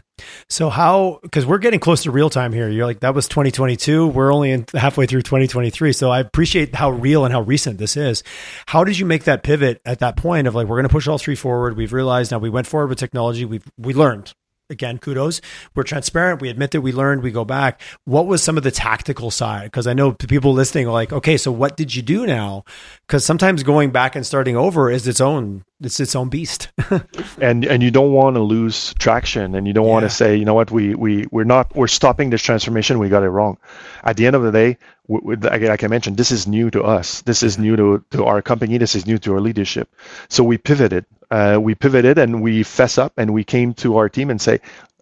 So 0.48 0.70
how? 0.70 1.20
Because 1.22 1.46
we're 1.46 1.58
getting 1.58 1.82
close 1.82 2.04
to 2.04 2.12
real 2.12 2.30
time 2.30 2.54
here. 2.54 2.70
You're 2.70 2.86
like 2.86 3.02
that 3.02 3.14
was 3.14 3.28
2022. 3.28 4.08
We're 4.08 4.34
only 4.34 4.52
in 4.52 4.66
halfway 4.74 5.06
through 5.06 5.24
2023. 5.24 5.92
So 5.92 6.10
I 6.10 6.22
appreciate 6.22 6.76
how 6.76 6.92
real 6.92 7.26
and 7.26 7.34
how 7.34 7.42
recent 7.42 7.78
this 7.78 7.98
is. 7.98 8.24
How 8.68 8.86
did 8.86 8.98
you 8.98 9.06
make 9.06 9.26
that 9.26 9.44
pivot 9.44 9.82
at 9.84 10.00
that 10.00 10.16
point 10.16 10.48
of 10.48 10.56
like 10.56 10.68
we're 10.68 10.78
going 10.78 10.88
to 10.88 10.94
push 10.94 11.10
all 11.10 11.18
three 11.18 11.36
forward? 11.36 11.76
We've 11.76 11.92
realized 11.92 12.32
now 12.32 12.38
we 12.38 12.50
went 12.50 12.68
forward 12.68 12.88
with 12.88 13.00
technology. 13.00 13.44
We've 13.44 13.70
we 13.78 13.94
learned 13.94 14.34
again, 14.74 14.98
kudos. 14.98 15.40
We're 15.74 15.84
transparent. 15.84 16.42
We 16.42 16.50
admit 16.50 16.72
that 16.72 16.82
we 16.82 16.92
learned. 16.92 17.24
We 17.24 17.32
go 17.32 17.46
back. 17.46 17.80
What 18.04 18.28
was 18.28 18.44
some 18.44 18.58
of 18.58 18.64
the 18.64 18.72
tactical 18.72 19.32
side? 19.32 19.66
Because 19.66 19.88
I 19.88 19.94
know 19.94 20.12
people 20.12 20.52
listening 20.52 20.88
are 20.88 20.92
like, 20.92 21.14
okay, 21.14 21.38
so 21.38 21.52
what 21.52 21.78
did 21.78 21.96
you 21.96 22.02
do 22.02 22.26
now? 22.26 22.66
Because 23.08 23.26
sometimes 23.26 23.64
going 23.64 23.92
back 23.92 24.16
and 24.16 24.26
starting 24.26 24.58
over 24.58 24.92
is 24.92 25.08
its 25.08 25.22
own 25.22 25.64
it's 25.84 26.00
its 26.00 26.16
own 26.16 26.30
beast. 26.30 26.70
and 27.42 27.66
and 27.66 27.84
you 27.84 27.92
don't 27.92 28.14
want 28.14 28.36
to 28.36 28.42
lose 28.42 28.94
traction, 28.96 29.54
and 29.56 29.68
you 29.68 29.74
don't 29.74 29.86
yeah. 29.86 29.92
want 29.92 30.04
to 30.04 30.10
say, 30.10 30.36
you 30.36 30.46
know 30.46 30.54
what, 30.54 30.72
we 30.72 30.96
we 30.96 31.26
we're 31.32 31.44
not 31.44 31.76
we're 31.76 31.88
stopping 31.88 32.30
this 32.30 32.42
transformation. 32.42 33.00
We 33.00 33.10
got 33.10 33.24
it 33.24 33.30
wrong. 33.30 33.58
At 34.04 34.18
the 34.18 34.26
end 34.26 34.36
of 34.36 34.44
the 34.44 34.52
day, 34.52 34.78
we, 35.08 35.20
we, 35.24 35.36
like 35.36 35.84
I 35.84 35.88
mentioned, 35.88 36.18
this 36.18 36.32
is 36.32 36.48
new 36.48 36.72
to 36.72 36.84
us. 36.84 37.22
This 37.24 37.44
is 37.44 37.58
new 37.58 37.76
to 37.76 38.04
to 38.12 38.26
our 38.26 38.42
company. 38.42 38.78
This 38.78 38.96
is 38.96 39.06
new 39.06 39.18
to 39.20 39.34
our 39.34 39.42
leadership. 39.42 39.94
So 40.30 40.44
we 40.44 40.58
pivoted. 40.58 41.06
Uh, 41.34 41.58
we 41.62 41.76
pivoted 41.76 42.18
and 42.20 42.42
we 42.44 42.64
fess 42.64 42.98
up, 42.98 43.14
and 43.18 43.34
we 43.34 43.44
came 43.44 43.74
to 43.76 43.98
our 43.98 44.10
team 44.10 44.30
and 44.30 44.42
say, 44.42 44.60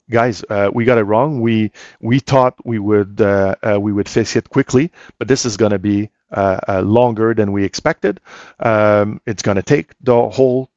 guys, 0.10 0.44
uh, 0.50 0.70
we 0.74 0.86
got 0.86 0.98
it 0.98 1.04
wrong. 1.04 1.42
We 1.42 1.72
we 2.02 2.20
thought 2.20 2.56
we 2.66 2.80
would 2.80 3.22
uh, 3.22 3.56
uh, 3.64 3.80
we 3.80 3.92
would 3.94 4.10
fix 4.10 4.36
it 4.36 4.50
quickly, 4.50 4.92
but 5.20 5.28
this 5.28 5.46
is 5.46 5.58
going 5.58 5.72
to 5.72 5.80
be 5.80 6.10
uh, 6.32 6.60
uh, 6.68 6.82
longer 6.82 7.34
than 7.34 7.52
we 7.52 7.64
expected. 7.64 8.20
Um, 8.60 9.22
it's 9.26 9.44
going 9.44 9.58
to 9.58 9.64
take 9.64 9.92
the 10.02 10.30
whole 10.30 10.70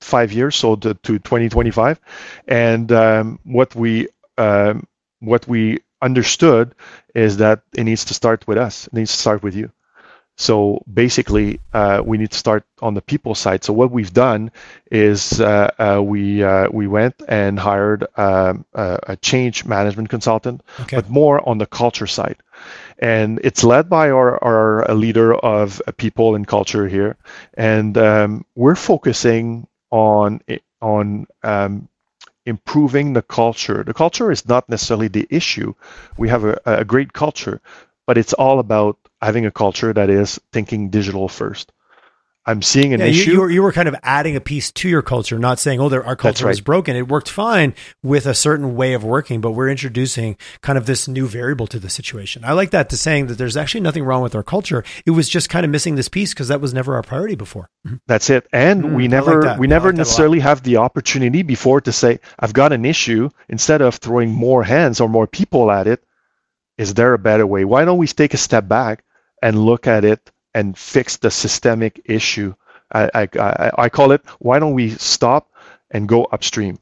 five 0.00 0.32
years, 0.32 0.56
so 0.56 0.76
to, 0.76 0.94
to 0.94 1.18
2025. 1.18 2.00
And 2.48 2.92
um, 2.92 3.38
what 3.44 3.74
we 3.74 4.08
um, 4.38 4.86
what 5.20 5.46
we 5.48 5.80
understood 6.02 6.74
is 7.14 7.38
that 7.38 7.62
it 7.76 7.84
needs 7.84 8.04
to 8.06 8.14
start 8.14 8.46
with 8.48 8.58
us. 8.58 8.86
It 8.86 8.94
needs 8.94 9.12
to 9.12 9.18
start 9.18 9.42
with 9.42 9.54
you. 9.54 9.70
So 10.40 10.82
basically, 10.90 11.60
uh, 11.74 12.00
we 12.02 12.16
need 12.16 12.30
to 12.30 12.38
start 12.38 12.64
on 12.80 12.94
the 12.94 13.02
people 13.02 13.34
side. 13.34 13.62
So 13.62 13.74
what 13.74 13.90
we've 13.90 14.12
done 14.12 14.50
is 14.90 15.38
uh, 15.38 15.70
uh, 15.78 16.02
we 16.02 16.42
uh, 16.42 16.70
we 16.70 16.86
went 16.86 17.14
and 17.28 17.58
hired 17.58 18.06
um, 18.16 18.64
a 18.72 19.18
change 19.20 19.66
management 19.66 20.08
consultant, 20.08 20.62
okay. 20.80 20.96
but 20.96 21.10
more 21.10 21.46
on 21.46 21.58
the 21.58 21.66
culture 21.66 22.06
side. 22.06 22.38
And 22.98 23.38
it's 23.44 23.62
led 23.62 23.90
by 23.90 24.08
our, 24.08 24.42
our 24.42 24.94
leader 24.94 25.34
of 25.34 25.82
people 25.98 26.34
and 26.34 26.46
culture 26.46 26.88
here, 26.88 27.18
and 27.52 27.98
um, 27.98 28.46
we're 28.54 28.76
focusing 28.76 29.66
on 29.90 30.40
on 30.80 31.26
um, 31.42 31.86
improving 32.46 33.12
the 33.12 33.22
culture. 33.22 33.84
The 33.84 33.92
culture 33.92 34.30
is 34.32 34.48
not 34.48 34.70
necessarily 34.70 35.08
the 35.08 35.26
issue. 35.28 35.74
We 36.16 36.30
have 36.30 36.44
a, 36.44 36.58
a 36.64 36.84
great 36.86 37.12
culture, 37.12 37.60
but 38.06 38.16
it's 38.16 38.32
all 38.32 38.58
about 38.58 38.96
having 39.20 39.46
a 39.46 39.50
culture 39.50 39.92
that 39.92 40.10
is 40.10 40.40
thinking 40.52 40.90
digital 40.90 41.28
first. 41.28 41.72
I'm 42.46 42.62
seeing 42.62 42.94
an 42.94 43.00
yeah, 43.00 43.06
issue. 43.06 43.26
You, 43.26 43.32
you, 43.32 43.40
were, 43.40 43.50
you, 43.50 43.62
were, 43.62 43.72
kind 43.72 43.86
of 43.86 43.94
adding 44.02 44.34
a 44.34 44.40
piece 44.40 44.72
to 44.72 44.88
your 44.88 45.02
culture, 45.02 45.38
not 45.38 45.58
saying, 45.58 45.78
"Oh, 45.78 45.90
our 45.90 46.16
culture 46.16 46.46
right. 46.46 46.52
is 46.52 46.62
broken." 46.62 46.96
It 46.96 47.06
worked 47.06 47.28
fine 47.28 47.74
with 48.02 48.24
a 48.24 48.34
certain 48.34 48.74
way 48.74 48.94
of 48.94 49.04
working, 49.04 49.42
but 49.42 49.50
we're 49.50 49.68
introducing 49.68 50.38
kind 50.62 50.78
of 50.78 50.86
this 50.86 51.06
new 51.06 51.26
variable 51.26 51.66
to 51.66 51.78
the 51.78 51.90
situation. 51.90 52.42
I 52.44 52.54
like 52.54 52.70
that 52.70 52.88
to 52.90 52.96
saying 52.96 53.26
that 53.26 53.36
there's 53.36 53.58
actually 53.58 53.82
nothing 53.82 54.04
wrong 54.04 54.22
with 54.22 54.34
our 54.34 54.42
culture. 54.42 54.82
It 55.04 55.10
was 55.10 55.28
just 55.28 55.50
kind 55.50 55.66
of 55.66 55.70
missing 55.70 55.96
this 55.96 56.08
piece 56.08 56.32
because 56.32 56.48
that 56.48 56.62
was 56.62 56.72
never 56.72 56.94
our 56.94 57.02
priority 57.02 57.34
before. 57.34 57.68
Mm-hmm. 57.86 57.96
That's 58.06 58.30
it, 58.30 58.46
and 58.54 58.84
mm, 58.84 58.94
we 58.94 59.06
never 59.06 59.42
like 59.42 59.58
we 59.58 59.66
never 59.66 59.90
like 59.90 59.98
necessarily 59.98 60.40
have 60.40 60.62
the 60.62 60.78
opportunity 60.78 61.42
before 61.42 61.82
to 61.82 61.92
say, 61.92 62.20
"I've 62.38 62.54
got 62.54 62.72
an 62.72 62.86
issue." 62.86 63.28
Instead 63.50 63.82
of 63.82 63.96
throwing 63.96 64.30
more 64.30 64.62
hands 64.62 65.00
or 65.00 65.10
more 65.10 65.26
people 65.26 65.70
at 65.70 65.86
it, 65.86 66.02
is 66.78 66.94
there 66.94 67.12
a 67.12 67.18
better 67.18 67.46
way? 67.46 67.66
Why 67.66 67.84
don't 67.84 67.98
we 67.98 68.06
take 68.06 68.32
a 68.32 68.38
step 68.38 68.66
back 68.66 69.04
and 69.42 69.58
look 69.58 69.86
at 69.86 70.04
it 70.04 70.30
and 70.54 70.76
fix 70.76 71.18
the 71.18 71.30
systemic 71.30 72.00
issue? 72.04 72.54
I, 72.92 73.28
I, 73.38 73.70
I 73.78 73.88
call 73.88 74.12
it, 74.12 74.22
why 74.40 74.58
don't 74.58 74.74
we 74.74 74.90
stop 74.90 75.52
and 75.90 76.08
go 76.08 76.24
upstream? 76.24 76.78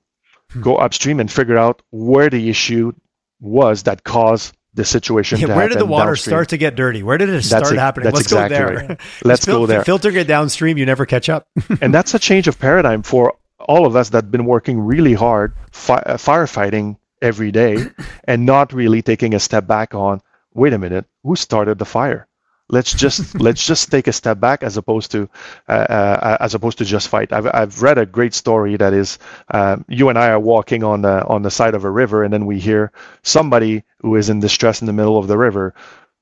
Hmm. 0.52 0.62
Go 0.62 0.76
upstream 0.76 1.20
and 1.20 1.30
figure 1.30 1.58
out 1.58 1.82
where 1.90 2.30
the 2.30 2.48
issue 2.48 2.92
was 3.40 3.84
that 3.84 4.04
caused 4.04 4.56
the 4.74 4.84
situation. 4.84 5.40
Yeah, 5.40 5.56
where 5.56 5.68
did 5.68 5.78
the 5.78 5.86
water 5.86 6.10
downstream. 6.10 6.32
start 6.32 6.48
to 6.50 6.56
get 6.56 6.76
dirty? 6.76 7.02
Where 7.02 7.18
did 7.18 7.28
it 7.28 7.42
start 7.42 7.64
that's 7.64 7.74
happening? 7.74 8.06
Let's 8.06 8.20
exactly 8.20 8.58
go 8.58 8.64
there. 8.64 8.88
Right. 8.88 9.00
Let's 9.24 9.44
fil- 9.44 9.60
go 9.60 9.66
there. 9.66 9.84
Filter 9.84 10.10
it 10.10 10.26
downstream, 10.26 10.78
you 10.78 10.86
never 10.86 11.04
catch 11.04 11.28
up. 11.28 11.48
and 11.82 11.92
that's 11.92 12.14
a 12.14 12.18
change 12.18 12.48
of 12.48 12.58
paradigm 12.58 13.02
for 13.02 13.36
all 13.58 13.86
of 13.86 13.96
us 13.96 14.10
that've 14.10 14.30
been 14.30 14.44
working 14.44 14.78
really 14.80 15.14
hard 15.14 15.54
fi- 15.72 15.96
uh, 16.06 16.16
firefighting 16.16 16.96
every 17.20 17.50
day 17.50 17.84
and 18.24 18.46
not 18.46 18.72
really 18.72 19.02
taking 19.02 19.34
a 19.34 19.40
step 19.40 19.66
back 19.66 19.94
on 19.94 20.20
wait 20.54 20.72
a 20.72 20.78
minute 20.78 21.04
who 21.24 21.34
started 21.34 21.78
the 21.78 21.84
fire 21.84 22.27
let's 22.68 22.92
just 22.94 23.34
let's 23.40 23.64
just 23.66 23.90
take 23.90 24.06
a 24.08 24.12
step 24.12 24.40
back 24.40 24.62
as 24.62 24.76
opposed 24.76 25.10
to 25.12 25.28
uh, 25.68 25.72
uh, 25.72 26.36
as 26.40 26.54
opposed 26.54 26.78
to 26.78 26.84
just 26.84 27.08
fight. 27.08 27.32
I've, 27.32 27.46
I've 27.52 27.82
read 27.82 27.98
a 27.98 28.06
great 28.06 28.34
story 28.34 28.76
that 28.76 28.92
is 28.92 29.18
uh, 29.50 29.76
you 29.88 30.08
and 30.08 30.18
I 30.18 30.28
are 30.30 30.40
walking 30.40 30.84
on 30.84 31.02
the 31.02 31.24
on 31.26 31.42
the 31.42 31.50
side 31.50 31.74
of 31.74 31.84
a 31.84 31.90
river 31.90 32.24
and 32.24 32.32
then 32.32 32.46
we 32.46 32.58
hear 32.58 32.92
somebody 33.22 33.84
who 34.00 34.16
is 34.16 34.30
in 34.30 34.40
distress 34.40 34.80
in 34.80 34.86
the 34.86 34.92
middle 34.92 35.18
of 35.18 35.26
the 35.28 35.38
river. 35.38 35.74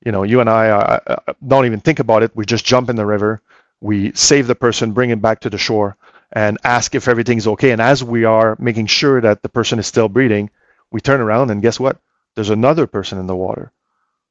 You 0.05 0.11
know 0.11 0.23
you 0.23 0.39
and 0.41 0.49
I 0.49 0.69
uh, 0.69 0.99
uh, 1.07 1.33
don't 1.45 1.65
even 1.65 1.79
think 1.81 1.99
about 1.99 2.23
it. 2.23 2.31
We 2.35 2.45
just 2.45 2.65
jump 2.65 2.89
in 2.89 2.95
the 2.95 3.05
river. 3.05 3.41
We 3.81 4.11
save 4.13 4.47
the 4.47 4.55
person 4.55 4.93
bring 4.93 5.09
him 5.09 5.19
back 5.19 5.41
to 5.41 5.49
the 5.49 5.57
shore 5.57 5.97
and 6.31 6.57
ask 6.63 6.95
if 6.95 7.07
everything's 7.07 7.47
okay. 7.47 7.71
And 7.71 7.81
as 7.81 8.03
we 8.03 8.25
are 8.25 8.55
making 8.59 8.87
sure 8.87 9.21
that 9.21 9.41
the 9.43 9.49
person 9.49 9.79
is 9.79 9.87
still 9.87 10.09
breathing 10.09 10.49
we 10.91 11.01
turn 11.01 11.21
around 11.21 11.51
and 11.51 11.61
guess 11.61 11.79
what? 11.79 11.99
There's 12.35 12.49
another 12.49 12.87
person 12.87 13.19
in 13.19 13.27
the 13.27 13.35
water. 13.35 13.71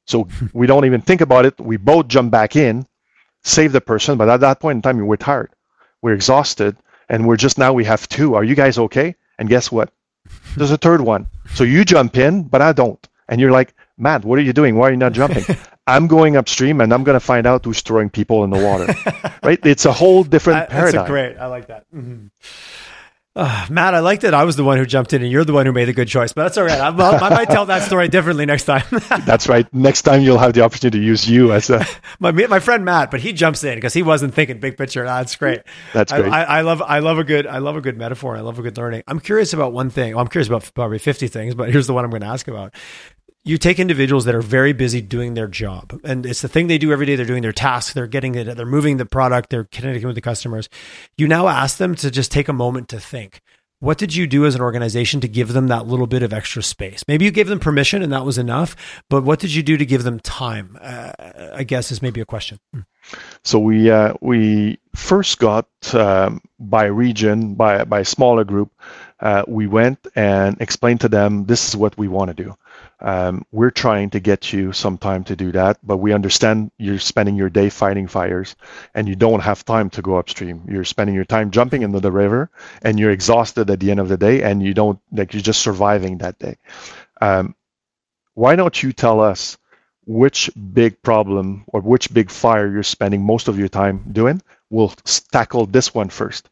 So 0.07 0.27
we 0.53 0.67
don't 0.67 0.85
even 0.85 1.01
think 1.01 1.21
about 1.21 1.45
it. 1.45 1.59
We 1.59 1.77
both 1.77 2.07
jump 2.07 2.31
back 2.31 2.55
in, 2.55 2.87
save 3.43 3.73
the 3.73 3.81
person, 3.81 4.17
but 4.17 4.29
at 4.29 4.39
that 4.39 4.59
point 4.59 4.77
in 4.77 4.81
time, 4.81 5.05
we're 5.05 5.17
tired, 5.17 5.51
we're 6.01 6.13
exhausted, 6.13 6.77
and 7.09 7.27
we're 7.27 7.37
just 7.37 7.57
now 7.57 7.73
we 7.73 7.85
have 7.85 8.07
two. 8.09 8.35
Are 8.35 8.43
you 8.43 8.55
guys 8.55 8.77
okay? 8.77 9.15
And 9.37 9.49
guess 9.49 9.71
what? 9.71 9.91
There's 10.55 10.71
a 10.71 10.77
third 10.77 11.01
one. 11.01 11.27
So 11.53 11.63
you 11.63 11.85
jump 11.85 12.17
in, 12.17 12.43
but 12.43 12.61
I 12.61 12.73
don't. 12.73 13.05
And 13.29 13.39
you're 13.39 13.51
like, 13.51 13.73
Matt, 13.97 14.25
what 14.25 14.39
are 14.39 14.41
you 14.41 14.53
doing? 14.53 14.75
Why 14.75 14.87
are 14.87 14.91
you 14.91 14.97
not 14.97 15.13
jumping? 15.13 15.43
I'm 15.87 16.07
going 16.07 16.35
upstream 16.35 16.81
and 16.81 16.93
I'm 16.93 17.03
going 17.03 17.15
to 17.15 17.25
find 17.25 17.47
out 17.47 17.63
who's 17.63 17.81
throwing 17.81 18.09
people 18.09 18.43
in 18.43 18.49
the 18.49 18.59
water. 18.59 18.93
right? 19.43 19.59
It's 19.65 19.85
a 19.85 19.93
whole 19.93 20.23
different 20.23 20.59
I, 20.59 20.65
paradigm. 20.65 20.99
That's 20.99 21.09
great. 21.09 21.37
I 21.37 21.45
like 21.47 21.67
that. 21.67 21.85
Mm-hmm. 21.95 22.27
Uh, 23.37 23.67
Matt, 23.69 23.93
I 23.93 23.99
liked 23.99 24.23
it. 24.23 24.33
I 24.33 24.45
was 24.45 24.55
the 24.55 24.63
one 24.63 24.79
who 24.79 24.85
jumped 24.87 25.13
in, 25.13 25.21
and 25.21 25.31
you're 25.31 25.45
the 25.45 25.53
one 25.53 25.67
who 25.67 25.71
made 25.71 25.85
the 25.85 25.93
good 25.93 26.07
choice. 26.07 26.33
But 26.33 26.43
that's 26.43 26.57
all 26.57 26.63
right. 26.63 26.79
I, 26.79 26.87
I 26.87 27.29
might 27.29 27.49
tell 27.49 27.67
that 27.67 27.83
story 27.83 28.07
differently 28.07 28.47
next 28.47 28.63
time. 28.63 28.83
that's 29.25 29.47
right. 29.47 29.71
Next 29.71 30.01
time 30.01 30.21
you'll 30.21 30.39
have 30.39 30.53
the 30.53 30.61
opportunity 30.61 30.99
to 30.99 31.05
use 31.05 31.29
you 31.29 31.53
as 31.53 31.69
a 31.69 31.85
my 32.19 32.31
my 32.31 32.59
friend 32.59 32.83
Matt, 32.83 33.11
but 33.11 33.19
he 33.19 33.33
jumps 33.33 33.63
in 33.63 33.75
because 33.75 33.93
he 33.93 34.01
wasn't 34.01 34.33
thinking 34.33 34.59
big 34.59 34.75
picture. 34.75 35.03
That's 35.03 35.35
great. 35.35 35.61
That's 35.93 36.11
great. 36.11 36.31
I, 36.31 36.43
I, 36.43 36.61
love 36.61 36.81
I 36.81 36.97
love 36.97 37.19
a 37.19 37.23
good 37.23 37.45
I 37.45 37.59
love 37.59 37.75
a 37.75 37.81
good 37.81 37.95
metaphor. 37.95 38.35
I 38.35 38.41
love 38.41 38.57
a 38.57 38.63
good 38.63 38.75
learning. 38.75 39.03
I'm 39.07 39.19
curious 39.19 39.53
about 39.53 39.71
one 39.71 39.91
thing. 39.91 40.15
Well, 40.15 40.23
I'm 40.23 40.29
curious 40.29 40.47
about 40.47 40.71
probably 40.73 40.97
50 40.97 41.27
things, 41.27 41.53
but 41.53 41.71
here's 41.71 41.85
the 41.85 41.93
one 41.93 42.05
I'm 42.05 42.09
going 42.09 42.21
to 42.21 42.27
ask 42.27 42.47
about 42.47 42.73
you 43.47 43.57
take 43.57 43.79
individuals 43.79 44.25
that 44.25 44.35
are 44.35 44.41
very 44.41 44.73
busy 44.73 45.01
doing 45.01 45.33
their 45.33 45.47
job 45.47 45.99
and 46.03 46.25
it's 46.25 46.41
the 46.41 46.47
thing 46.47 46.67
they 46.67 46.77
do 46.77 46.91
every 46.91 47.05
day 47.05 47.15
they're 47.15 47.25
doing 47.25 47.41
their 47.41 47.51
tasks 47.51 47.93
they're 47.93 48.07
getting 48.07 48.35
it 48.35 48.55
they're 48.55 48.65
moving 48.65 48.97
the 48.97 49.05
product 49.05 49.49
they're 49.49 49.65
connecting 49.65 50.05
with 50.05 50.15
the 50.15 50.21
customers 50.21 50.69
you 51.17 51.27
now 51.27 51.47
ask 51.47 51.77
them 51.77 51.95
to 51.95 52.11
just 52.11 52.31
take 52.31 52.47
a 52.47 52.53
moment 52.53 52.89
to 52.89 52.99
think 52.99 53.41
what 53.79 53.97
did 53.97 54.15
you 54.15 54.25
do 54.25 54.45
as 54.45 54.55
an 54.55 54.61
organization 54.61 55.21
to 55.21 55.27
give 55.27 55.53
them 55.53 55.67
that 55.67 55.85
little 55.85 56.07
bit 56.07 56.23
of 56.23 56.33
extra 56.33 56.63
space? 56.63 57.03
Maybe 57.07 57.25
you 57.25 57.31
gave 57.31 57.47
them 57.47 57.59
permission 57.59 58.01
and 58.01 58.11
that 58.11 58.25
was 58.25 58.39
enough, 58.39 58.75
but 59.09 59.23
what 59.23 59.39
did 59.39 59.53
you 59.53 59.61
do 59.61 59.77
to 59.77 59.85
give 59.85 60.03
them 60.03 60.19
time? 60.19 60.77
Uh, 60.81 61.11
I 61.53 61.63
guess 61.63 61.91
is 61.91 62.01
maybe 62.01 62.19
a 62.19 62.25
question. 62.25 62.59
Hmm. 62.73 62.81
So 63.43 63.59
we 63.59 63.91
uh, 63.91 64.13
we 64.19 64.79
first 64.95 65.39
got 65.39 65.67
um, 65.93 66.41
by 66.59 66.85
region 66.85 67.53
by 67.53 67.83
by 67.83 68.03
smaller 68.03 68.43
group. 68.43 68.71
Uh, 69.19 69.43
we 69.47 69.67
went 69.67 70.05
and 70.15 70.59
explained 70.59 71.01
to 71.01 71.09
them 71.09 71.45
this 71.45 71.67
is 71.67 71.77
what 71.77 71.97
we 71.97 72.07
want 72.07 72.35
to 72.35 72.43
do. 72.43 72.55
Um, 72.99 73.45
we're 73.51 73.71
trying 73.71 74.09
to 74.11 74.19
get 74.19 74.51
you 74.51 74.73
some 74.73 74.97
time 74.97 75.23
to 75.25 75.35
do 75.35 75.51
that, 75.51 75.77
but 75.83 75.97
we 75.97 76.13
understand 76.13 76.71
you're 76.77 76.99
spending 76.99 77.35
your 77.35 77.49
day 77.49 77.69
fighting 77.69 78.07
fires 78.07 78.55
and 78.95 79.07
you 79.07 79.15
don't 79.15 79.41
have 79.41 79.63
time 79.63 79.89
to 79.91 80.01
go 80.01 80.17
upstream. 80.17 80.63
You're 80.67 80.83
spending 80.83 81.15
your 81.15 81.25
time 81.25 81.51
jumping 81.51 81.83
into 81.83 81.99
the 81.99 82.11
river 82.11 82.49
and 82.81 82.99
you're 82.99 83.11
exhausted 83.11 83.69
at 83.69 83.79
the 83.79 83.91
end 83.91 83.99
of 83.99 84.09
the 84.09 84.17
day 84.17 84.41
and 84.41 84.63
you 84.63 84.73
don't, 84.73 84.99
like, 85.11 85.33
you're 85.33 85.41
just 85.41 85.61
surviving 85.61 86.19
that 86.19 86.39
day. 86.39 86.57
Um, 87.21 87.55
why 88.33 88.55
don't 88.55 88.81
you 88.81 88.93
tell 88.93 89.21
us 89.21 89.57
which 90.05 90.49
big 90.73 91.01
problem 91.03 91.65
or 91.67 91.81
which 91.81 92.11
big 92.11 92.31
fire 92.31 92.67
you're 92.67 92.83
spending 92.83 93.21
most 93.21 93.47
of 93.47 93.59
your 93.59 93.67
time 93.69 94.05
doing? 94.11 94.41
We'll 94.69 94.93
tackle 95.31 95.67
this 95.67 95.93
one 95.93 96.09
first 96.09 96.49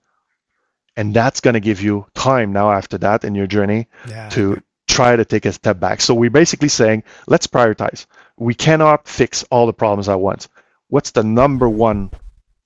and 0.96 1.14
that's 1.14 1.42
going 1.42 1.56
to 1.56 1.60
give 1.60 1.82
you 1.82 2.06
time 2.14 2.54
now 2.54 2.72
after 2.72 2.98
that 3.00 3.24
in 3.24 3.36
your 3.36 3.48
journey 3.48 3.88
yeah. 4.08 4.30
to 4.30 4.62
try 4.88 5.16
to 5.16 5.26
take 5.26 5.46
a 5.46 5.52
step 5.52 5.80
back. 5.80 6.02
So 6.02 6.14
we're 6.14 6.30
basically 6.30 6.70
saying, 6.70 7.04
let's 7.28 7.48
prioritize. 7.48 8.06
We 8.38 8.54
cannot 8.54 9.08
fix 9.08 9.44
all 9.50 9.66
the 9.66 9.74
problems 9.74 10.10
at 10.10 10.20
once. 10.20 10.48
What's 10.88 11.12
the 11.12 11.24
number 11.24 11.68
one 11.68 12.12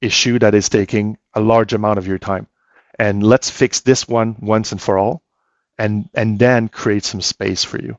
issue 0.02 0.40
that 0.40 0.56
is 0.56 0.70
taking 0.70 1.18
a 1.34 1.42
large 1.42 1.74
amount 1.74 2.00
of 2.00 2.08
your 2.08 2.20
time? 2.20 2.48
And 2.98 3.24
let's 3.24 3.50
fix 3.50 3.82
this 3.82 4.08
one 4.08 4.36
once 4.42 4.72
and 4.72 4.82
for 4.82 4.98
all, 4.98 5.22
and 5.78 6.10
and 6.14 6.38
then 6.38 6.68
create 6.68 7.06
some 7.06 7.22
space 7.22 7.64
for 7.64 7.80
you. 7.82 7.98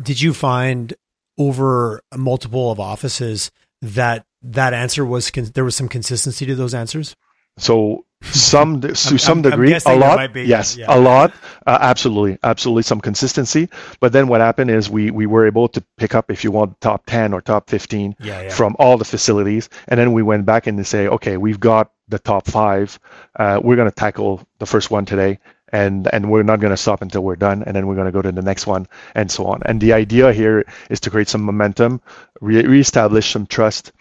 Did 0.00 0.20
you 0.20 0.32
find 0.32 0.94
over 1.36 2.02
multiple 2.16 2.70
of 2.70 2.78
offices 2.78 3.50
that 3.80 4.24
that 4.42 4.72
answer 4.72 5.04
was 5.04 5.30
there 5.30 5.64
was 5.64 5.74
some 5.74 5.88
consistency 5.88 6.46
to 6.46 6.54
those 6.54 6.74
answers? 6.74 7.16
So 7.58 8.04
some 8.22 8.80
to 8.80 8.94
some 8.94 9.42
degree, 9.42 9.74
a 9.74 9.96
lot, 9.96 10.32
be, 10.32 10.44
yes, 10.44 10.76
yeah. 10.76 10.86
a 10.88 10.98
lot, 10.98 11.34
uh, 11.66 11.78
absolutely, 11.80 12.38
absolutely, 12.42 12.82
some 12.82 13.00
consistency. 13.00 13.68
But 14.00 14.12
then 14.12 14.28
what 14.28 14.40
happened 14.40 14.70
is 14.70 14.90
we 14.90 15.10
we 15.10 15.26
were 15.26 15.46
able 15.46 15.68
to 15.68 15.82
pick 15.96 16.14
up, 16.14 16.30
if 16.30 16.44
you 16.44 16.50
want, 16.50 16.80
top 16.80 17.04
ten 17.06 17.32
or 17.32 17.40
top 17.40 17.68
fifteen 17.68 18.14
yeah, 18.20 18.42
yeah. 18.42 18.48
from 18.50 18.76
all 18.78 18.96
the 18.96 19.04
facilities, 19.04 19.68
and 19.88 19.98
then 19.98 20.12
we 20.12 20.22
went 20.22 20.46
back 20.46 20.66
and 20.66 20.78
they 20.78 20.84
say, 20.84 21.08
okay, 21.08 21.36
we've 21.36 21.60
got 21.60 21.90
the 22.08 22.18
top 22.18 22.46
five. 22.46 22.98
Uh, 23.38 23.60
we're 23.62 23.76
going 23.76 23.88
to 23.88 23.94
tackle 23.94 24.46
the 24.58 24.66
first 24.66 24.90
one 24.90 25.04
today, 25.04 25.38
and 25.72 26.08
and 26.12 26.30
we're 26.30 26.42
not 26.42 26.60
going 26.60 26.72
to 26.72 26.76
stop 26.76 27.02
until 27.02 27.22
we're 27.22 27.36
done, 27.36 27.62
and 27.64 27.74
then 27.74 27.86
we're 27.86 27.96
going 27.96 28.06
to 28.06 28.12
go 28.12 28.22
to 28.22 28.32
the 28.32 28.42
next 28.42 28.66
one, 28.66 28.86
and 29.14 29.30
so 29.30 29.46
on. 29.46 29.62
And 29.64 29.80
the 29.80 29.92
idea 29.92 30.32
here 30.32 30.64
is 30.90 31.00
to 31.00 31.10
create 31.10 31.28
some 31.28 31.42
momentum, 31.42 32.00
re- 32.40 32.66
reestablish 32.66 33.32
some 33.32 33.46
trust 33.46 33.92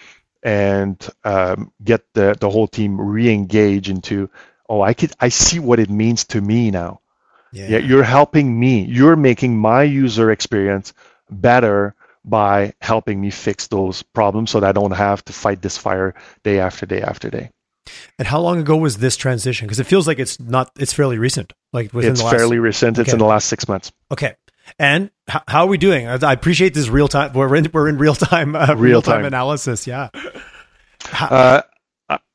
and 0.43 1.07
um, 1.23 1.71
get 1.83 2.03
the, 2.13 2.35
the 2.39 2.49
whole 2.49 2.67
team 2.67 2.99
re-engage 2.99 3.89
into 3.89 4.29
oh 4.69 4.81
i 4.81 4.93
could 4.93 5.11
i 5.19 5.29
see 5.29 5.59
what 5.59 5.79
it 5.79 5.89
means 5.89 6.23
to 6.25 6.41
me 6.41 6.71
now. 6.71 6.99
Yeah. 7.53 7.67
yeah 7.71 7.77
you're 7.79 8.03
helping 8.03 8.57
me. 8.57 8.85
You're 8.85 9.17
making 9.17 9.57
my 9.57 9.83
user 9.83 10.31
experience 10.31 10.93
better 11.29 11.95
by 12.23 12.73
helping 12.79 13.19
me 13.19 13.29
fix 13.29 13.67
those 13.67 14.03
problems 14.03 14.51
so 14.51 14.59
that 14.59 14.69
i 14.69 14.71
don't 14.71 14.91
have 14.91 15.25
to 15.25 15.33
fight 15.33 15.61
this 15.61 15.77
fire 15.77 16.13
day 16.43 16.59
after 16.59 16.85
day 16.85 17.01
after 17.01 17.29
day. 17.29 17.49
And 18.17 18.27
how 18.27 18.39
long 18.39 18.59
ago 18.59 18.77
was 18.77 18.97
this 18.97 19.17
transition? 19.17 19.67
Because 19.67 19.79
it 19.79 19.87
feels 19.87 20.07
like 20.07 20.19
it's 20.19 20.39
not 20.39 20.71
it's 20.77 20.93
fairly 20.93 21.17
recent 21.17 21.51
like 21.73 21.93
within 21.93 22.11
it's 22.11 22.21
the 22.21 22.25
last... 22.25 22.35
fairly 22.35 22.59
recent. 22.59 22.97
It's 22.99 23.11
in 23.11 23.19
the 23.19 23.25
last 23.25 23.47
six 23.47 23.67
months. 23.67 23.91
Okay 24.11 24.35
and 24.80 25.11
h- 25.30 25.41
how 25.47 25.61
are 25.61 25.67
we 25.67 25.78
doing? 25.78 26.07
I 26.07 26.34
appreciate 26.34 26.74
this 26.74 26.89
real 26.89 27.07
time. 27.07 27.34
We're 27.34 27.55
in, 27.55 27.69
we're 27.74 27.89
in 27.89 27.97
real 27.97 28.15
time, 28.15 28.55
uh, 28.55 28.76
real 28.76 29.01
time 29.01 29.26
analysis. 29.26 29.88
Yeah. 29.88 30.09
Uh, 31.19 31.61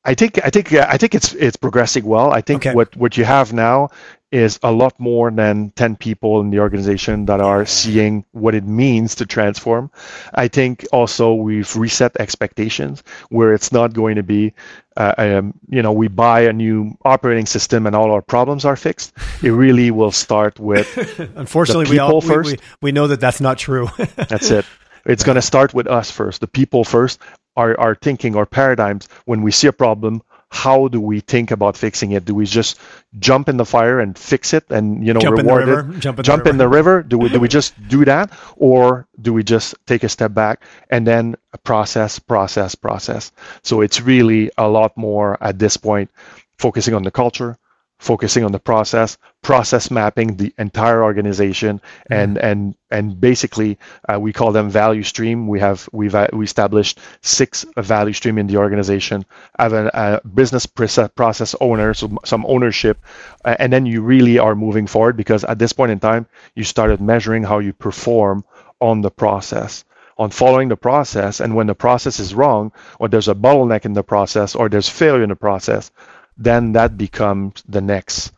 I 0.05 0.14
think 0.14 0.43
I 0.45 0.51
think 0.51 0.72
I 0.72 0.97
think 0.97 1.14
it's 1.14 1.34
it's 1.34 1.57
progressing 1.57 2.05
well. 2.05 2.30
I 2.30 2.41
think 2.41 2.64
okay. 2.64 2.74
what 2.74 2.97
what 2.97 3.16
you 3.16 3.24
have 3.24 3.53
now 3.53 3.91
is 4.33 4.59
a 4.62 4.72
lot 4.72 4.99
more 4.99 5.31
than 5.31 5.70
10 5.77 5.97
people 5.97 6.41
in 6.41 6.51
the 6.51 6.59
organization 6.59 7.27
that 7.27 7.41
are 7.41 7.64
seeing 7.64 8.24
what 8.33 8.55
it 8.55 8.64
means 8.64 9.14
to 9.16 9.27
transform. 9.27 9.91
I 10.35 10.49
think 10.49 10.85
also 10.93 11.35
we've 11.35 11.74
reset 11.77 12.16
expectations 12.18 13.05
where 13.29 13.55
it's 13.55 13.70
not 13.70 13.95
going 13.95 14.16
to 14.16 14.24
be, 14.24 14.53
uh, 14.97 15.14
um, 15.16 15.55
you 15.68 15.81
know, 15.81 15.93
we 15.93 16.09
buy 16.09 16.41
a 16.41 16.53
new 16.53 16.97
operating 17.05 17.47
system 17.47 17.87
and 17.87 17.95
all 17.95 18.11
our 18.11 18.22
problems 18.22 18.64
are 18.64 18.77
fixed. 18.77 19.12
It 19.43 19.51
really 19.51 19.93
will 19.93 20.12
start 20.12 20.59
with 20.59 20.87
Unfortunately, 21.37 21.89
we 21.89 21.99
all 22.01 22.20
we, 22.20 22.39
we, 22.39 22.57
we 22.83 22.93
know 22.93 23.07
that 23.07 23.20
that's 23.20 23.41
not 23.41 23.59
true. 23.59 23.89
that's 24.16 24.51
it. 24.51 24.66
It's 25.05 25.22
going 25.22 25.37
to 25.37 25.43
start 25.43 25.72
with 25.72 25.87
us 25.87 26.11
first, 26.11 26.41
the 26.41 26.49
people 26.49 26.83
first, 26.83 27.20
our, 27.57 27.79
our 27.79 27.95
thinking, 27.95 28.37
our 28.37 28.47
paradigms, 28.47 29.09
when 29.24 29.43
we 29.43 29.53
see 29.53 29.68
a 29.68 29.72
problem, 29.72 30.22
how 30.51 30.88
do 30.88 31.01
we 31.01 31.20
think 31.20 31.51
about 31.51 31.76
fixing 31.76 32.12
it? 32.12 32.24
Do 32.24 32.34
we 32.34 32.47
just 32.47 32.78
jump 33.18 33.49
in 33.49 33.57
the 33.57 33.64
fire 33.64 34.01
and 34.01 34.16
fix 34.16 34.55
it 34.55 34.64
and 34.70 35.05
you 35.07 35.12
know 35.12 35.20
jump 35.20 35.36
reward 35.38 35.68
it? 35.68 36.01
Jump, 36.01 36.18
in, 36.18 36.24
jump 36.24 36.44
the, 36.44 36.51
in 36.51 36.57
the 36.57 36.68
river. 36.68 37.03
Do 37.03 37.18
we 37.18 37.28
do 37.28 37.40
we 37.40 37.49
mm-hmm. 37.49 37.53
just 37.53 37.88
do 37.88 38.05
that, 38.05 38.32
or 38.57 39.07
do 39.20 39.32
we 39.32 39.42
just 39.42 39.74
take 39.86 40.05
a 40.05 40.09
step 40.09 40.34
back 40.34 40.62
and 40.90 41.07
then 41.07 41.36
process, 41.64 42.18
process, 42.18 42.74
process? 42.74 43.32
So 43.62 43.80
it's 43.80 44.01
really 44.01 44.51
a 44.57 44.68
lot 44.68 44.97
more 44.97 45.36
at 45.42 45.59
this 45.59 45.76
point, 45.76 46.11
focusing 46.59 46.94
on 46.94 47.03
the 47.03 47.11
culture, 47.11 47.59
focusing 47.99 48.44
on 48.44 48.53
the 48.53 48.59
process, 48.59 49.16
process 49.42 49.90
mapping 49.90 50.36
the 50.36 50.53
entire 50.59 51.03
organization, 51.03 51.78
mm-hmm. 51.78 52.12
and 52.12 52.38
and 52.38 52.74
and 52.90 53.20
basically 53.20 53.78
uh, 54.09 54.18
we 54.20 54.32
call 54.32 54.53
them 54.53 54.70
value 54.70 55.03
stream. 55.03 55.49
We 55.49 55.61
have 55.61 55.88
we've 55.92 56.14
uh, 56.14 56.28
we 56.32 56.44
established 56.44 56.99
six 57.22 57.64
value 57.76 58.12
stream 58.12 58.38
in 58.38 58.47
the 58.47 58.59
organization. 58.59 59.24
Have 59.59 59.72
a, 59.72 59.90
a 59.94 60.28
business 60.28 60.66
process 60.66 61.55
owner, 61.61 61.94
so 61.94 62.16
some 62.24 62.44
ownership, 62.47 62.99
uh, 63.44 63.57
and 63.59 63.72
then 63.72 63.86
you 63.86 64.03
really 64.03 64.38
are 64.38 64.55
moving 64.55 64.86
forward 64.86 65.16
because 65.16 65.44
at 65.44 65.59
this 65.59 65.72
point 65.72 65.92
in 65.92 66.01
time 66.01 66.26
you 66.55 66.64
started 66.64 67.01
measuring 67.01 67.42
how 67.44 67.59
you 67.59 67.72
perform 67.72 68.44
on 68.80 69.01
the 69.01 69.11
process 69.11 69.84
on 70.18 70.30
following 70.30 70.68
the 70.68 70.76
process 70.76 71.40
and 71.40 71.55
when 71.55 71.66
the 71.66 71.74
process 71.74 72.18
is 72.18 72.34
wrong 72.34 72.72
or 72.99 73.09
there's 73.09 73.28
a 73.28 73.34
bottleneck 73.34 73.84
in 73.84 73.92
the 73.92 74.03
process 74.03 74.55
or 74.55 74.68
there's 74.68 74.88
failure 74.88 75.22
in 75.22 75.28
the 75.28 75.36
process 75.36 75.90
then 76.37 76.72
that 76.72 76.97
becomes 76.97 77.62
the 77.68 77.80
next 77.80 78.32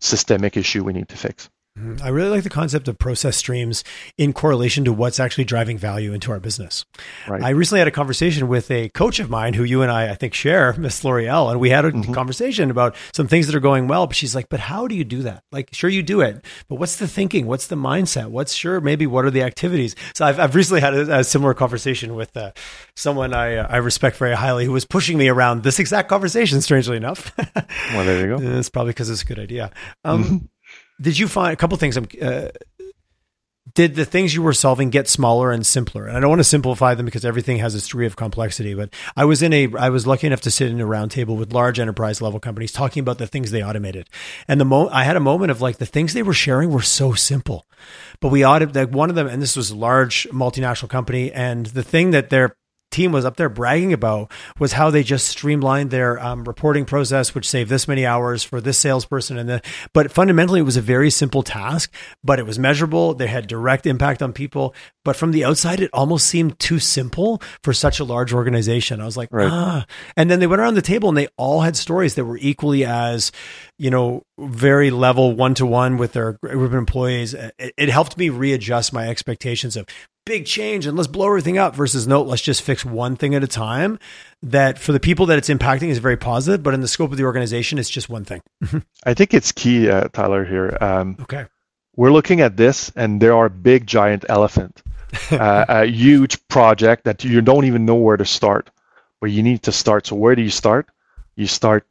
systemic 0.00 0.56
issue 0.56 0.84
we 0.84 0.92
need 0.92 1.08
to 1.08 1.16
fix. 1.16 1.48
Mm-hmm. 1.78 2.02
I 2.02 2.08
really 2.08 2.30
like 2.30 2.42
the 2.42 2.50
concept 2.50 2.88
of 2.88 2.98
process 2.98 3.36
streams 3.36 3.84
in 4.16 4.32
correlation 4.32 4.84
to 4.84 4.92
what's 4.92 5.20
actually 5.20 5.44
driving 5.44 5.78
value 5.78 6.12
into 6.12 6.32
our 6.32 6.40
business. 6.40 6.84
Right. 7.28 7.42
I 7.42 7.50
recently 7.50 7.78
had 7.78 7.88
a 7.88 7.92
conversation 7.92 8.48
with 8.48 8.70
a 8.70 8.88
coach 8.90 9.20
of 9.20 9.30
mine 9.30 9.54
who 9.54 9.62
you 9.62 9.82
and 9.82 9.90
I, 9.90 10.10
I 10.10 10.14
think, 10.14 10.34
share, 10.34 10.72
Miss 10.78 11.04
L'Oreal, 11.04 11.50
and 11.50 11.60
we 11.60 11.70
had 11.70 11.84
a 11.84 11.92
mm-hmm. 11.92 12.12
conversation 12.12 12.70
about 12.70 12.96
some 13.12 13.28
things 13.28 13.46
that 13.46 13.54
are 13.54 13.60
going 13.60 13.86
well. 13.86 14.06
But 14.06 14.16
she's 14.16 14.34
like, 14.34 14.48
"But 14.48 14.60
how 14.60 14.88
do 14.88 14.94
you 14.94 15.04
do 15.04 15.22
that? 15.22 15.44
Like, 15.52 15.68
sure, 15.72 15.90
you 15.90 16.02
do 16.02 16.20
it, 16.20 16.44
but 16.68 16.76
what's 16.76 16.96
the 16.96 17.08
thinking? 17.08 17.46
What's 17.46 17.68
the 17.68 17.76
mindset? 17.76 18.28
What's 18.28 18.54
sure, 18.54 18.80
maybe 18.80 19.06
what 19.06 19.24
are 19.24 19.30
the 19.30 19.42
activities?" 19.42 19.94
So 20.14 20.24
I've, 20.24 20.40
I've 20.40 20.54
recently 20.54 20.80
had 20.80 20.94
a, 20.94 21.18
a 21.18 21.24
similar 21.24 21.54
conversation 21.54 22.14
with 22.16 22.36
uh, 22.36 22.52
someone 22.96 23.32
I 23.32 23.56
uh, 23.56 23.68
I 23.70 23.76
respect 23.76 24.16
very 24.16 24.34
highly 24.34 24.64
who 24.64 24.72
was 24.72 24.84
pushing 24.84 25.16
me 25.16 25.28
around 25.28 25.62
this 25.62 25.78
exact 25.78 26.08
conversation. 26.08 26.60
Strangely 26.60 26.96
enough, 26.96 27.32
well, 27.36 28.04
there 28.04 28.26
you 28.26 28.38
go. 28.38 28.42
it's 28.58 28.68
probably 28.68 28.90
because 28.90 29.10
it's 29.10 29.22
a 29.22 29.26
good 29.26 29.38
idea. 29.38 29.70
Um, 30.04 30.24
mm-hmm 30.24 30.36
did 31.00 31.18
you 31.18 31.28
find 31.28 31.52
a 31.52 31.56
couple 31.56 31.76
things? 31.76 31.96
Uh, 31.96 32.50
did 33.74 33.94
the 33.94 34.04
things 34.04 34.34
you 34.34 34.42
were 34.42 34.52
solving 34.52 34.90
get 34.90 35.08
smaller 35.08 35.52
and 35.52 35.64
simpler? 35.64 36.06
And 36.06 36.16
I 36.16 36.20
don't 36.20 36.30
want 36.30 36.40
to 36.40 36.44
simplify 36.44 36.94
them 36.94 37.06
because 37.06 37.24
everything 37.24 37.58
has 37.58 37.74
its 37.74 37.86
degree 37.86 38.06
of 38.06 38.16
complexity. 38.16 38.74
But 38.74 38.92
I 39.16 39.24
was 39.24 39.42
in 39.42 39.52
a, 39.52 39.68
I 39.76 39.90
was 39.90 40.06
lucky 40.06 40.26
enough 40.26 40.40
to 40.42 40.50
sit 40.50 40.70
in 40.70 40.80
a 40.80 40.86
roundtable 40.86 41.36
with 41.36 41.52
large 41.52 41.78
enterprise 41.78 42.20
level 42.20 42.40
companies 42.40 42.72
talking 42.72 43.00
about 43.00 43.18
the 43.18 43.26
things 43.26 43.50
they 43.50 43.62
automated. 43.62 44.08
And 44.48 44.60
the 44.60 44.64
mo, 44.64 44.88
I 44.88 45.04
had 45.04 45.16
a 45.16 45.20
moment 45.20 45.50
of 45.50 45.60
like 45.60 45.78
the 45.78 45.86
things 45.86 46.12
they 46.12 46.22
were 46.22 46.32
sharing 46.32 46.70
were 46.70 46.82
so 46.82 47.12
simple, 47.12 47.66
but 48.20 48.32
we 48.32 48.44
automated 48.44 48.88
like 48.88 48.94
one 48.94 49.10
of 49.10 49.16
them, 49.16 49.28
and 49.28 49.40
this 49.40 49.56
was 49.56 49.70
a 49.70 49.76
large 49.76 50.26
multinational 50.30 50.88
company, 50.88 51.30
and 51.30 51.66
the 51.66 51.82
thing 51.82 52.10
that 52.10 52.30
they're 52.30 52.56
team 52.90 53.12
was 53.12 53.24
up 53.24 53.36
there 53.36 53.48
bragging 53.48 53.92
about 53.92 54.30
was 54.58 54.72
how 54.72 54.90
they 54.90 55.02
just 55.02 55.28
streamlined 55.28 55.90
their 55.90 56.22
um, 56.22 56.44
reporting 56.44 56.84
process, 56.84 57.34
which 57.34 57.48
saved 57.48 57.70
this 57.70 57.88
many 57.88 58.06
hours 58.06 58.42
for 58.42 58.60
this 58.60 58.78
salesperson. 58.78 59.38
And 59.38 59.48
the, 59.48 59.62
but 59.92 60.10
fundamentally, 60.10 60.60
it 60.60 60.64
was 60.64 60.76
a 60.76 60.82
very 60.82 61.10
simple 61.10 61.42
task, 61.42 61.92
but 62.24 62.38
it 62.38 62.46
was 62.46 62.58
measurable. 62.58 63.14
They 63.14 63.26
had 63.26 63.46
direct 63.46 63.86
impact 63.86 64.22
on 64.22 64.32
people. 64.32 64.74
But 65.04 65.16
from 65.16 65.32
the 65.32 65.44
outside, 65.44 65.80
it 65.80 65.90
almost 65.92 66.26
seemed 66.26 66.58
too 66.58 66.78
simple 66.78 67.40
for 67.62 67.72
such 67.72 68.00
a 68.00 68.04
large 68.04 68.32
organization. 68.32 69.00
I 69.00 69.04
was 69.04 69.16
like, 69.16 69.28
right. 69.32 69.50
ah. 69.50 69.86
And 70.16 70.30
then 70.30 70.40
they 70.40 70.46
went 70.46 70.60
around 70.60 70.74
the 70.74 70.82
table 70.82 71.08
and 71.08 71.16
they 71.16 71.28
all 71.36 71.60
had 71.60 71.76
stories 71.76 72.14
that 72.14 72.24
were 72.24 72.38
equally 72.38 72.84
as, 72.84 73.32
you 73.78 73.90
know, 73.90 74.22
very 74.38 74.90
level 74.90 75.34
one 75.34 75.54
to 75.54 75.66
one 75.66 75.96
with 75.96 76.12
their 76.12 76.34
group 76.34 76.62
of 76.62 76.74
employees. 76.74 77.34
It, 77.34 77.54
it 77.76 77.88
helped 77.88 78.18
me 78.18 78.28
readjust 78.28 78.92
my 78.92 79.08
expectations 79.08 79.76
of 79.76 79.86
big 80.28 80.44
change 80.44 80.84
and 80.84 80.94
let's 80.96 81.08
blow 81.08 81.26
everything 81.26 81.56
up 81.56 81.74
versus 81.74 82.06
no, 82.06 82.22
let's 82.22 82.42
just 82.42 82.60
fix 82.60 82.84
one 82.84 83.16
thing 83.16 83.34
at 83.34 83.42
a 83.42 83.48
time. 83.48 83.98
That 84.42 84.78
for 84.78 84.92
the 84.92 85.00
people 85.00 85.26
that 85.26 85.38
it's 85.38 85.48
impacting 85.48 85.88
is 85.88 85.98
very 85.98 86.18
positive, 86.18 86.62
but 86.62 86.74
in 86.74 86.80
the 86.80 86.86
scope 86.86 87.10
of 87.10 87.16
the 87.16 87.24
organization, 87.24 87.78
it's 87.78 87.90
just 87.90 88.08
one 88.08 88.24
thing. 88.24 88.42
I 89.04 89.14
think 89.14 89.34
it's 89.34 89.50
key, 89.50 89.88
uh, 89.88 90.08
Tyler. 90.12 90.44
Here, 90.44 90.76
um, 90.80 91.16
okay, 91.22 91.46
we're 91.96 92.12
looking 92.12 92.40
at 92.40 92.56
this, 92.56 92.92
and 92.94 93.20
there 93.20 93.34
are 93.34 93.48
big 93.48 93.86
giant 93.86 94.26
elephant, 94.28 94.82
uh, 95.32 95.64
a 95.68 95.86
huge 95.86 96.46
project 96.46 97.04
that 97.04 97.24
you 97.24 97.40
don't 97.40 97.64
even 97.64 97.84
know 97.84 97.96
where 97.96 98.16
to 98.16 98.24
start, 98.24 98.70
but 99.20 99.30
you 99.30 99.42
need 99.42 99.62
to 99.64 99.72
start. 99.72 100.06
So 100.06 100.14
where 100.14 100.36
do 100.36 100.42
you 100.42 100.50
start? 100.50 100.88
You 101.34 101.48
start 101.48 101.84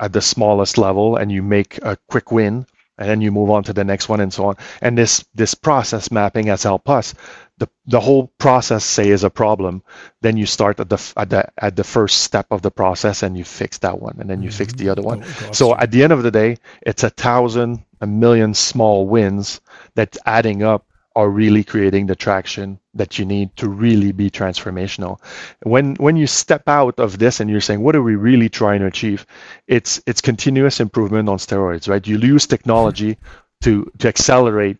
at 0.00 0.12
the 0.12 0.22
smallest 0.22 0.78
level, 0.78 1.16
and 1.16 1.30
you 1.30 1.42
make 1.42 1.78
a 1.82 1.96
quick 2.08 2.32
win 2.32 2.66
and 2.98 3.08
then 3.08 3.20
you 3.20 3.30
move 3.30 3.50
on 3.50 3.62
to 3.64 3.72
the 3.72 3.84
next 3.84 4.08
one 4.08 4.20
and 4.20 4.32
so 4.32 4.46
on. 4.46 4.56
And 4.80 4.96
this 4.96 5.24
this 5.34 5.54
process 5.54 6.10
mapping 6.10 6.46
has 6.46 6.62
helped 6.62 6.88
us. 6.88 7.14
The 7.58 7.68
the 7.86 8.00
whole 8.00 8.28
process 8.38 8.84
say 8.84 9.08
is 9.08 9.24
a 9.24 9.30
problem. 9.30 9.82
Then 10.20 10.36
you 10.36 10.46
start 10.46 10.78
at 10.80 10.90
the 10.90 11.12
at 11.16 11.30
the 11.30 11.48
at 11.56 11.76
the 11.76 11.84
first 11.84 12.22
step 12.22 12.46
of 12.50 12.62
the 12.62 12.70
process 12.70 13.22
and 13.22 13.36
you 13.36 13.44
fix 13.44 13.78
that 13.78 14.00
one, 14.00 14.16
and 14.20 14.28
then 14.28 14.42
you 14.42 14.50
mm-hmm. 14.50 14.58
fix 14.58 14.72
the 14.74 14.90
other 14.90 15.02
one. 15.02 15.24
Oh, 15.24 15.52
so 15.52 15.74
at 15.74 15.90
the 15.90 16.02
end 16.02 16.12
of 16.12 16.22
the 16.22 16.30
day, 16.30 16.58
it's 16.82 17.02
a 17.02 17.10
thousand, 17.10 17.82
a 18.00 18.06
million 18.06 18.52
small 18.54 19.06
wins 19.06 19.60
that's 19.94 20.18
adding 20.26 20.62
up 20.62 20.86
are 21.16 21.30
really 21.30 21.64
creating 21.64 22.06
the 22.06 22.14
traction 22.14 22.78
that 22.92 23.18
you 23.18 23.24
need 23.24 23.56
to 23.56 23.70
really 23.70 24.12
be 24.12 24.30
transformational. 24.30 25.18
When 25.62 25.94
when 25.94 26.16
you 26.16 26.26
step 26.26 26.68
out 26.68 27.00
of 27.00 27.18
this 27.18 27.40
and 27.40 27.48
you're 27.48 27.62
saying, 27.62 27.80
what 27.80 27.96
are 27.96 28.02
we 28.02 28.16
really 28.16 28.50
trying 28.50 28.80
to 28.80 28.86
achieve? 28.86 29.26
It's 29.66 30.02
it's 30.06 30.20
continuous 30.20 30.78
improvement 30.78 31.30
on 31.30 31.38
steroids, 31.38 31.88
right? 31.88 32.06
You 32.06 32.18
use 32.18 32.46
technology 32.46 33.16
to 33.62 33.90
to 33.98 34.08
accelerate 34.08 34.76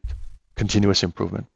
continuous 0.56 1.02
improvement 1.02 1.46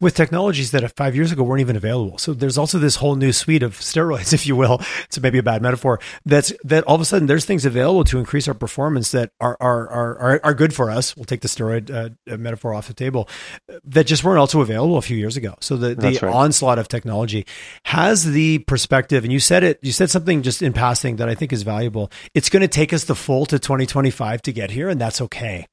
with 0.00 0.14
technologies 0.14 0.70
that 0.72 0.84
uh, 0.84 0.88
five 0.96 1.14
years 1.14 1.32
ago 1.32 1.42
weren't 1.42 1.60
even 1.60 1.76
available. 1.76 2.18
So 2.18 2.32
there's 2.32 2.58
also 2.58 2.78
this 2.78 2.96
whole 2.96 3.16
new 3.16 3.32
suite 3.32 3.62
of 3.62 3.74
steroids, 3.78 4.32
if 4.32 4.46
you 4.46 4.56
will. 4.56 4.80
It's 5.04 5.20
maybe 5.20 5.38
a 5.38 5.42
bad 5.42 5.62
metaphor. 5.62 6.00
That's 6.24 6.52
that 6.64 6.84
all 6.84 6.94
of 6.94 7.00
a 7.00 7.04
sudden 7.04 7.26
there's 7.26 7.44
things 7.44 7.64
available 7.64 8.04
to 8.04 8.18
increase 8.18 8.48
our 8.48 8.54
performance 8.54 9.12
that 9.12 9.32
are 9.40 9.56
are 9.60 9.88
are 9.88 10.40
are, 10.44 10.54
good 10.54 10.74
for 10.74 10.90
us. 10.90 11.16
We'll 11.16 11.24
take 11.24 11.40
the 11.40 11.48
steroid 11.48 11.90
uh, 11.90 12.10
uh 12.32 12.36
metaphor 12.36 12.74
off 12.74 12.88
the 12.88 12.94
table 12.94 13.28
uh, 13.68 13.78
that 13.84 14.06
just 14.06 14.24
weren't 14.24 14.38
also 14.38 14.60
available 14.60 14.96
a 14.96 15.02
few 15.02 15.16
years 15.16 15.36
ago. 15.36 15.54
So 15.60 15.76
the 15.76 15.94
the 15.94 16.18
right. 16.22 16.34
onslaught 16.34 16.78
of 16.78 16.88
technology 16.88 17.46
has 17.84 18.24
the 18.24 18.58
perspective, 18.60 19.24
and 19.24 19.32
you 19.32 19.40
said 19.40 19.62
it. 19.62 19.78
You 19.82 19.92
said 19.92 20.10
something 20.10 20.42
just 20.42 20.62
in 20.62 20.72
passing 20.72 21.16
that 21.16 21.28
I 21.28 21.34
think 21.34 21.52
is 21.52 21.62
valuable. 21.62 22.10
It's 22.34 22.48
going 22.48 22.62
to 22.62 22.68
take 22.68 22.92
us 22.92 23.04
the 23.04 23.14
full 23.14 23.46
to 23.46 23.58
2025 23.58 24.42
to 24.42 24.52
get 24.52 24.70
here, 24.70 24.88
and 24.88 25.00
that's 25.00 25.20
okay. 25.20 25.66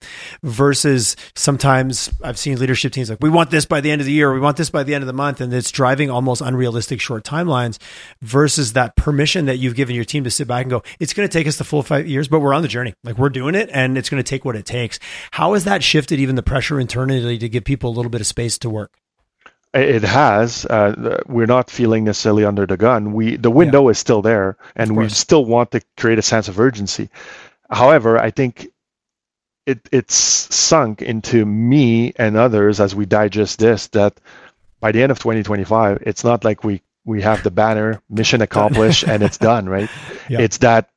Versus 0.44 1.16
sometimes 1.36 2.12
I've 2.24 2.38
seen 2.38 2.60
leadership 2.60 2.92
teams 2.92 3.10
like 3.10 3.20
we 3.22 3.30
want 3.30 3.50
this 3.50 3.66
by 3.66 3.82
the 3.82 3.92
end 3.92 3.95
of 4.02 4.06
the 4.06 4.12
year. 4.12 4.34
We 4.34 4.40
want 4.40 4.58
this 4.58 4.70
by 4.70 4.84
the 4.84 4.94
end 4.94 5.04
of 5.04 5.08
the 5.08 5.14
month. 5.14 5.42
And 5.42 5.54
it's 5.54 5.72
driving 5.72 6.10
almost 6.10 6.42
unrealistic 6.42 7.02
short 7.02 7.24
timelines 7.24 7.78
versus 8.22 8.74
that 8.74 8.96
permission 8.96 9.46
that 9.46 9.58
you've 9.58 9.76
given 9.76 9.96
your 9.96 10.06
team 10.06 10.24
to 10.24 10.32
sit 10.32 10.48
back 10.48 10.64
and 10.64 10.70
go, 10.70 10.84
it's 11.00 11.14
going 11.14 11.28
to 11.28 11.32
take 11.32 11.48
us 11.48 11.58
the 11.58 11.64
full 11.64 11.84
five 11.84 12.08
years, 12.08 12.28
but 12.28 12.40
we're 12.40 12.54
on 12.54 12.62
the 12.62 12.68
journey. 12.68 12.94
Like 13.04 13.18
we're 13.18 13.30
doing 13.30 13.56
it 13.56 13.70
and 13.72 13.98
it's 13.98 14.10
going 14.10 14.24
to 14.24 14.30
take 14.30 14.46
what 14.46 14.56
it 14.56 14.66
takes. 14.66 15.00
How 15.32 15.54
has 15.54 15.64
that 15.66 15.84
shifted 15.84 16.20
even 16.20 16.36
the 16.36 16.44
pressure 16.44 16.80
internally 16.80 17.38
to 17.38 17.50
give 17.50 17.64
people 17.64 17.90
a 17.90 17.96
little 17.96 18.10
bit 18.10 18.22
of 18.22 18.28
space 18.28 18.58
to 18.60 18.70
work? 18.70 18.92
It 19.76 20.04
has. 20.04 20.66
Uh, 20.66 21.22
we're 21.28 21.48
not 21.48 21.70
feeling 21.70 22.06
necessarily 22.06 22.46
under 22.46 22.66
the 22.66 22.78
gun. 22.78 23.12
We 23.12 23.36
the 23.36 23.52
window 23.52 23.84
yeah. 23.84 23.92
is 23.92 24.00
still 24.00 24.22
there, 24.22 24.56
and 24.74 24.96
we 24.96 25.10
still 25.10 25.44
want 25.44 25.72
to 25.72 25.82
create 25.98 26.18
a 26.18 26.22
sense 26.22 26.48
of 26.48 26.58
urgency. 26.58 27.10
However, 27.70 28.18
I 28.18 28.32
think 28.32 28.70
it 29.66 29.88
it's 29.92 30.16
sunk 30.16 31.02
into 31.02 31.46
me 31.46 32.14
and 32.18 32.38
others 32.38 32.80
as 32.80 32.96
we 32.96 33.06
digest 33.06 33.60
this 33.60 33.88
that 33.88 34.20
by 34.80 34.92
the 34.92 35.02
end 35.02 35.12
of 35.12 35.20
2025 35.20 36.04
it's 36.06 36.24
not 36.24 36.44
like 36.44 36.64
we 36.64 36.82
we 37.04 37.22
have 37.22 37.44
the 37.44 37.52
banner 37.52 38.02
mission 38.10 38.42
accomplished 38.42 39.04
and 39.04 39.24
it's 39.24 39.38
done 39.38 39.68
right 39.68 39.90
yep. 40.30 40.42
it's 40.42 40.58
that 40.60 40.90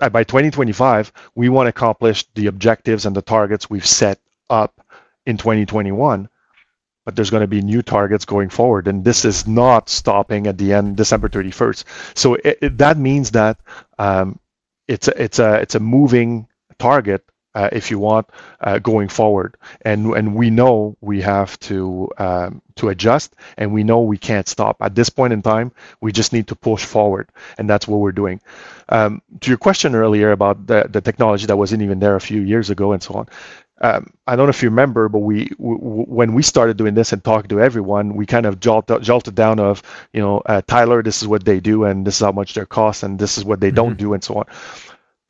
uh, 0.00 0.08
by 0.08 0.24
2025 0.24 1.12
we 1.34 1.48
want 1.48 1.66
to 1.66 1.70
accomplish 1.70 2.26
the 2.34 2.46
objectives 2.46 3.06
and 3.06 3.16
the 3.16 3.22
targets 3.22 3.70
we've 3.70 3.86
set 3.86 4.18
up 4.50 4.84
in 5.26 5.36
2021 5.36 6.28
but 7.04 7.16
there's 7.16 7.30
going 7.30 7.40
to 7.40 7.48
be 7.48 7.62
new 7.62 7.82
targets 7.82 8.24
going 8.24 8.48
forward 8.48 8.86
and 8.88 9.04
this 9.04 9.24
is 9.24 9.46
not 9.46 9.88
stopping 9.88 10.46
at 10.46 10.58
the 10.58 10.72
end 10.72 10.96
december 10.96 11.28
31st 11.28 11.84
so 12.14 12.34
it, 12.34 12.58
it, 12.60 12.78
that 12.78 12.98
means 12.98 13.30
that 13.30 13.58
um, 13.98 14.38
it's 14.86 15.08
a, 15.08 15.22
it's 15.22 15.38
a 15.38 15.54
it's 15.54 15.74
a 15.74 15.80
moving 15.80 16.46
target 16.78 17.24
uh, 17.54 17.68
if 17.72 17.90
you 17.90 17.98
want, 17.98 18.28
uh, 18.60 18.78
going 18.78 19.08
forward. 19.08 19.56
And 19.82 20.14
and 20.14 20.34
we 20.34 20.50
know 20.50 20.96
we 21.00 21.20
have 21.22 21.58
to 21.60 22.10
um, 22.18 22.62
to 22.76 22.88
adjust, 22.88 23.34
and 23.56 23.72
we 23.72 23.84
know 23.84 24.00
we 24.02 24.18
can't 24.18 24.48
stop 24.48 24.76
at 24.80 24.94
this 24.94 25.10
point 25.10 25.32
in 25.32 25.42
time. 25.42 25.72
We 26.00 26.12
just 26.12 26.32
need 26.32 26.48
to 26.48 26.56
push 26.56 26.84
forward, 26.84 27.28
and 27.58 27.68
that's 27.68 27.86
what 27.88 28.00
we're 28.00 28.12
doing. 28.12 28.40
Um, 28.88 29.22
to 29.40 29.50
your 29.50 29.58
question 29.58 29.94
earlier 29.94 30.32
about 30.32 30.66
the 30.66 30.86
the 30.88 31.00
technology 31.00 31.46
that 31.46 31.56
wasn't 31.56 31.82
even 31.82 31.98
there 32.00 32.16
a 32.16 32.20
few 32.20 32.40
years 32.42 32.70
ago, 32.70 32.92
and 32.92 33.02
so 33.02 33.14
on. 33.14 33.28
um, 33.80 34.12
I 34.26 34.36
don't 34.36 34.46
know 34.46 34.50
if 34.50 34.62
you 34.62 34.70
remember, 34.70 35.08
but 35.08 35.18
we 35.20 35.48
w- 35.58 35.78
when 35.78 36.34
we 36.34 36.42
started 36.42 36.76
doing 36.76 36.94
this 36.94 37.12
and 37.12 37.22
talking 37.24 37.48
to 37.48 37.60
everyone, 37.60 38.14
we 38.14 38.26
kind 38.26 38.46
of 38.46 38.60
jolted, 38.60 39.02
jolted 39.02 39.34
down 39.34 39.58
of 39.58 39.82
you 40.12 40.20
know 40.20 40.42
uh, 40.46 40.62
Tyler, 40.66 41.02
this 41.02 41.22
is 41.22 41.28
what 41.28 41.44
they 41.44 41.60
do, 41.60 41.84
and 41.84 42.06
this 42.06 42.16
is 42.16 42.20
how 42.20 42.32
much 42.32 42.54
their 42.54 42.66
cost, 42.66 43.02
and 43.02 43.18
this 43.18 43.38
is 43.38 43.44
what 43.44 43.60
they 43.60 43.68
mm-hmm. 43.68 43.76
don't 43.76 43.98
do, 43.98 44.14
and 44.14 44.22
so 44.22 44.36
on. 44.36 44.46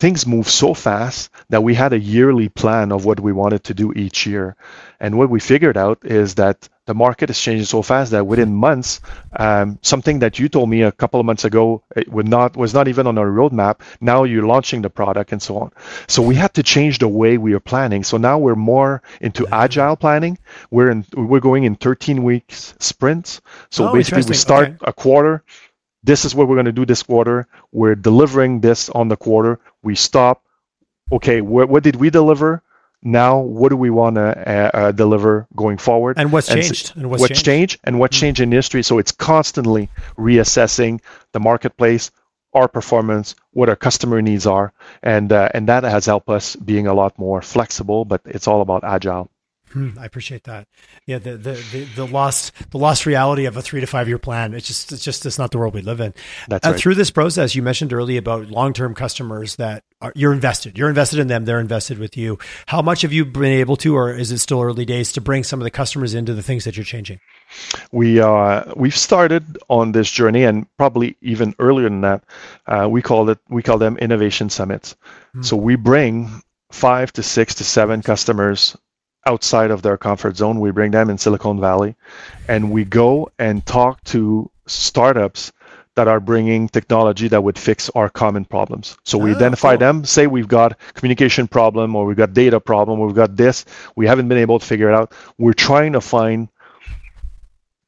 Things 0.03 0.27
move 0.27 0.51
so 0.51 0.75
fast 0.75 1.31
that 1.51 1.63
we 1.63 1.77
had 1.77 1.93
a 1.93 1.99
yearly 2.01 2.49
plan 2.49 2.91
of 2.91 3.05
what 3.05 3.21
we 3.21 3.31
wanted 3.31 3.63
to 3.63 3.73
do 3.73 3.93
each 3.93 4.27
year, 4.27 4.57
and 4.99 5.17
what 5.17 5.31
we 5.31 5.39
figured 5.39 5.77
out 5.77 6.01
is 6.03 6.35
that 6.35 6.69
the 6.87 6.95
market 6.95 7.31
is 7.31 7.41
changing 7.41 7.67
so 7.67 7.83
fast 7.83 8.11
that 8.11 8.27
within 8.27 8.53
months, 8.53 9.01
um, 9.37 9.79
something 9.81 10.19
that 10.19 10.41
you 10.41 10.49
told 10.49 10.69
me 10.69 10.83
a 10.83 10.91
couple 10.91 11.21
of 11.21 11.27
months 11.27 11.45
ago 11.45 11.85
it 11.95 12.09
would 12.09 12.27
not 12.27 12.57
was 12.57 12.75
not 12.75 12.89
even 12.89 13.07
on 13.07 13.17
our 13.17 13.29
roadmap. 13.29 13.79
Now 14.01 14.25
you're 14.25 14.45
launching 14.45 14.83
the 14.83 14.91
product 14.91 15.31
and 15.31 15.41
so 15.41 15.57
on. 15.59 15.71
So 16.09 16.21
we 16.21 16.35
had 16.35 16.55
to 16.55 16.65
change 16.65 16.99
the 16.99 17.07
way 17.07 17.39
we 17.39 17.53
are 17.55 17.61
planning. 17.61 18.03
So 18.03 18.17
now 18.17 18.39
we're 18.41 18.57
more 18.57 19.03
into 19.21 19.47
agile 19.53 19.95
planning. 19.95 20.37
We're 20.73 20.91
in 20.91 21.07
we're 21.15 21.39
going 21.39 21.63
in 21.63 21.77
13 21.77 22.25
weeks 22.25 22.75
sprints. 22.81 23.41
So 23.71 23.91
oh, 23.91 23.93
basically 23.93 24.25
we 24.27 24.35
start 24.35 24.69
okay. 24.69 24.79
a 24.83 24.93
quarter. 24.93 25.45
This 26.03 26.25
is 26.25 26.35
what 26.35 26.49
we're 26.49 26.57
going 26.57 26.67
to 26.67 26.73
do 26.73 26.87
this 26.87 27.03
quarter. 27.03 27.47
We're 27.71 27.95
delivering 27.95 28.61
this 28.61 28.91
on 28.91 29.09
the 29.09 29.17
quarter. 29.17 29.61
We 29.83 29.95
stop. 29.95 30.43
Okay, 31.11 31.41
wh- 31.41 31.69
what 31.69 31.83
did 31.83 31.97
we 31.97 32.11
deliver? 32.11 32.63
now 33.03 33.39
what 33.39 33.71
do 33.71 33.77
we 33.77 33.91
want 33.91 34.17
to 34.17 34.23
uh, 34.23 34.71
uh, 34.75 34.93
deliver 34.93 35.47
going 35.57 35.77
forward 35.77 36.19
and 36.19 36.33
what's 36.33 36.49
and 36.49 36.63
changed 36.63 36.93
and 36.97 37.11
what's, 37.11 37.21
what's 37.21 37.31
changed? 37.31 37.45
changed? 37.45 37.81
and 37.85 37.99
what 37.99 38.13
mm-hmm. 38.13 38.21
changed 38.21 38.41
in 38.41 38.53
history 38.53 38.83
so 38.83 38.99
it's 38.99 39.13
constantly 39.13 39.89
reassessing 40.17 41.01
the 41.33 41.41
marketplace 41.41 42.11
our 42.55 42.69
performance 42.69 43.35
what 43.53 43.69
our 43.69 43.77
customer 43.77 44.23
needs 44.23 44.47
are 44.47 44.73
and 45.03 45.33
uh, 45.33 45.49
and 45.53 45.69
that 45.69 45.83
has 45.83 46.07
helped 46.07 46.29
us 46.29 46.55
being 46.55 46.87
a 46.87 46.95
lot 46.95 47.19
more 47.19 47.43
flexible 47.43 48.05
but 48.05 48.21
it's 48.25 48.47
all 48.47 48.61
about 48.61 48.85
agile 48.85 49.29
Hmm, 49.73 49.91
I 49.99 50.05
appreciate 50.05 50.45
that. 50.45 50.69
Yeah, 51.07 51.19
the, 51.19 51.37
the, 51.37 51.53
the 51.73 51.85
the 51.97 52.07
lost 52.07 52.53
the 52.71 52.79
lost 52.79 53.07
reality 53.07 53.47
of 53.47 53.57
a 53.57 53.63
three 53.63 53.81
to 53.81 53.87
five 53.87 54.07
year 54.07 54.19
plan. 54.19 54.53
It's 54.53 54.67
just 54.67 54.93
it's 54.93 55.03
just 55.03 55.25
it's 55.25 55.39
not 55.39 55.51
the 55.51 55.59
world 55.59 55.73
we 55.73 55.81
live 55.81 56.01
in. 56.01 56.13
That's 56.49 56.67
uh, 56.67 56.73
right. 56.73 56.81
Through 56.81 56.97
this 56.97 57.11
process, 57.11 57.55
you 57.55 57.63
mentioned 57.63 57.93
earlier 57.93 58.19
about 58.19 58.49
long 58.49 58.75
term 58.75 58.95
customers 58.95 59.57
that 59.57 59.85
are, 60.03 60.13
you're 60.15 60.33
invested. 60.33 60.77
You're 60.77 60.91
invested 60.91 61.21
in 61.21 61.29
them. 61.29 61.47
They're 61.47 61.61
invested 61.61 61.99
with 61.99 62.17
you. 62.17 62.39
How 62.67 62.83
much 62.83 63.03
have 63.03 63.13
you 63.15 63.25
been 63.25 63.45
able 63.45 63.77
to, 63.79 63.97
or 63.97 64.13
is 64.13 64.31
it 64.31 64.39
still 64.39 64.61
early 64.61 64.85
days, 64.85 65.13
to 65.13 65.21
bring 65.23 65.43
some 65.43 65.61
of 65.61 65.65
the 65.65 65.71
customers 65.71 66.13
into 66.13 66.35
the 66.35 66.43
things 66.43 66.65
that 66.65 66.77
you're 66.77 66.85
changing? 66.85 67.21
We 67.93 68.21
uh, 68.21 68.75
we've 68.77 68.97
started 68.97 69.59
on 69.69 69.93
this 69.93 70.11
journey, 70.11 70.45
and 70.45 70.67
probably 70.77 71.17
even 71.23 71.55
earlier 71.59 71.89
than 71.89 72.03
that. 72.03 72.25
Uh, 72.67 72.89
we 72.91 73.01
call 73.01 73.31
it 73.31 73.39
we 73.49 73.63
call 73.63 73.79
them 73.79 73.97
innovation 73.97 74.51
summits. 74.51 74.97
Hmm. 75.33 75.43
So 75.43 75.57
we 75.57 75.77
bring 75.77 76.43
five 76.71 77.13
to 77.15 77.23
six 77.23 77.55
to 77.57 77.65
seven 77.65 78.03
customers 78.03 78.77
outside 79.27 79.71
of 79.71 79.83
their 79.83 79.97
comfort 79.97 80.37
zone. 80.37 80.61
We 80.61 80.71
bring 80.71 80.91
them 80.91 81.11
in 81.11 81.19
Silicon 81.19 81.61
Valley 81.61 81.95
and 82.49 82.71
we 82.71 82.85
go 82.85 83.31
and 83.39 83.65
talk 83.65 84.03
to 84.05 84.51
startups 84.67 85.53
that 85.95 86.09
are 86.09 86.21
bringing 86.21 86.69
technology 86.69 87.29
that 87.29 87.45
would 87.45 87.59
fix 87.59 87.91
our 87.91 88.09
common 88.09 88.45
problems. 88.45 88.97
So 89.05 89.19
we 89.19 89.33
oh, 89.33 89.37
identify 89.37 89.73
cool. 89.73 89.79
them, 89.79 90.05
say 90.05 90.27
we've 90.27 90.49
got 90.49 90.79
communication 90.95 91.47
problem 91.47 91.95
or 91.95 92.07
we've 92.07 92.17
got 92.17 92.33
data 92.33 92.59
problem, 92.61 92.99
or 92.99 93.07
we've 93.07 93.17
got 93.17 93.37
this, 93.37 93.67
we 93.95 94.07
haven't 94.07 94.29
been 94.29 94.39
able 94.39 94.59
to 94.59 94.65
figure 94.65 94.89
it 94.91 94.95
out. 94.95 95.13
We're 95.39 95.53
trying 95.53 95.93
to 95.93 96.01
find 96.01 96.49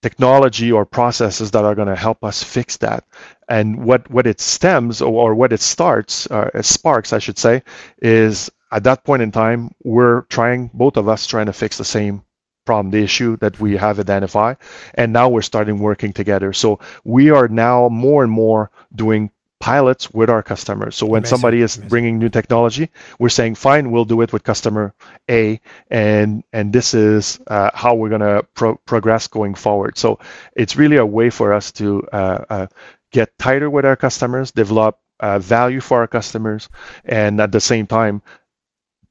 technology 0.03 0.71
or 0.71 0.85
processes 0.85 1.51
that 1.53 1.65
are 1.65 1.75
going 1.75 1.89
to 1.89 1.97
help 1.97 2.23
us 2.23 2.43
fix 2.43 2.77
that. 2.77 3.05
And 3.49 3.85
what, 3.87 4.11
what 4.11 4.27
it 4.27 4.39
stems 4.39 5.01
or, 5.01 5.31
or 5.31 5.35
what 5.35 5.51
it 5.51 5.63
starts, 5.63 6.31
uh, 6.31 6.61
sparks, 6.61 7.15
I 7.15 7.19
should 7.19 7.39
say, 7.39 7.63
is 8.03 8.51
at 8.75 8.83
that 8.85 9.05
point 9.05 9.23
in 9.23 9.31
time, 9.31 9.73
we're 9.85 10.23
trying, 10.23 10.71
both 10.75 10.97
of 10.97 11.09
us 11.09 11.27
trying 11.29 11.47
to 11.47 11.53
fix 11.53 11.79
the 11.79 11.85
same 11.85 12.23
problem, 12.65 12.91
the 12.91 13.03
issue 13.03 13.37
that 13.37 13.61
we 13.61 13.77
have 13.77 14.01
identified. 14.01 14.57
And 14.95 15.13
now 15.13 15.29
we're 15.29 15.43
starting 15.43 15.79
working 15.79 16.13
together. 16.13 16.53
So 16.53 16.81
we 17.05 17.31
are 17.31 17.47
now 17.47 17.89
more 17.89 18.25
and 18.25 18.33
more 18.33 18.73
doing 18.93 19.31
pilots 19.61 20.13
with 20.13 20.29
our 20.29 20.43
customers. 20.43 20.97
So 20.97 21.07
when 21.07 21.21
Amazing. 21.21 21.31
somebody 21.31 21.63
is 21.63 21.77
Amazing. 21.77 21.89
bringing 21.89 22.19
new 22.19 22.29
technology, 22.29 22.91
we're 23.21 23.29
saying, 23.29 23.55
fine, 23.55 23.93
we'll 23.93 24.05
do 24.05 24.21
it 24.23 24.33
with 24.33 24.43
customer 24.43 24.93
A, 25.31 25.61
and 25.89 26.43
and 26.53 26.73
this 26.73 26.95
is 26.95 27.39
uh, 27.47 27.71
how 27.75 27.95
we're 27.95 28.11
going 28.11 28.21
to 28.21 28.45
pro- 28.55 28.77
progress 28.87 29.29
going 29.29 29.55
forward. 29.55 29.97
So 29.97 30.19
it's 30.57 30.75
really 30.77 30.97
a 30.97 31.07
way 31.07 31.31
for 31.31 31.53
us 31.53 31.71
to 31.73 32.07
uh, 32.13 32.45
uh, 32.51 32.67
get 33.13 33.39
tighter 33.39 33.71
with 33.71 33.87
our 33.87 33.97
customers, 33.97 34.51
develop 34.51 34.99
uh, 35.21 35.39
value 35.39 35.81
for 35.81 36.01
our 36.01 36.09
customers, 36.09 36.69
and 37.05 37.41
at 37.41 37.53
the 37.53 37.61
same 37.61 37.87
time 37.87 38.21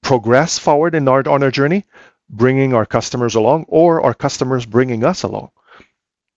progress 0.03 0.59
forward 0.59 0.95
in 0.95 1.07
our 1.07 1.27
on 1.27 1.43
our 1.43 1.51
journey, 1.51 1.85
bringing 2.29 2.73
our 2.73 2.85
customers 2.85 3.35
along, 3.35 3.65
or 3.67 4.01
our 4.01 4.13
customers 4.13 4.65
bringing 4.65 5.03
us 5.03 5.23
along. 5.23 5.49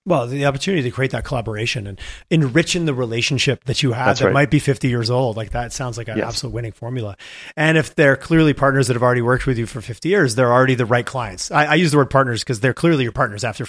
Well, 0.07 0.29
the 0.29 0.47
opportunity 0.47 0.85
to 0.85 0.91
create 0.91 1.11
that 1.11 1.25
collaboration 1.25 1.87
and 1.89 2.01
enriching 2.31 2.85
the 2.85 2.95
relationship 2.95 3.65
that 3.65 3.83
you 3.83 3.93
have 3.93 4.07
That's 4.07 4.21
that 4.21 4.27
right. 4.27 4.35
might 4.35 4.51
be 4.51 4.61
50 4.61 4.89
years 4.89 5.11
old, 5.11 5.37
like 5.37 5.51
that 5.51 5.73
sounds 5.73 5.99
like 5.99 6.07
an 6.07 6.19
yes. 6.19 6.29
absolute 6.29 6.55
winning 6.55 6.73
formula. 6.73 7.17
And 7.57 7.77
if 7.77 7.95
they're 7.97 8.17
clearly 8.17 8.55
partners 8.55 8.87
that 8.87 8.95
have 8.95 9.03
already 9.03 9.23
worked 9.23 9.47
with 9.47 9.59
you 9.59 9.67
for 9.67 9.81
50 9.81 10.09
years, 10.09 10.37
they're 10.37 10.53
already 10.53 10.77
the 10.77 10.87
right 10.87 11.05
clients. 11.05 11.51
I, 11.51 11.65
I 11.65 11.75
use 11.75 11.91
the 11.91 11.97
word 11.97 12.11
partners 12.11 12.45
because 12.45 12.61
they're 12.61 12.73
clearly 12.73 13.03
your 13.03 13.13
partners 13.13 13.43
after 13.43 13.67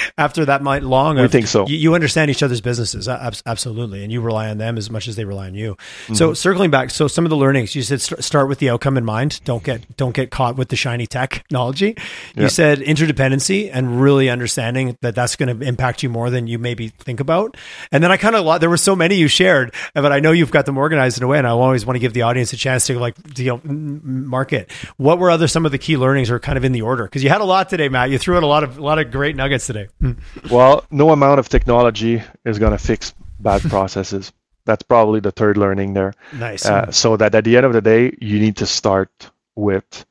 after 0.18 0.44
that 0.44 0.62
might 0.62 0.84
long. 0.84 1.16
We 1.16 1.26
think 1.26 1.48
so. 1.48 1.66
You, 1.66 1.76
you, 1.76 1.94
understand 1.94 2.30
each 2.30 2.42
other's 2.42 2.60
businesses, 2.60 3.08
absolutely, 3.08 4.04
and 4.04 4.12
you 4.12 4.20
rely 4.20 4.48
on 4.48 4.58
them 4.58 4.78
as 4.78 4.90
much 4.90 5.08
as 5.08 5.16
they 5.16 5.24
rely 5.24 5.48
on 5.48 5.54
you. 5.54 5.74
Mm-hmm. 5.74 6.14
So 6.14 6.34
circling 6.34 6.70
back, 6.70 6.90
so 6.90 7.08
some 7.08 7.26
of 7.26 7.30
the 7.30 7.36
learnings 7.36 7.74
you 7.74 7.82
said 7.82 8.00
st- 8.00 8.22
start 8.22 8.48
with 8.48 8.60
the 8.60 8.70
outcome 8.70 8.96
in 8.96 9.04
mind. 9.04 9.40
Don't 9.44 9.64
get 9.64 9.96
don't 9.96 10.14
get 10.14 10.30
caught 10.30 10.56
with 10.56 10.68
the 10.68 10.76
shiny 10.76 11.06
technology. 11.06 11.96
You 12.36 12.42
yep. 12.42 12.50
said 12.52 12.78
interdependency 12.78 13.70
and 13.72 14.00
really 14.00 14.30
understanding 14.30 14.96
that 15.00 15.16
that's 15.16 15.34
going 15.34 15.58
to 15.58 15.66
impact 15.80 16.02
you 16.02 16.10
more 16.10 16.28
than 16.28 16.46
you 16.46 16.58
maybe 16.58 16.88
think 16.88 17.20
about. 17.20 17.56
And 17.90 18.04
then 18.04 18.12
I 18.12 18.18
kind 18.18 18.36
of 18.36 18.60
there 18.60 18.68
were 18.68 18.76
so 18.76 18.94
many 18.94 19.16
you 19.16 19.28
shared, 19.28 19.72
but 19.94 20.12
I 20.12 20.20
know 20.20 20.32
you've 20.32 20.50
got 20.50 20.66
them 20.66 20.76
organized 20.76 21.16
in 21.16 21.24
a 21.24 21.26
way, 21.26 21.38
and 21.38 21.46
I 21.46 21.50
always 21.50 21.86
want 21.86 21.94
to 21.94 22.00
give 22.00 22.12
the 22.12 22.22
audience 22.22 22.52
a 22.52 22.56
chance 22.56 22.86
to 22.86 22.98
like 22.98 23.14
you 23.38 23.46
know 23.46 23.60
market. 23.64 24.70
What 24.98 25.18
were 25.18 25.30
other 25.30 25.48
some 25.48 25.64
of 25.64 25.72
the 25.72 25.78
key 25.78 25.96
learnings, 25.96 26.30
or 26.30 26.38
kind 26.38 26.58
of 26.58 26.64
in 26.64 26.72
the 26.72 26.82
order? 26.82 27.04
Because 27.04 27.24
you 27.24 27.30
had 27.30 27.40
a 27.40 27.44
lot 27.44 27.70
today, 27.70 27.88
Matt. 27.88 28.10
You 28.10 28.18
threw 28.18 28.36
out 28.36 28.42
a 28.42 28.46
lot 28.46 28.62
of 28.62 28.78
a 28.78 28.82
lot 28.82 28.98
of 28.98 29.10
great 29.10 29.36
nuggets 29.36 29.66
today. 29.66 29.88
Hmm. 30.00 30.12
well, 30.50 30.84
no 30.90 31.10
amount 31.10 31.40
of 31.40 31.48
technology 31.48 32.22
is 32.44 32.58
going 32.58 32.72
to 32.72 32.78
fix 32.78 33.14
bad 33.38 33.62
processes. 33.70 34.32
That's 34.66 34.82
probably 34.82 35.20
the 35.20 35.32
third 35.32 35.56
learning 35.56 35.94
there. 35.94 36.12
Nice. 36.34 36.66
Uh, 36.66 36.90
so 36.92 37.16
that 37.16 37.34
at 37.34 37.44
the 37.44 37.56
end 37.56 37.64
of 37.64 37.72
the 37.72 37.80
day, 37.80 38.14
you 38.20 38.38
need 38.38 38.56
to 38.58 38.66
start 38.66 39.30
with 39.56 40.04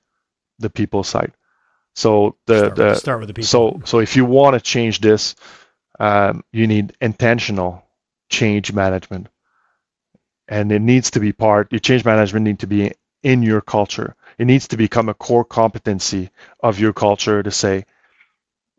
the 0.57 0.70
people 0.70 1.03
side. 1.03 1.32
So 1.93 2.38
the 2.45 2.57
start, 2.57 2.76
the 2.76 2.95
start 2.95 3.20
with 3.20 3.28
the 3.28 3.34
people. 3.34 3.47
So 3.47 3.82
so 3.86 3.99
if 3.99 4.15
you 4.15 4.26
want 4.26 4.55
to 4.55 4.61
change 4.61 5.01
this, 5.01 5.36
um, 5.99 6.43
you 6.51 6.67
need 6.67 6.95
intentional 7.01 7.83
change 8.29 8.73
management. 8.73 9.27
And 10.47 10.71
it 10.71 10.81
needs 10.81 11.11
to 11.11 11.19
be 11.19 11.33
part 11.33 11.71
your 11.71 11.79
change 11.79 12.05
management 12.05 12.45
need 12.45 12.59
to 12.59 12.67
be 12.67 12.93
in 13.23 13.43
your 13.43 13.61
culture. 13.61 14.15
It 14.37 14.45
needs 14.45 14.67
to 14.69 14.77
become 14.77 15.09
a 15.09 15.13
core 15.13 15.45
competency 15.45 16.29
of 16.61 16.79
your 16.79 16.93
culture 16.93 17.43
to 17.43 17.51
say 17.51 17.85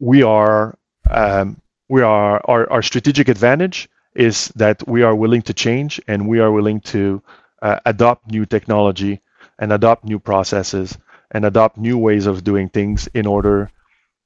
we 0.01 0.23
are 0.23 0.77
um, 1.11 1.61
we 1.89 2.03
are 2.03 2.41
our, 2.45 2.71
our 2.73 2.83
strategic 2.83 3.29
advantage 3.29 3.89
is 4.15 4.49
that 4.57 4.87
we 4.89 5.03
are 5.03 5.15
willing 5.15 5.43
to 5.43 5.55
change 5.55 6.01
and 6.09 6.29
we 6.29 6.41
are 6.41 6.51
willing 6.51 6.81
to 6.81 7.23
uh, 7.63 7.79
adopt 7.87 8.31
new 8.31 8.45
technology 8.47 9.21
and 9.59 9.73
adopt 9.73 10.05
new 10.05 10.19
processes 10.19 10.97
and 11.31 11.45
adopt 11.45 11.77
new 11.77 11.99
ways 11.99 12.27
of 12.27 12.43
doing 12.45 12.69
things 12.69 13.09
in 13.15 13.27
order 13.27 13.71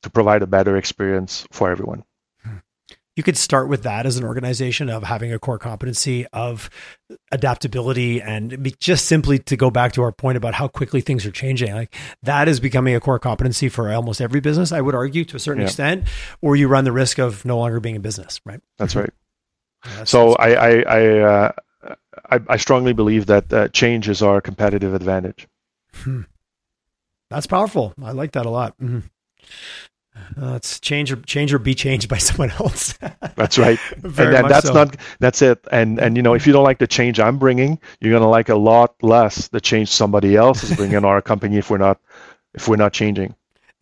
to 0.03 0.11
provide 0.11 0.43
a 0.43 0.47
better 0.47 0.77
experience 0.77 1.47
for 1.51 1.71
everyone 1.71 2.05
you 3.17 3.23
could 3.23 3.37
start 3.37 3.69
with 3.69 3.85
that 3.85 4.07
as 4.07 4.17
an 4.17 4.25
organization 4.25 4.89
of 4.91 5.05
having 5.05 5.33
a 5.33 5.39
core 5.39 5.59
competency 5.59 6.27
of 6.33 6.69
adaptability 7.31 8.21
and 8.21 8.75
just 8.81 9.07
simply 9.07 9.39
to 9.39 9.57
go 9.57 9.71
back 9.71 9.93
to 9.93 10.03
our 10.03 10.13
point 10.13 10.37
about 10.37 10.55
how 10.55 10.67
quickly 10.67 11.01
things 11.01 11.25
are 11.25 11.31
changing 11.31 11.73
like 11.73 11.95
that 12.23 12.49
is 12.49 12.61
becoming 12.61 12.95
a 12.95 13.01
core 13.01 13.19
competency 13.19 13.69
for 13.69 13.93
almost 13.93 14.21
every 14.21 14.41
business 14.41 14.73
i 14.73 14.81
would 14.81 14.95
argue 14.95 15.25
to 15.25 15.37
a 15.37 15.41
certain 15.41 15.61
yeah. 15.61 15.67
extent 15.67 16.05
or 16.43 16.57
you 16.57 16.67
run 16.67 16.85
the 16.85 16.93
risk 16.93 17.19
of 17.19 17.45
no 17.45 17.59
longer 17.59 17.81
being 17.81 17.97
a 17.97 18.01
business 18.01 18.41
right 18.45 18.61
that's 18.79 18.97
right 18.97 19.13
yeah, 19.87 20.05
so 20.05 20.33
I 20.35 20.55
I 20.55 20.83
I, 20.83 21.19
uh, 21.19 21.53
I, 22.31 22.41
I 22.49 22.57
strongly 22.57 22.95
believe 22.95 23.27
that 23.27 23.53
uh, 23.53 23.69
change 23.69 24.09
is 24.09 24.23
our 24.23 24.41
competitive 24.41 24.95
advantage 24.95 25.47
hmm. 25.95 26.23
that's 27.31 27.47
powerful 27.47 27.95
i 28.03 28.13
like 28.13 28.33
that 28.33 28.47
a 28.47 28.51
lot 28.51 28.77
mm-hmm. 28.79 29.01
Uh, 30.41 30.55
it's 30.55 30.81
change 30.81 31.13
or 31.13 31.17
change 31.17 31.53
or 31.53 31.59
be 31.59 31.75
changed 31.75 32.09
by 32.09 32.19
someone 32.29 32.51
else. 32.53 32.95
that's 33.37 33.59
right. 33.59 33.79
and 34.03 34.15
then 34.15 34.49
that's 34.49 34.69
so. 34.69 34.73
not 34.73 34.97
that's 35.19 35.43
it. 35.43 35.65
And 35.73 35.99
and 35.99 36.17
you 36.17 36.23
know 36.23 36.35
if 36.35 36.47
you 36.47 36.53
don't 36.53 36.65
like 36.65 36.79
the 36.79 36.87
change 36.87 37.21
I'm 37.21 37.39
bringing, 37.39 37.79
you're 38.01 38.13
gonna 38.13 38.31
like 38.31 38.49
a 38.49 38.57
lot 38.57 38.95
less 39.03 39.49
the 39.49 39.61
change 39.61 39.89
somebody 39.89 40.37
else 40.37 40.63
is 40.63 40.77
bringing 40.77 40.97
in 40.99 41.05
our 41.05 41.21
company 41.21 41.59
if 41.59 41.71
we're 41.71 41.79
not 41.79 42.01
if 42.55 42.69
we're 42.69 42.77
not 42.77 42.93
changing. 42.93 43.35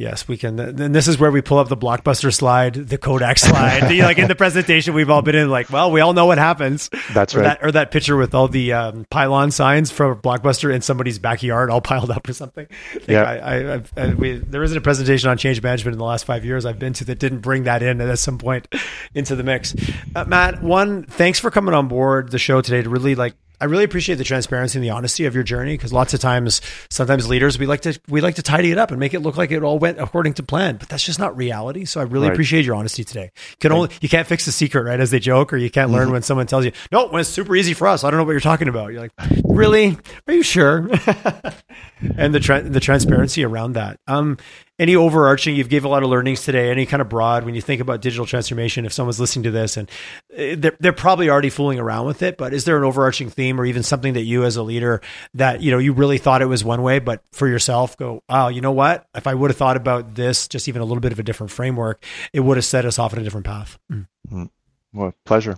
Yes, 0.02 0.26
we 0.26 0.36
can. 0.36 0.58
And 0.58 0.92
this 0.92 1.06
is 1.06 1.16
where 1.16 1.30
we 1.30 1.42
pull 1.42 1.58
up 1.58 1.68
the 1.68 1.76
blockbuster 1.76 2.34
slide, 2.34 2.74
the 2.74 2.98
Kodak 2.98 3.38
slide. 3.38 3.82
like 3.98 4.18
in 4.18 4.26
the 4.26 4.34
presentation, 4.34 4.94
we've 4.94 5.08
all 5.08 5.22
been 5.22 5.36
in. 5.36 5.48
Like, 5.48 5.70
well, 5.70 5.92
we 5.92 6.00
all 6.00 6.12
know 6.12 6.26
what 6.26 6.38
happens. 6.38 6.90
That's 7.14 7.36
or 7.36 7.38
right. 7.38 7.44
That, 7.44 7.64
or 7.64 7.70
that 7.70 7.92
picture 7.92 8.16
with 8.16 8.34
all 8.34 8.48
the 8.48 8.72
um, 8.72 9.06
pylon 9.10 9.52
signs 9.52 9.92
from 9.92 10.20
Blockbuster 10.20 10.74
in 10.74 10.82
somebody's 10.82 11.20
backyard, 11.20 11.70
all 11.70 11.80
piled 11.92 12.10
up 12.10 12.28
or 12.28 12.32
something. 12.32 12.66
I 12.94 13.00
yeah. 13.06 13.22
I, 13.22 13.74
I, 13.74 13.82
I, 13.96 14.14
we, 14.14 14.38
there 14.38 14.64
isn't 14.64 14.76
a 14.76 14.80
presentation 14.80 15.30
on 15.30 15.38
change 15.38 15.62
management 15.62 15.92
in 15.92 15.98
the 15.98 16.04
last 16.04 16.24
five 16.24 16.44
years 16.44 16.66
I've 16.66 16.80
been 16.80 16.94
to 16.94 17.04
that 17.04 17.20
didn't 17.20 17.38
bring 17.38 17.62
that 17.64 17.84
in 17.84 18.00
at 18.00 18.18
some 18.18 18.38
point 18.38 18.66
into 19.14 19.36
the 19.36 19.44
mix. 19.44 19.72
Uh, 20.16 20.24
Matt, 20.24 20.64
one, 20.64 21.04
thanks 21.04 21.38
for 21.38 21.52
coming 21.52 21.74
on 21.74 21.86
board 21.86 22.32
the 22.32 22.40
show 22.40 22.60
today 22.60 22.82
to 22.82 22.90
really 22.90 23.14
like 23.14 23.34
I 23.62 23.66
really 23.66 23.84
appreciate 23.84 24.16
the 24.16 24.24
transparency 24.24 24.76
and 24.76 24.84
the 24.84 24.90
honesty 24.90 25.24
of 25.24 25.36
your 25.36 25.44
journey 25.44 25.74
because 25.74 25.92
lots 25.92 26.12
of 26.14 26.18
times, 26.18 26.60
sometimes 26.90 27.28
leaders 27.28 27.60
we 27.60 27.66
like 27.66 27.82
to 27.82 27.96
we 28.08 28.20
like 28.20 28.34
to 28.34 28.42
tidy 28.42 28.72
it 28.72 28.78
up 28.78 28.90
and 28.90 28.98
make 28.98 29.14
it 29.14 29.20
look 29.20 29.36
like 29.36 29.52
it 29.52 29.62
all 29.62 29.78
went 29.78 30.00
according 30.00 30.34
to 30.34 30.42
plan, 30.42 30.78
but 30.78 30.88
that's 30.88 31.04
just 31.04 31.20
not 31.20 31.36
reality. 31.36 31.84
So 31.84 32.00
I 32.00 32.02
really 32.02 32.26
right. 32.26 32.32
appreciate 32.32 32.64
your 32.64 32.74
honesty 32.74 33.04
today. 33.04 33.30
You 33.50 33.56
can 33.60 33.70
only 33.70 33.90
you 34.00 34.08
can't 34.08 34.26
fix 34.26 34.46
the 34.46 34.52
secret, 34.52 34.82
right? 34.82 34.98
As 34.98 35.12
they 35.12 35.20
joke, 35.20 35.52
or 35.52 35.58
you 35.58 35.70
can't 35.70 35.92
learn 35.92 36.06
mm-hmm. 36.06 36.12
when 36.14 36.22
someone 36.22 36.48
tells 36.48 36.64
you, 36.64 36.72
"No, 36.90 37.06
when 37.06 37.20
it's 37.20 37.30
super 37.30 37.54
easy 37.54 37.72
for 37.72 37.86
us." 37.86 38.02
I 38.02 38.10
don't 38.10 38.18
know 38.18 38.24
what 38.24 38.32
you're 38.32 38.40
talking 38.40 38.66
about. 38.66 38.92
You're 38.92 39.02
like, 39.02 39.12
really? 39.44 39.96
Are 40.26 40.34
you 40.34 40.42
sure? 40.42 40.78
and 42.16 42.34
the 42.34 42.40
tra- 42.40 42.62
the 42.62 42.80
transparency 42.80 43.44
around 43.44 43.74
that. 43.74 44.00
Um, 44.08 44.38
any 44.82 44.96
overarching 44.96 45.54
you've 45.54 45.68
gave 45.68 45.84
a 45.84 45.88
lot 45.88 46.02
of 46.02 46.10
learnings 46.10 46.42
today 46.42 46.68
any 46.68 46.84
kind 46.84 47.00
of 47.00 47.08
broad 47.08 47.44
when 47.44 47.54
you 47.54 47.60
think 47.60 47.80
about 47.80 48.00
digital 48.00 48.26
transformation 48.26 48.84
if 48.84 48.92
someone's 48.92 49.20
listening 49.20 49.44
to 49.44 49.50
this 49.52 49.76
and 49.76 49.88
eh, 50.34 50.56
they're, 50.58 50.76
they're 50.80 50.92
probably 50.92 51.30
already 51.30 51.50
fooling 51.50 51.78
around 51.78 52.04
with 52.04 52.20
it 52.20 52.36
but 52.36 52.52
is 52.52 52.64
there 52.64 52.76
an 52.76 52.82
overarching 52.82 53.30
theme 53.30 53.60
or 53.60 53.64
even 53.64 53.84
something 53.84 54.14
that 54.14 54.22
you 54.22 54.44
as 54.44 54.56
a 54.56 54.62
leader 54.62 55.00
that 55.34 55.62
you 55.62 55.70
know 55.70 55.78
you 55.78 55.92
really 55.92 56.18
thought 56.18 56.42
it 56.42 56.46
was 56.46 56.64
one 56.64 56.82
way 56.82 56.98
but 56.98 57.22
for 57.30 57.46
yourself 57.46 57.96
go 57.96 58.20
oh 58.28 58.48
you 58.48 58.60
know 58.60 58.72
what? 58.72 59.06
If 59.14 59.28
i 59.28 59.34
would 59.34 59.50
have 59.50 59.56
thought 59.56 59.76
about 59.76 60.16
this 60.16 60.48
just 60.48 60.66
even 60.66 60.82
a 60.82 60.84
little 60.84 61.00
bit 61.00 61.12
of 61.12 61.20
a 61.20 61.22
different 61.22 61.52
framework 61.52 62.04
it 62.32 62.40
would 62.40 62.56
have 62.56 62.64
set 62.64 62.84
us 62.84 62.98
off 62.98 63.12
on 63.12 63.20
a 63.20 63.22
different 63.22 63.46
path. 63.46 63.78
Mm-hmm. 63.90 64.46
well 64.92 65.14
pleasure 65.24 65.56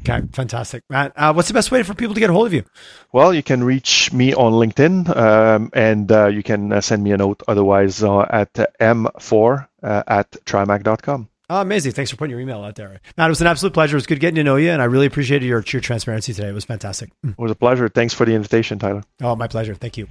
Okay, 0.00 0.26
fantastic, 0.32 0.82
Matt. 0.88 1.12
Uh, 1.16 1.32
what's 1.32 1.48
the 1.48 1.54
best 1.54 1.70
way 1.70 1.82
for 1.82 1.94
people 1.94 2.14
to 2.14 2.20
get 2.20 2.30
a 2.30 2.32
hold 2.32 2.46
of 2.46 2.54
you? 2.54 2.64
Well, 3.12 3.34
you 3.34 3.42
can 3.42 3.64
reach 3.64 4.12
me 4.12 4.34
on 4.34 4.52
LinkedIn, 4.52 5.16
um, 5.16 5.70
and 5.72 6.10
uh, 6.10 6.26
you 6.26 6.42
can 6.42 6.72
uh, 6.72 6.80
send 6.80 7.02
me 7.02 7.12
a 7.12 7.16
note. 7.16 7.42
Otherwise, 7.48 8.02
uh, 8.02 8.26
at 8.30 8.52
mfaure 8.80 9.68
uh, 9.82 10.02
at 10.06 10.30
trimac.com. 10.44 11.28
Oh, 11.48 11.60
amazing! 11.60 11.92
Thanks 11.92 12.10
for 12.10 12.16
putting 12.16 12.32
your 12.32 12.40
email 12.40 12.62
out 12.62 12.74
there, 12.74 13.00
Matt. 13.16 13.26
It 13.26 13.30
was 13.30 13.40
an 13.40 13.46
absolute 13.46 13.72
pleasure. 13.72 13.96
It 13.96 13.98
was 13.98 14.06
good 14.06 14.18
getting 14.18 14.34
to 14.36 14.44
know 14.44 14.56
you, 14.56 14.70
and 14.70 14.82
I 14.82 14.86
really 14.86 15.06
appreciated 15.06 15.46
your 15.46 15.62
your 15.68 15.80
transparency 15.80 16.34
today. 16.34 16.48
It 16.48 16.54
was 16.54 16.64
fantastic. 16.64 17.10
It 17.22 17.38
was 17.38 17.52
a 17.52 17.56
pleasure. 17.56 17.88
Thanks 17.88 18.14
for 18.14 18.26
the 18.26 18.34
invitation, 18.34 18.78
Tyler. 18.80 19.04
Oh, 19.22 19.36
my 19.36 19.46
pleasure. 19.46 19.74
Thank 19.74 19.96
you. 19.96 20.08